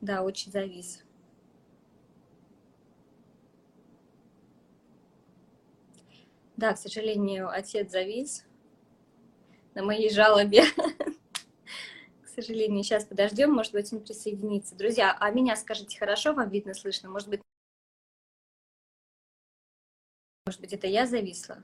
Да, 0.00 0.22
очень 0.22 0.52
завис. 0.52 1.02
Да, 6.56 6.72
к 6.72 6.78
сожалению, 6.78 7.50
отец 7.50 7.90
завис 7.90 8.44
на 9.74 9.82
моей 9.82 10.10
жалобе. 10.10 10.62
К 12.22 12.28
сожалению, 12.28 12.82
сейчас 12.82 13.04
подождем, 13.04 13.52
может 13.52 13.72
быть, 13.72 13.92
он 13.92 14.00
присоединится. 14.00 14.74
Друзья, 14.74 15.16
а 15.18 15.30
меня 15.30 15.56
скажите, 15.56 15.98
хорошо 15.98 16.34
вам 16.34 16.50
видно, 16.50 16.74
слышно? 16.74 17.08
Может 17.08 17.28
быть, 17.28 17.40
может 20.46 20.60
быть, 20.60 20.72
это 20.72 20.86
я 20.86 21.06
зависла? 21.06 21.62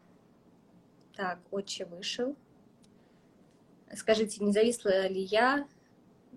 Так, 1.17 1.39
отче 1.51 1.85
вышел. 1.85 2.37
Скажите, 3.95 4.43
не 4.43 4.53
зависла 4.53 5.07
ли 5.09 5.21
я? 5.21 5.69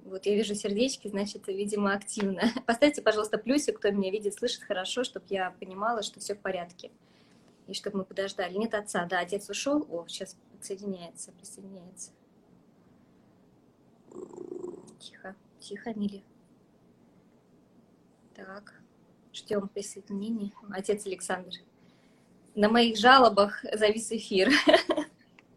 Вот 0.03 0.26
я 0.26 0.36
вижу 0.36 0.53
сердечки, 0.53 1.07
значит, 1.07 1.47
видимо, 1.47 1.93
активно. 1.93 2.41
Поставьте, 2.67 3.01
пожалуйста, 3.01 3.38
плюсик, 3.38 3.80
кто 3.80 3.89
меня 3.91 4.11
видит, 4.11 4.36
слышит 4.36 4.63
хорошо, 4.63 5.03
чтобы 5.03 5.26
я 5.30 5.51
понимала, 5.51 6.03
что 6.03 6.19
все 6.19 6.36
в 6.36 6.39
порядке. 6.39 6.91
И 7.67 7.73
чтобы 7.73 7.99
мы 7.99 8.05
подождали. 8.05 8.55
Нет 8.55 8.73
отца, 8.76 9.05
да, 9.05 9.19
отец 9.19 9.49
ушел. 9.49 9.88
О, 9.89 10.05
сейчас 10.07 10.38
присоединяется, 10.59 11.32
присоединяется. 11.32 12.11
Тихо, 14.99 15.36
тихо, 15.59 15.93
Мили. 15.95 16.23
Так, 18.36 18.82
ждем 19.34 19.67
присоединения. 19.69 20.51
Отец 20.69 21.05
Александр 21.07 21.53
на 22.56 22.70
моих 22.70 22.97
жалобах 22.97 23.64
завис 23.74 24.12
эфир. 24.12 24.49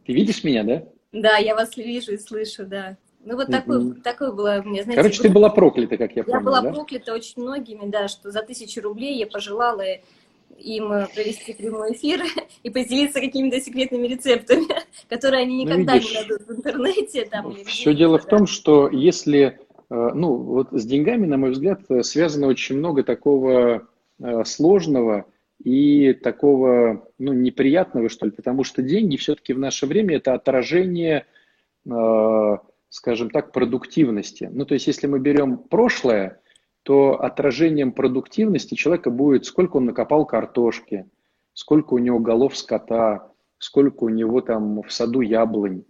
Ты 0.05 0.13
видишь 0.13 0.45
меня, 0.45 0.65
да? 0.65 0.85
Да, 1.13 1.37
я 1.39 1.55
вас 1.55 1.77
вижу 1.77 2.13
и 2.13 2.19
слышу, 2.19 2.67
да. 2.67 2.97
Ну 3.25 3.37
вот 3.37 3.49
такое, 3.49 3.81
mm-hmm. 3.81 4.03
такое 4.03 4.33
было 4.33 4.63
меня, 4.63 4.85
знаете... 4.85 5.03
Короче, 5.03 5.23
ты 5.23 5.29
была 5.29 5.51
проклята, 5.51 5.97
как 5.97 6.15
я, 6.15 6.25
помню, 6.25 6.39
Я 6.39 6.45
была 6.45 6.61
да? 6.61 6.73
проклята 6.73 7.13
очень 7.13 7.43
многими, 7.43 7.89
да, 7.91 8.09
что 8.09 8.31
за 8.31 8.43
тысячу 8.43 8.81
рублей 8.81 9.19
я 9.19 9.27
пожелала 9.27 9.85
им 10.57 10.93
э, 10.93 11.07
провести 11.15 11.53
прямой 11.53 11.93
эфир 11.93 12.23
и 12.63 12.71
поделиться 12.71 13.21
какими-то 13.21 13.61
секретными 13.61 14.07
рецептами, 14.07 14.67
которые 15.09 15.43
они 15.43 15.57
ну, 15.57 15.63
никогда 15.65 15.95
ну, 15.95 15.99
видишь, 15.99 16.15
не 16.15 16.23
дадут 16.23 16.47
в 16.47 16.53
интернете. 16.53 17.29
Там, 17.31 17.55
все 17.65 17.95
дело 17.95 18.19
в 18.19 18.27
том, 18.27 18.47
что 18.47 18.89
если, 18.89 19.61
э, 19.91 20.11
ну, 20.15 20.37
вот 20.37 20.69
с 20.73 20.85
деньгами, 20.85 21.27
на 21.27 21.37
мой 21.37 21.51
взгляд, 21.51 21.83
связано 22.03 22.47
очень 22.47 22.77
много 22.79 23.03
такого 23.03 23.87
э, 24.21 24.45
сложного, 24.45 25.27
и 25.63 26.13
такого, 26.13 27.09
ну, 27.19 27.33
неприятного, 27.33 28.09
что 28.09 28.27
ли, 28.27 28.33
потому 28.33 28.65
что 28.65 28.83
деньги 28.83 29.17
все-таки 29.17 29.53
в 29.53 29.59
наше 29.59 29.87
время 29.87 30.17
это 30.17 30.35
отражение 30.35 31.27
э, 31.87 32.57
скажем 32.91 33.31
так, 33.31 33.53
продуктивности. 33.53 34.49
Ну, 34.53 34.65
то 34.65 34.75
есть, 34.75 34.87
если 34.87 35.07
мы 35.07 35.19
берем 35.19 35.59
прошлое, 35.59 36.41
то 36.83 37.21
отражением 37.21 37.93
продуктивности 37.93 38.75
человека 38.75 39.11
будет, 39.11 39.45
сколько 39.45 39.77
он 39.77 39.85
накопал 39.85 40.25
картошки, 40.25 41.07
сколько 41.53 41.95
у 41.95 41.99
него 41.99 42.19
голов 42.19 42.57
скота, 42.57 43.31
сколько 43.59 44.05
у 44.05 44.09
него 44.09 44.41
там 44.41 44.83
в 44.83 44.93
саду 44.93 45.21
яблонь. 45.21 45.85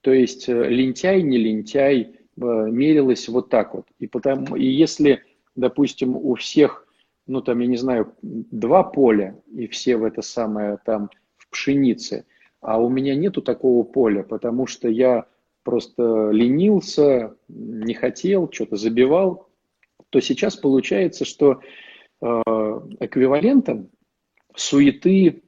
То 0.00 0.12
есть 0.12 0.48
э, 0.48 0.68
лентяй, 0.68 1.22
не 1.22 1.36
лентяй, 1.36 2.00
э, 2.00 2.10
мерилось 2.36 3.28
вот 3.28 3.50
так 3.50 3.74
вот. 3.74 3.86
И, 3.98 4.06
потому, 4.06 4.56
и 4.56 4.64
если, 4.64 5.22
допустим, 5.54 6.16
у 6.16 6.34
всех, 6.34 6.86
ну 7.28 7.42
там, 7.42 7.60
я 7.60 7.66
не 7.66 7.76
знаю, 7.76 8.14
два 8.22 8.82
поля, 8.82 9.40
и 9.54 9.66
все 9.68 9.96
в 9.96 10.04
это 10.04 10.22
самое 10.22 10.78
там 10.84 11.10
в 11.36 11.48
пшенице, 11.50 12.24
а 12.60 12.80
у 12.80 12.88
меня 12.88 13.14
нету 13.14 13.42
такого 13.42 13.84
поля, 13.84 14.22
потому 14.22 14.66
что 14.66 14.88
я 14.88 15.26
просто 15.62 16.30
ленился, 16.30 17.36
не 17.48 17.94
хотел, 17.94 18.50
что-то 18.50 18.76
забивал, 18.76 19.48
то 20.10 20.20
сейчас 20.20 20.56
получается, 20.56 21.26
что 21.26 21.60
э, 22.22 22.26
эквивалентом 23.00 23.90
суеты, 24.56 25.42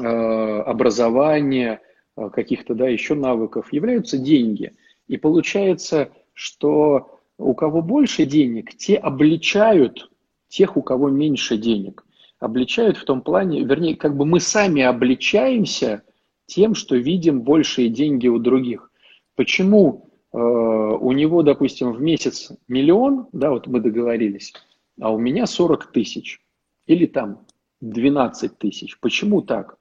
э, 0.00 0.02
образования, 0.02 1.82
э, 2.16 2.30
каких-то 2.30 2.74
да, 2.74 2.88
еще 2.88 3.14
навыков 3.14 3.70
являются 3.72 4.16
деньги. 4.16 4.74
И 5.08 5.18
получается, 5.18 6.10
что 6.32 7.20
у 7.36 7.54
кого 7.54 7.82
больше 7.82 8.24
денег, 8.24 8.74
те 8.74 8.96
обличают 8.96 10.10
тех, 10.52 10.76
у 10.76 10.82
кого 10.82 11.08
меньше 11.08 11.56
денег. 11.56 12.04
Обличают 12.38 12.98
в 12.98 13.04
том 13.04 13.22
плане, 13.22 13.64
вернее, 13.64 13.96
как 13.96 14.16
бы 14.16 14.26
мы 14.26 14.38
сами 14.38 14.82
обличаемся 14.82 16.02
тем, 16.46 16.74
что 16.74 16.94
видим 16.96 17.40
большие 17.40 17.88
деньги 17.88 18.28
у 18.28 18.38
других. 18.38 18.90
Почему 19.34 20.10
э, 20.32 20.36
у 20.36 21.12
него, 21.12 21.42
допустим, 21.42 21.92
в 21.92 22.02
месяц 22.02 22.52
миллион, 22.68 23.28
да, 23.32 23.50
вот 23.50 23.66
мы 23.66 23.80
договорились, 23.80 24.52
а 25.00 25.10
у 25.10 25.18
меня 25.18 25.46
40 25.46 25.90
тысяч 25.90 26.42
или 26.86 27.06
там 27.06 27.46
12 27.80 28.58
тысяч. 28.58 28.98
Почему 29.00 29.40
так? 29.40 29.78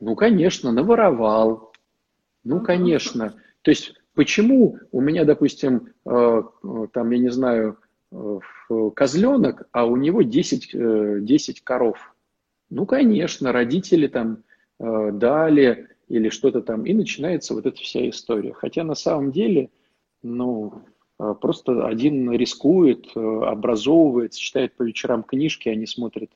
Ну, 0.00 0.16
конечно, 0.16 0.72
наворовал. 0.72 1.72
Ну, 2.44 2.60
конечно. 2.62 3.34
То 3.60 3.70
есть, 3.70 3.92
почему 4.14 4.78
у 4.90 5.02
меня, 5.02 5.26
допустим, 5.26 5.92
э, 6.06 6.42
там, 6.94 7.10
я 7.10 7.18
не 7.18 7.30
знаю, 7.30 7.76
э, 7.76 7.87
козленок, 8.94 9.68
а 9.72 9.86
у 9.86 9.96
него 9.96 10.22
10, 10.22 11.24
10 11.24 11.60
коров? 11.62 12.14
Ну, 12.70 12.86
конечно, 12.86 13.52
родители 13.52 14.06
там 14.06 14.44
дали 14.78 15.88
или 16.08 16.28
что-то 16.30 16.62
там, 16.62 16.84
и 16.84 16.94
начинается 16.94 17.54
вот 17.54 17.66
эта 17.66 17.80
вся 17.80 18.08
история. 18.08 18.52
Хотя 18.52 18.84
на 18.84 18.94
самом 18.94 19.30
деле, 19.30 19.70
ну, 20.22 20.82
э, 21.18 21.34
просто 21.40 21.86
один 21.86 22.30
рискует, 22.32 23.06
э, 23.14 23.20
образовывает, 23.20 24.32
читает 24.32 24.74
по 24.74 24.82
вечерам 24.82 25.22
книжки, 25.22 25.68
они 25.68 25.86
смотрят 25.86 26.30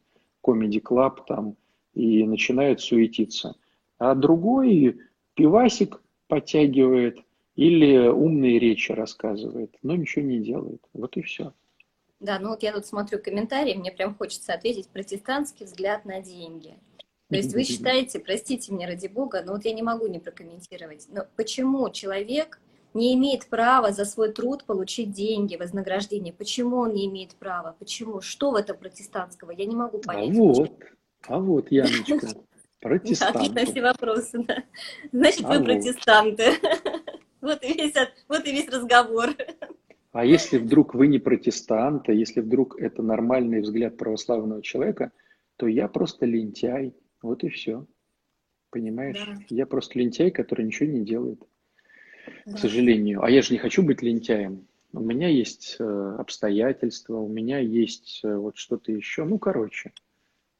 Comedy 0.45 0.83
Club 0.83 1.20
там 1.27 1.57
и 1.95 2.25
начинают 2.25 2.81
суетиться. 2.81 3.57
А 3.99 4.14
другой 4.14 5.01
пивасик 5.35 6.03
подтягивает 6.29 7.18
или 7.57 8.09
умные 8.09 8.59
речи 8.59 8.93
рассказывает, 8.93 9.77
но 9.83 9.97
ничего 9.97 10.25
не 10.25 10.41
делает. 10.41 10.83
Вот 10.93 11.16
и 11.16 11.23
все. 11.23 11.53
Да, 12.23 12.39
ну 12.39 12.51
вот 12.51 12.62
я 12.62 12.73
тут 12.73 12.87
смотрю 12.87 13.18
комментарии, 13.18 13.75
мне 13.75 13.91
прям 13.91 14.14
хочется 14.14 14.55
ответить 14.55 14.89
протестантский 14.89 15.66
взгляд 15.66 16.05
на 16.05 16.20
деньги. 16.20 16.79
То 17.29 17.37
есть 17.37 17.53
вы 17.53 17.64
считаете, 17.64 18.20
простите 18.20 18.73
меня 18.73 18.87
ради 18.87 19.09
бога, 19.09 19.43
но 19.45 19.55
вот 19.55 19.64
я 19.64 19.73
не 19.73 19.83
могу 19.83 20.07
не 20.07 20.20
прокомментировать, 20.20 21.07
но 21.11 21.27
почему 21.35 21.91
человек 21.91 22.61
не 22.95 23.14
имеет 23.14 23.47
права 23.47 23.91
за 23.91 24.05
свой 24.05 24.33
труд 24.33 24.64
получить 24.64 25.11
деньги, 25.11 25.57
вознаграждение? 25.57 26.33
Почему 26.33 26.77
он 26.77 26.93
не 26.93 27.07
имеет 27.07 27.35
права? 27.35 27.75
Почему? 27.79 28.20
Что 28.20 28.53
в 28.53 28.55
этом 28.55 28.77
протестантского? 28.77 29.51
Я 29.51 29.64
не 29.64 29.75
могу 29.75 29.99
а 29.99 30.01
понять. 30.03 30.37
А 30.37 30.41
вот, 30.41 30.73
а 31.27 31.39
вот, 31.41 31.73
Яночка, 31.73 32.37
протестант. 32.81 33.37
Ответ 33.37 33.53
на 33.55 33.66
все 33.66 33.83
вопросы, 33.83 34.39
да. 34.45 34.62
Значит, 35.11 35.45
а 35.45 35.49
вы 35.49 35.59
вот. 35.59 35.64
протестанты. 35.64 36.53
Вот 37.41 37.61
и, 37.64 37.73
весь, 37.73 37.95
вот 38.29 38.47
и 38.47 38.53
весь 38.53 38.68
разговор. 38.68 39.31
А 40.13 40.27
если 40.27 40.59
вдруг 40.59 40.95
вы 40.95 41.07
не 41.07 41.19
протестант, 41.19 42.09
а 42.09 42.13
если 42.13 42.41
вдруг 42.41 42.79
это 42.79 43.03
нормальный 43.03 43.61
взгляд 43.61 43.97
православного 43.97 44.63
человека, 44.63 45.11
то 45.57 45.67
я 45.67 45.89
просто 45.89 46.27
лентяй, 46.27 46.95
вот 47.23 47.45
и 47.45 47.49
все. 47.49 47.87
Понимаешь? 48.71 49.23
Да. 49.27 49.39
Я 49.49 49.67
просто 49.67 49.99
лентяй, 49.99 50.31
который 50.31 50.67
ничего 50.67 50.91
не 50.91 51.05
делает. 51.05 51.43
Да. 52.45 52.55
К 52.55 52.59
сожалению. 52.59 53.23
А 53.23 53.31
я 53.31 53.41
же 53.43 53.53
не 53.53 53.59
хочу 53.59 53.83
быть 53.83 54.03
лентяем. 54.03 54.67
У 54.93 55.01
меня 55.01 55.29
есть 55.29 55.77
э, 55.79 56.17
обстоятельства, 56.19 57.17
у 57.17 57.29
меня 57.29 57.59
есть 57.59 58.21
э, 58.23 58.37
вот 58.37 58.59
что-то 58.59 58.93
еще. 58.93 59.25
Ну, 59.25 59.39
короче. 59.39 59.93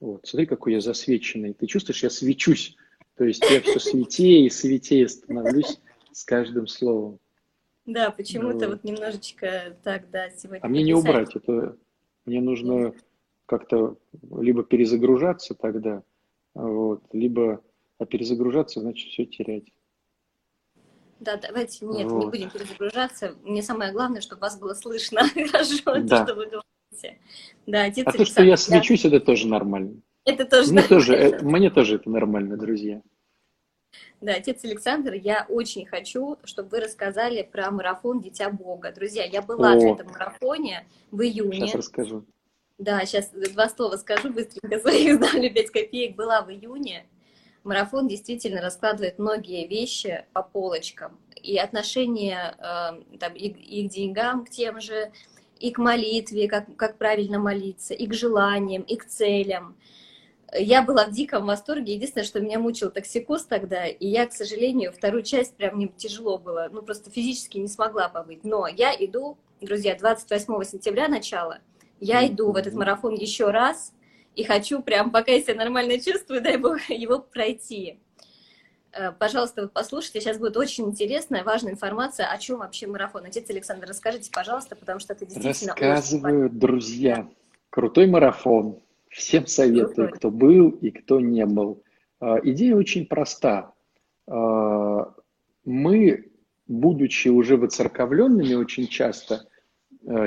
Вот, 0.01 0.27
смотри, 0.27 0.47
какой 0.47 0.73
я 0.73 0.81
засвеченный. 0.81 1.53
Ты 1.53 1.67
чувствуешь, 1.67 2.03
я 2.03 2.11
свечусь. 2.11 2.77
То 3.17 3.25
есть 3.25 3.45
я 3.51 3.61
все 3.61 3.79
светее 3.79 4.47
и 4.47 4.51
светее 4.51 5.09
становлюсь 5.09 5.79
с 6.13 6.25
каждым 6.25 6.67
словом. 6.67 7.19
Да, 7.85 8.11
почему-то 8.11 8.69
вот. 8.69 8.85
немножечко 8.85 9.77
так, 9.83 10.11
да, 10.11 10.31
сегодня. 10.31 10.61
А 10.63 10.69
мне 10.69 10.83
не 10.83 10.95
убрать, 10.95 11.35
это 11.35 11.77
мне 12.25 12.41
нужно 12.41 12.95
как-то 13.47 13.97
либо 14.39 14.63
перезагружаться 14.63 15.55
тогда, 15.55 16.03
вот. 16.55 17.03
Либо 17.13 17.63
а 18.03 18.07
перезагружаться, 18.07 18.81
значит, 18.81 19.11
все 19.11 19.27
терять. 19.27 19.73
Да, 21.21 21.37
давайте, 21.37 21.87
нет, 21.87 22.11
вот. 22.11 22.25
не 22.25 22.31
будем 22.31 22.51
перезагружаться. 22.51 23.37
Мне 23.45 23.63
самое 23.63 23.93
главное, 23.93 24.21
чтобы 24.21 24.41
вас 24.41 24.59
было 24.59 24.75
слышно 24.75 25.21
хорошо, 25.53 26.01
да. 26.03 26.25
что 26.25 26.35
вы 26.35 26.47
говорите. 26.47 27.21
Да, 27.67 27.85
отец 27.85 28.05
а 28.09 28.13
то, 28.13 28.25
что 28.25 28.43
я 28.43 28.57
свечусь, 28.57 29.05
это 29.05 29.21
тоже 29.21 29.47
нормально. 29.47 30.01
Это 30.25 30.45
тоже 30.45 30.73
мне 30.73 30.83
тоже, 30.83 31.15
э, 31.15 31.43
мне 31.43 31.71
тоже 31.71 31.97
это 31.97 32.11
нормально, 32.11 32.57
друзья. 32.57 33.03
Да, 34.21 34.35
отец 34.35 34.65
Александр, 34.65 35.15
я 35.15 35.47
очень 35.49 35.85
хочу, 35.85 36.39
чтобы 36.45 36.69
вы 36.71 36.81
рассказали 36.81 37.43
про 37.43 37.71
марафон 37.71 38.21
«Дитя 38.21 38.51
Бога». 38.51 38.93
Друзья, 38.93 39.25
я 39.25 39.43
была 39.43 39.73
О. 39.73 39.75
на 39.75 39.93
этом 39.93 40.07
марафоне 40.09 40.87
в 41.11 41.23
июне. 41.23 41.67
Сейчас 41.67 41.75
расскажу. 41.75 42.25
Да, 42.79 43.05
сейчас 43.05 43.31
два 43.31 43.69
слова 43.69 43.97
скажу 43.97 44.33
быстренько. 44.33 44.79
Своих 44.79 45.17
ставлю 45.25 45.53
5 45.53 45.71
копеек. 45.71 46.17
Была 46.17 46.43
в 46.43 46.51
июне. 46.51 47.07
Марафон 47.65 48.09
действительно 48.09 48.61
раскладывает 48.61 49.19
многие 49.19 49.67
вещи 49.67 50.25
по 50.33 50.43
полочкам. 50.43 51.19
И 51.37 51.59
отношение 51.59 52.55
э, 52.59 53.17
там, 53.19 53.35
и, 53.35 53.49
и 53.49 53.89
к 53.89 53.91
деньгам, 53.93 54.45
к 54.45 54.51
тем 54.51 54.81
же, 54.81 55.13
и 55.59 55.71
к 55.71 55.79
молитве, 55.79 56.49
как, 56.49 56.75
как 56.77 56.99
правильно 56.99 57.39
молиться, 57.39 57.95
и 57.95 58.07
к 58.07 58.15
желаниям, 58.15 58.83
и 58.83 58.97
к 58.97 59.07
целям. 59.07 59.77
Я 60.55 60.83
была 60.83 61.07
в 61.07 61.13
диком 61.13 61.47
восторге. 61.47 61.95
Единственное, 61.95 62.27
что 62.27 62.41
меня 62.41 62.59
мучил 62.59 62.91
токсикоз 62.91 63.45
тогда, 63.45 63.87
и 63.87 64.07
я, 64.07 64.27
к 64.27 64.33
сожалению, 64.33 64.93
вторую 64.93 65.23
часть 65.23 65.57
прям 65.57 65.77
мне 65.77 65.89
тяжело 65.89 66.39
было, 66.39 66.69
ну 66.71 66.83
просто 66.83 67.11
физически 67.11 67.59
не 67.59 67.69
смогла 67.69 68.09
побыть. 68.09 68.45
Но 68.45 68.67
я 68.67 68.95
иду, 68.95 69.39
друзья, 69.61 69.97
28 69.97 70.65
сентября 70.65 71.09
начало– 71.09 71.59
я 72.05 72.27
иду 72.27 72.51
в 72.51 72.57
этот 72.57 72.75
марафон 72.75 73.15
еще 73.15 73.53
раз 73.53 73.93
и 74.35 74.43
хочу 74.43 74.83
прям, 74.83 75.13
пока 75.13 75.31
я 75.31 75.41
себя 75.41 75.55
нормально 75.55 76.01
чувствую, 76.01 76.43
дай 76.43 76.57
бог, 76.57 76.81
его 76.89 77.21
пройти. 77.21 78.01
Э, 78.91 79.13
пожалуйста, 79.13 79.69
послушайте, 79.69 80.21
сейчас 80.21 80.37
будет 80.37 80.57
очень 80.57 80.87
интересная, 80.87 81.45
важная 81.45 81.73
информация, 81.73 82.27
о 82.27 82.37
чем 82.39 82.59
вообще 82.59 82.89
марафон. 82.89 83.25
Отец 83.25 83.49
Александр, 83.51 83.87
расскажите, 83.89 84.33
пожалуйста, 84.33 84.75
потому 84.75 84.99
что 84.99 85.13
это 85.13 85.27
действительно 85.27 85.77
Рассказываю, 85.77 86.47
очень... 86.47 86.59
друзья. 86.59 87.29
Крутой 87.71 88.09
марафон. 88.09 88.81
Всем 89.13 89.47
советую, 89.47 90.11
кто 90.11 90.31
был 90.31 90.71
и 90.71 90.91
кто 90.91 91.21
не 91.21 91.47
был. 91.47 91.83
Э, 92.21 92.37
идея 92.43 92.77
очень 92.77 93.07
проста. 93.07 93.73
Э, 94.27 95.05
мы, 95.65 96.33
будучи 96.67 97.29
уже 97.29 97.57
выцерковленными 97.57 98.55
очень 98.55 98.89
часто, 98.89 99.47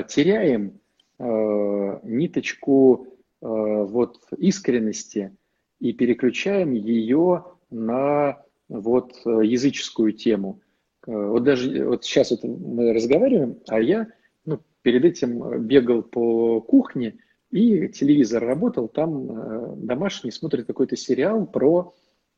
теряем 0.08 0.80
Э, 1.18 1.98
ниточку 2.02 3.06
вот 3.40 4.18
искренности 4.38 5.36
и 5.78 5.92
переключаем 5.92 6.72
ее 6.72 7.44
на 7.70 8.42
вот 8.68 9.14
языческую 9.24 10.12
тему. 10.12 10.60
Вот 11.06 11.44
даже 11.44 11.86
вот 11.86 12.04
сейчас 12.04 12.32
вот 12.32 12.42
мы 12.44 12.92
разговариваем, 12.92 13.58
а 13.68 13.80
я 13.80 14.08
ну, 14.46 14.60
перед 14.82 15.04
этим 15.04 15.60
бегал 15.66 16.02
по 16.02 16.60
кухне 16.60 17.18
и 17.50 17.88
телевизор 17.88 18.44
работал, 18.44 18.88
там 18.88 19.86
домашний 19.86 20.30
смотрит 20.30 20.66
какой-то 20.66 20.96
сериал 20.96 21.46
про, 21.46 21.94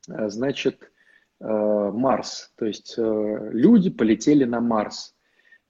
значит, 0.07 0.93
Марс. 1.41 2.53
То 2.57 2.67
есть 2.67 2.95
люди 2.97 3.91
полетели 3.91 4.45
на 4.45 4.61
Марс. 4.61 5.15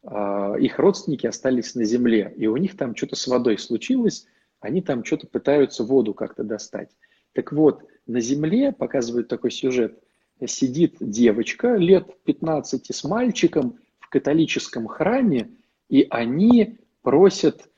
А, 0.02 0.54
их 0.58 0.78
родственники 0.78 1.26
остались 1.26 1.74
на 1.74 1.84
земле, 1.84 2.32
и 2.36 2.46
у 2.46 2.56
них 2.56 2.76
там 2.76 2.94
что-то 2.94 3.16
с 3.16 3.26
водой 3.26 3.58
случилось, 3.58 4.26
они 4.60 4.80
там 4.80 5.04
что-то 5.04 5.26
пытаются 5.26 5.84
воду 5.84 6.14
как-то 6.14 6.44
достать. 6.44 6.90
Так 7.32 7.52
вот, 7.52 7.84
на 8.06 8.20
земле, 8.20 8.72
показывают 8.72 9.28
такой 9.28 9.50
сюжет, 9.50 9.98
сидит 10.46 10.96
девочка 11.00 11.74
лет 11.74 12.06
15 12.24 12.94
с 12.94 13.04
мальчиком 13.04 13.78
в 13.98 14.08
католическом 14.08 14.86
храме, 14.86 15.50
и 15.88 16.06
они 16.08 16.78
просят, 17.02 17.68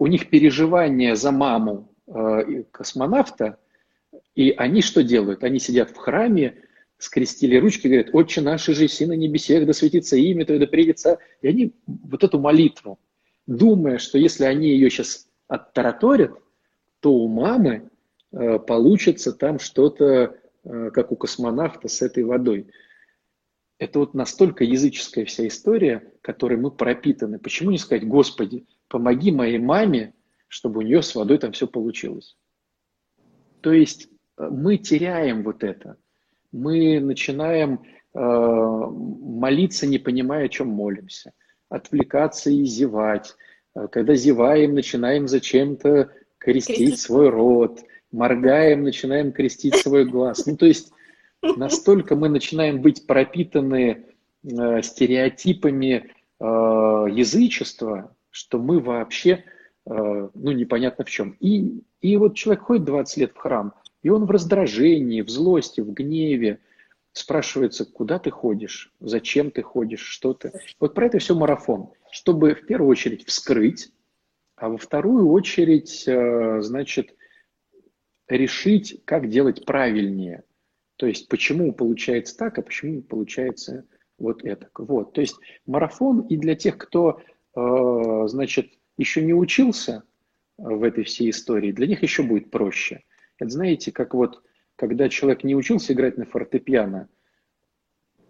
у 0.00 0.06
них 0.06 0.30
переживания 0.30 1.14
за 1.14 1.30
маму 1.30 1.92
э, 2.06 2.64
космонавта, 2.72 3.58
и 4.34 4.50
они 4.50 4.80
что 4.80 5.02
делают? 5.04 5.44
Они 5.44 5.58
сидят 5.58 5.90
в 5.90 5.96
храме, 5.96 6.62
скрестили 6.96 7.56
ручки, 7.56 7.86
говорят, 7.86 8.14
«Отче 8.14 8.40
наш, 8.40 8.64
же 8.64 8.88
си 8.88 9.04
на 9.04 9.12
небесех, 9.12 9.66
да 9.66 9.74
светится 9.74 10.16
имя 10.16 10.46
Твое, 10.46 10.58
да 10.58 10.66
придется». 10.66 11.18
И 11.42 11.48
они 11.48 11.74
вот 11.86 12.24
эту 12.24 12.40
молитву, 12.40 12.98
думая, 13.46 13.98
что 13.98 14.16
если 14.16 14.44
они 14.44 14.70
ее 14.70 14.88
сейчас 14.88 15.28
оттараторят, 15.48 16.32
то 17.00 17.12
у 17.12 17.28
мамы 17.28 17.90
э, 18.32 18.58
получится 18.58 19.32
там 19.32 19.58
что-то, 19.58 20.34
э, 20.64 20.90
как 20.94 21.12
у 21.12 21.16
космонавта 21.16 21.88
с 21.88 22.00
этой 22.00 22.24
водой. 22.24 22.68
Это 23.80 23.98
вот 23.98 24.12
настолько 24.12 24.62
языческая 24.62 25.24
вся 25.24 25.48
история, 25.48 26.12
которой 26.20 26.58
мы 26.58 26.70
пропитаны. 26.70 27.38
Почему 27.38 27.70
не 27.70 27.78
сказать, 27.78 28.06
Господи, 28.06 28.66
помоги 28.88 29.32
моей 29.32 29.58
маме, 29.58 30.12
чтобы 30.48 30.80
у 30.80 30.82
нее 30.82 31.00
с 31.00 31.14
водой 31.14 31.38
там 31.38 31.52
все 31.52 31.66
получилось? 31.66 32.36
То 33.62 33.72
есть 33.72 34.10
э, 34.36 34.48
мы 34.50 34.76
теряем 34.76 35.42
вот 35.42 35.64
это. 35.64 35.96
Мы 36.52 37.00
начинаем 37.00 37.80
э, 38.12 38.18
молиться, 38.20 39.86
не 39.86 39.98
понимая, 39.98 40.44
о 40.44 40.50
чем 40.50 40.68
молимся, 40.68 41.32
отвлекаться 41.70 42.50
и 42.50 42.64
зевать. 42.64 43.34
Э, 43.74 43.88
когда 43.88 44.14
зеваем, 44.14 44.74
начинаем 44.74 45.26
зачем-то 45.26 46.10
крестить, 46.36 46.76
крестить 46.76 47.00
свой 47.00 47.30
рот, 47.30 47.80
моргаем, 48.12 48.82
начинаем 48.82 49.32
крестить 49.32 49.76
свой 49.76 50.04
глаз. 50.04 50.44
Ну, 50.44 50.58
то 50.58 50.66
есть 50.66 50.92
настолько 51.42 52.16
мы 52.16 52.28
начинаем 52.28 52.80
быть 52.80 53.06
пропитаны 53.06 54.06
э, 54.42 54.82
стереотипами 54.82 56.12
э, 56.38 56.44
язычества, 56.44 58.14
что 58.30 58.58
мы 58.58 58.80
вообще, 58.80 59.44
э, 59.86 60.28
ну, 60.34 60.52
непонятно 60.52 61.04
в 61.04 61.10
чем. 61.10 61.36
И, 61.40 61.82
и 62.00 62.16
вот 62.16 62.36
человек 62.36 62.64
ходит 62.64 62.84
20 62.84 63.16
лет 63.18 63.32
в 63.32 63.38
храм, 63.38 63.74
и 64.02 64.08
он 64.08 64.24
в 64.24 64.30
раздражении, 64.30 65.22
в 65.22 65.28
злости, 65.28 65.80
в 65.80 65.92
гневе, 65.92 66.60
спрашивается, 67.12 67.84
куда 67.84 68.18
ты 68.18 68.30
ходишь, 68.30 68.92
зачем 69.00 69.50
ты 69.50 69.62
ходишь, 69.62 70.00
что 70.00 70.32
ты. 70.32 70.52
Вот 70.78 70.94
про 70.94 71.06
это 71.06 71.18
все 71.18 71.34
марафон, 71.34 71.90
чтобы 72.10 72.54
в 72.54 72.66
первую 72.66 72.90
очередь 72.90 73.26
вскрыть, 73.26 73.92
а 74.56 74.68
во 74.68 74.76
вторую 74.76 75.28
очередь, 75.30 76.04
э, 76.06 76.60
значит, 76.60 77.14
решить, 78.28 79.02
как 79.04 79.28
делать 79.28 79.64
правильнее. 79.64 80.44
То 81.00 81.06
есть, 81.06 81.28
почему 81.28 81.72
получается 81.72 82.36
так, 82.36 82.58
а 82.58 82.62
почему 82.62 83.00
получается 83.00 83.86
вот 84.18 84.44
это. 84.44 84.68
Вот. 84.76 85.14
То 85.14 85.22
есть, 85.22 85.34
марафон 85.64 86.20
и 86.26 86.36
для 86.36 86.54
тех, 86.54 86.76
кто, 86.76 87.22
э, 87.56 88.26
значит, 88.26 88.74
еще 88.98 89.22
не 89.22 89.32
учился 89.32 90.02
в 90.58 90.82
этой 90.82 91.04
всей 91.04 91.30
истории, 91.30 91.72
для 91.72 91.86
них 91.86 92.02
еще 92.02 92.22
будет 92.22 92.50
проще. 92.50 93.02
Это 93.38 93.50
знаете, 93.50 93.92
как 93.92 94.12
вот, 94.12 94.42
когда 94.76 95.08
человек 95.08 95.42
не 95.42 95.56
учился 95.56 95.94
играть 95.94 96.18
на 96.18 96.26
фортепиано, 96.26 97.08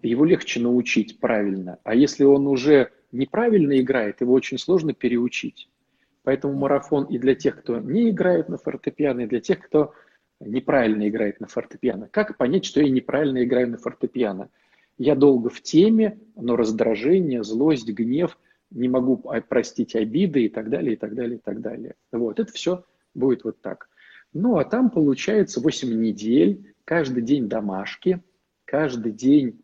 его 0.01 0.25
легче 0.25 0.61
научить 0.61 1.19
правильно. 1.19 1.81
А 1.83 1.97
если 1.97 2.23
он 2.23 2.47
уже 2.47 2.93
неправильно 3.11 3.81
играет, 3.81 4.21
его 4.21 4.33
очень 4.33 4.59
сложно 4.59 4.95
переучить. 4.95 5.69
Поэтому 6.23 6.55
марафон 6.55 7.07
и 7.07 7.19
для 7.19 7.35
тех, 7.35 7.63
кто 7.63 7.81
не 7.81 8.11
играет 8.11 8.49
на 8.49 8.59
фортепиано, 8.59 9.23
и 9.23 9.27
для 9.27 9.41
тех, 9.41 9.59
кто 9.59 9.93
неправильно 10.41 11.09
играет 11.09 11.41
на 11.41 11.47
фортепиано. 11.47 12.09
Как 12.11 12.37
понять, 12.37 12.65
что 12.65 12.81
я 12.81 12.89
неправильно 12.89 13.45
играю 13.45 13.71
на 13.71 13.79
фортепиано? 13.79 14.49
Я 14.99 15.15
долго 15.15 15.49
в 15.49 15.61
теме, 15.63 16.19
но 16.37 16.57
раздражение, 16.57 17.43
злость, 17.43 17.89
гнев, 17.89 18.39
не 18.71 18.89
могу 18.89 19.17
простить 19.49 19.97
обиды 19.97 20.45
и 20.45 20.49
так 20.49 20.71
далее, 20.71 20.95
и 20.95 20.97
так 20.97 21.15
далее, 21.15 21.39
и 21.39 21.41
так 21.41 21.61
далее. 21.61 21.95
Вот, 22.13 22.39
это 22.39 22.53
все 22.53 22.85
будет 23.15 23.45
вот 23.45 23.61
так. 23.61 23.89
Ну, 24.33 24.59
а 24.59 24.65
там 24.65 24.91
получается 24.91 25.61
8 25.61 26.01
недель, 26.01 26.75
каждый 26.85 27.23
день 27.23 27.49
домашки, 27.49 28.23
каждый 28.65 29.13
день 29.13 29.61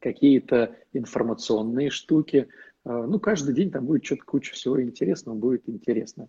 какие-то 0.00 0.74
информационные 0.92 1.90
штуки– 1.90 2.48
а, 2.84 3.06
ну, 3.06 3.20
каждый 3.20 3.54
день 3.54 3.70
там 3.70 3.86
будет 3.86 4.04
что-то 4.04 4.24
куча 4.24 4.52
всего 4.54 4.82
интересного, 4.82 5.36
будет 5.36 5.68
интересно. 5.68 6.28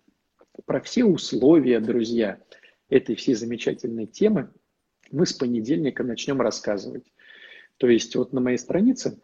Про 0.66 0.80
все 0.80 1.04
условия, 1.04 1.80
друзья, 1.80 2.38
этой 2.88 3.14
всей 3.14 3.34
замечательной 3.34 4.06
темы 4.06 4.50
мы 5.10 5.26
с 5.26 5.32
понедельника 5.32 6.02
начнем 6.02 6.40
рассказывать. 6.40 7.12
То 7.76 7.88
есть 7.88 8.14
вот 8.16 8.32
на 8.32 8.40
моей 8.40 8.58
странице 8.58 9.18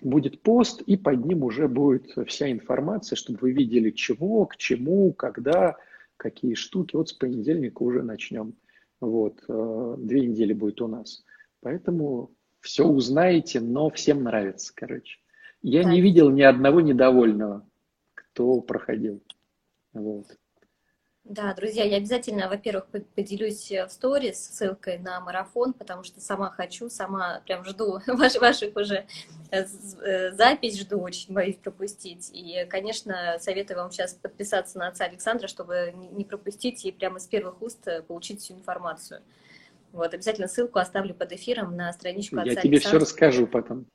будет 0.00 0.42
пост, 0.42 0.82
и 0.82 0.96
под 0.96 1.24
ним 1.24 1.44
уже 1.44 1.68
будет 1.68 2.12
вся 2.26 2.50
информация, 2.50 3.16
чтобы 3.16 3.38
вы 3.40 3.52
видели, 3.52 3.90
чего, 3.90 4.46
к 4.46 4.56
чему, 4.56 5.12
когда, 5.12 5.76
какие 6.16 6.54
штуки. 6.54 6.96
Вот 6.96 7.08
с 7.08 7.12
понедельника 7.12 7.82
уже 7.82 8.02
начнем. 8.02 8.54
Вот, 9.00 9.42
э, 9.48 9.94
две 9.98 10.26
недели 10.26 10.52
будет 10.52 10.80
у 10.80 10.88
нас. 10.88 11.24
Поэтому 11.60 12.32
все 12.60 12.86
узнаете, 12.86 13.60
но 13.60 13.90
всем 13.90 14.22
нравится, 14.22 14.72
короче. 14.74 15.18
Я 15.62 15.84
да. 15.84 15.90
не 15.90 16.00
видел 16.00 16.30
ни 16.30 16.42
одного 16.42 16.80
недовольного, 16.80 17.66
кто 18.14 18.60
проходил. 18.60 19.22
Вот. 19.92 20.26
Да, 21.24 21.54
друзья, 21.54 21.84
я 21.84 21.98
обязательно, 21.98 22.48
во-первых, 22.48 22.88
поделюсь 23.14 23.70
в 23.70 23.88
сторис 23.90 24.44
ссылкой 24.44 24.98
на 24.98 25.20
марафон, 25.20 25.72
потому 25.72 26.02
что 26.02 26.20
сама 26.20 26.50
хочу, 26.50 26.90
сама 26.90 27.40
прям 27.46 27.64
жду 27.64 28.00
ваш, 28.08 28.36
ваших 28.36 28.74
уже 28.74 29.06
э, 29.52 29.64
э, 29.64 30.32
запись, 30.32 30.80
жду, 30.80 31.00
очень 31.00 31.32
боюсь 31.32 31.56
пропустить. 31.56 32.28
И, 32.32 32.66
конечно, 32.68 33.36
советую 33.38 33.78
вам 33.78 33.92
сейчас 33.92 34.14
подписаться 34.14 34.78
на 34.78 34.88
отца 34.88 35.04
Александра, 35.04 35.46
чтобы 35.46 35.94
не 36.12 36.24
пропустить 36.24 36.84
и 36.84 36.90
прямо 36.90 37.20
с 37.20 37.26
первых 37.26 37.62
уст 37.62 37.86
э, 37.86 38.02
получить 38.02 38.40
всю 38.40 38.54
информацию. 38.54 39.22
Вот, 39.92 40.12
обязательно 40.14 40.48
ссылку 40.48 40.80
оставлю 40.80 41.14
под 41.14 41.32
эфиром 41.32 41.76
на 41.76 41.92
страничку 41.92 42.38
отца 42.38 42.50
Я 42.50 42.56
тебе 42.56 42.78
Александра. 42.78 42.98
все 42.98 42.98
расскажу 42.98 43.46
потом. 43.46 43.86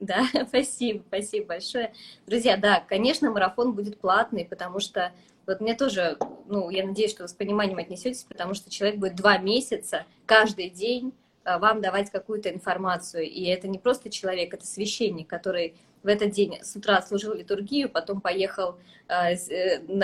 Да, 0.00 0.26
спасибо, 0.48 1.02
спасибо 1.08 1.46
большое. 1.46 1.94
Друзья, 2.26 2.58
да, 2.58 2.80
конечно, 2.86 3.30
марафон 3.30 3.72
будет 3.72 3.98
платный, 3.98 4.44
потому 4.44 4.80
что 4.80 5.12
вот 5.48 5.60
мне 5.60 5.74
тоже, 5.74 6.18
ну, 6.46 6.68
я 6.68 6.86
надеюсь, 6.86 7.10
что 7.10 7.22
вы 7.22 7.28
с 7.28 7.32
пониманием 7.32 7.78
отнесетесь, 7.78 8.24
потому 8.24 8.52
что 8.52 8.70
человек 8.70 8.98
будет 8.98 9.16
два 9.16 9.38
месяца 9.38 10.04
каждый 10.26 10.68
день 10.68 11.14
а, 11.42 11.58
вам 11.58 11.80
давать 11.80 12.10
какую-то 12.10 12.50
информацию. 12.50 13.24
И 13.24 13.46
это 13.46 13.66
не 13.66 13.78
просто 13.78 14.10
человек, 14.10 14.52
это 14.52 14.66
священник, 14.66 15.26
который 15.26 15.74
в 16.02 16.06
этот 16.06 16.32
день 16.32 16.62
с 16.62 16.76
утра 16.76 17.00
служил 17.00 17.32
литургию, 17.32 17.88
потом 17.88 18.20
поехал 18.20 18.76
э, 19.08 19.36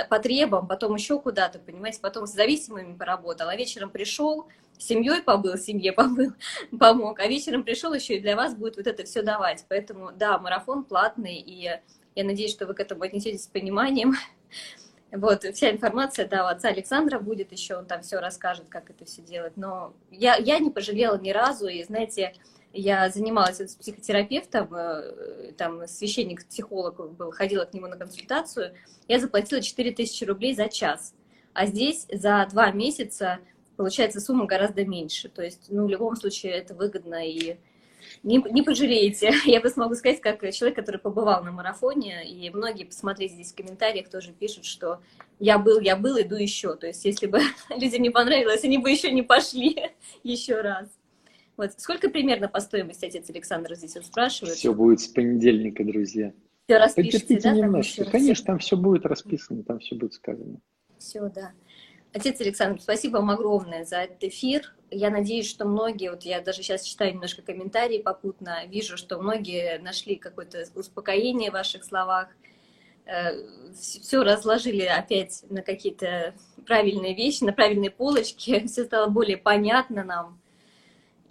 по 0.08 0.18
требам, 0.18 0.66
потом 0.66 0.94
еще 0.94 1.20
куда-то, 1.20 1.58
понимаете, 1.58 2.00
потом 2.00 2.26
с 2.26 2.32
зависимыми 2.32 2.96
поработал, 2.96 3.48
а 3.48 3.54
вечером 3.54 3.90
пришел, 3.90 4.48
семьей 4.78 5.22
побыл, 5.22 5.58
семье 5.58 5.92
побыл, 5.92 6.32
помог, 6.80 7.20
а 7.20 7.26
вечером 7.26 7.64
пришел 7.64 7.92
еще 7.92 8.16
и 8.16 8.20
для 8.20 8.34
вас 8.34 8.54
будет 8.54 8.78
вот 8.78 8.86
это 8.86 9.04
все 9.04 9.20
давать. 9.20 9.66
Поэтому, 9.68 10.10
да, 10.10 10.38
марафон 10.38 10.84
платный, 10.84 11.36
и 11.36 11.70
я 12.14 12.24
надеюсь, 12.24 12.50
что 12.50 12.66
вы 12.66 12.72
к 12.72 12.80
этому 12.80 13.02
отнесетесь 13.02 13.44
с 13.44 13.48
пониманием. 13.48 14.14
Вот, 15.14 15.44
вся 15.44 15.70
информация, 15.70 16.26
да, 16.26 16.44
у 16.44 16.48
отца 16.48 16.68
Александра 16.68 17.20
будет 17.20 17.52
еще, 17.52 17.76
он 17.76 17.86
там 17.86 18.02
все 18.02 18.18
расскажет, 18.18 18.64
как 18.68 18.90
это 18.90 19.04
все 19.04 19.22
делать. 19.22 19.56
Но 19.56 19.94
я, 20.10 20.34
я 20.34 20.58
не 20.58 20.70
пожалела 20.70 21.16
ни 21.16 21.30
разу, 21.30 21.68
и, 21.68 21.84
знаете, 21.84 22.34
я 22.72 23.08
занималась 23.08 23.60
с 23.60 23.76
психотерапевтом, 23.76 24.74
э, 24.74 25.52
там 25.56 25.86
священник-психолог 25.86 27.14
был, 27.14 27.30
ходила 27.30 27.64
к 27.64 27.72
нему 27.72 27.86
на 27.86 27.96
консультацию, 27.96 28.74
я 29.06 29.20
заплатила 29.20 29.62
4000 29.62 30.24
рублей 30.24 30.56
за 30.56 30.68
час. 30.68 31.14
А 31.52 31.66
здесь 31.66 32.08
за 32.10 32.48
два 32.50 32.72
месяца 32.72 33.38
получается 33.76 34.20
сумма 34.20 34.46
гораздо 34.46 34.84
меньше. 34.84 35.28
То 35.28 35.42
есть, 35.42 35.66
ну, 35.68 35.86
в 35.86 35.88
любом 35.88 36.16
случае 36.16 36.54
это 36.54 36.74
выгодно 36.74 37.24
и 37.24 37.56
не, 38.22 38.42
не 38.50 38.62
пожалеете. 38.62 39.32
Я 39.44 39.60
бы 39.60 39.68
смогу 39.68 39.94
сказать, 39.94 40.20
как 40.20 40.40
человек, 40.52 40.76
который 40.76 40.98
побывал 40.98 41.42
на 41.44 41.52
марафоне, 41.52 42.24
и 42.26 42.50
многие, 42.50 42.84
посмотрите 42.84 43.34
здесь 43.34 43.52
в 43.52 43.56
комментариях, 43.56 44.08
тоже 44.08 44.32
пишут, 44.32 44.64
что 44.64 45.00
я 45.38 45.58
был, 45.58 45.80
я 45.80 45.96
был, 45.96 46.20
иду 46.20 46.36
еще. 46.36 46.74
То 46.76 46.86
есть, 46.86 47.04
если 47.04 47.26
бы 47.26 47.40
людям 47.76 48.02
не 48.02 48.10
понравилось, 48.10 48.64
они 48.64 48.78
бы 48.78 48.90
еще 48.90 49.10
не 49.10 49.22
пошли 49.22 49.90
еще 50.22 50.60
раз. 50.60 50.88
Вот. 51.56 51.72
Сколько 51.78 52.10
примерно 52.10 52.48
по 52.48 52.60
стоимости 52.60 53.04
отец 53.04 53.30
Александр 53.30 53.74
здесь 53.74 53.94
вот 53.94 54.06
спрашивает? 54.06 54.56
Все 54.56 54.72
будет 54.72 55.00
с 55.00 55.08
понедельника, 55.08 55.84
друзья. 55.84 56.32
Все 56.66 56.78
распишите, 56.78 57.18
Потерпите 57.18 57.48
да? 57.48 57.54
немножко. 57.54 58.04
Конечно, 58.06 58.46
там 58.46 58.58
все 58.58 58.76
будет 58.76 59.04
расписано, 59.06 59.62
там 59.62 59.78
все 59.78 59.94
будет 59.94 60.14
сказано. 60.14 60.58
Все, 60.98 61.28
да. 61.28 61.52
Отец 62.14 62.40
Александр, 62.40 62.80
спасибо 62.80 63.16
вам 63.16 63.30
огромное 63.30 63.84
за 63.84 63.96
этот 63.96 64.22
эфир. 64.22 64.72
Я 64.88 65.10
надеюсь, 65.10 65.50
что 65.50 65.64
многие, 65.64 66.10
вот 66.12 66.22
я 66.22 66.40
даже 66.40 66.62
сейчас 66.62 66.84
читаю 66.84 67.12
немножко 67.12 67.42
комментарии 67.42 67.98
попутно, 67.98 68.64
вижу, 68.68 68.96
что 68.96 69.18
многие 69.18 69.78
нашли 69.80 70.14
какое-то 70.14 70.64
успокоение 70.76 71.50
в 71.50 71.54
ваших 71.54 71.82
словах, 71.82 72.28
э, 73.06 73.32
все 73.74 74.22
разложили 74.22 74.82
опять 74.82 75.42
на 75.50 75.62
какие-то 75.62 76.36
правильные 76.64 77.16
вещи, 77.16 77.42
на 77.42 77.52
правильные 77.52 77.90
полочки, 77.90 78.64
все 78.68 78.84
стало 78.84 79.08
более 79.08 79.36
понятно 79.36 80.04
нам. 80.04 80.40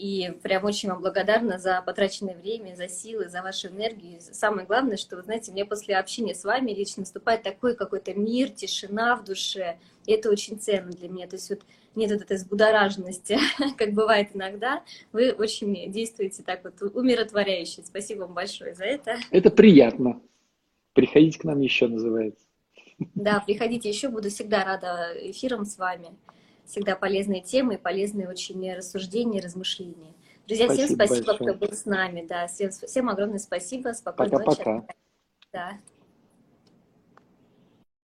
И 0.04 0.34
прям 0.44 0.66
очень 0.66 0.90
вам 0.90 1.00
благодарна 1.00 1.58
за 1.58 1.82
потраченное 1.82 2.36
время, 2.36 2.76
за 2.76 2.90
силы, 2.90 3.30
за 3.30 3.42
вашу 3.42 3.70
энергию. 3.70 4.18
И 4.18 4.20
самое 4.20 4.68
главное, 4.68 4.98
что, 4.98 5.16
вы 5.16 5.22
знаете, 5.22 5.54
мне 5.54 5.64
после 5.64 5.96
общения 5.96 6.36
с 6.36 6.44
вами 6.44 6.72
лично 6.72 7.04
наступает 7.04 7.42
такой 7.42 7.74
какой-то 7.74 8.14
мир, 8.14 8.50
тишина 8.50 9.16
в 9.16 9.24
душе. 9.24 9.78
И 10.06 10.12
это 10.12 10.30
очень 10.30 10.60
ценно 10.60 10.92
для 10.92 11.08
меня. 11.08 11.26
То 11.26 11.38
есть 11.38 11.50
вот 11.50 11.62
нет 11.96 12.12
вот 12.12 12.22
этой 12.22 12.36
взбудораженности, 12.36 13.38
как 13.78 13.94
бывает 13.94 14.32
иногда. 14.34 14.84
Вы 15.14 15.32
очень 15.32 15.90
действуете 15.90 16.44
так 16.44 16.66
вот 16.66 16.82
умиротворяюще. 16.82 17.82
Спасибо 17.86 18.24
вам 18.24 18.34
большое 18.34 18.76
за 18.76 18.84
это. 18.84 19.16
Это 19.32 19.52
приятно. 19.52 20.20
Приходите 20.92 21.40
к 21.40 21.46
нам 21.46 21.62
еще, 21.62 21.88
называется. 21.88 22.46
Да, 23.16 23.40
приходите 23.40 23.88
еще, 23.88 24.10
буду 24.10 24.30
всегда 24.30 24.66
рада 24.66 25.14
эфирам 25.22 25.64
с 25.64 25.78
вами. 25.78 26.10
Всегда 26.66 26.96
полезные 26.96 27.42
темы, 27.42 27.78
полезные 27.78 28.28
очень 28.30 28.74
рассуждения, 28.74 29.42
размышления. 29.42 30.14
Друзья, 30.48 30.66
спасибо 30.66 30.86
всем 30.86 30.96
спасибо, 30.96 31.26
большое. 31.26 31.54
кто 31.54 31.66
был 31.66 31.74
с 31.74 31.86
нами. 31.86 32.26
Да, 32.28 32.48
всем, 32.48 32.72
всем 32.72 33.10
огромное 33.10 33.40
спасибо. 33.40 33.94
Спокойной 33.94 34.32
Пока-пока. 34.32 34.86
Да. 35.52 35.78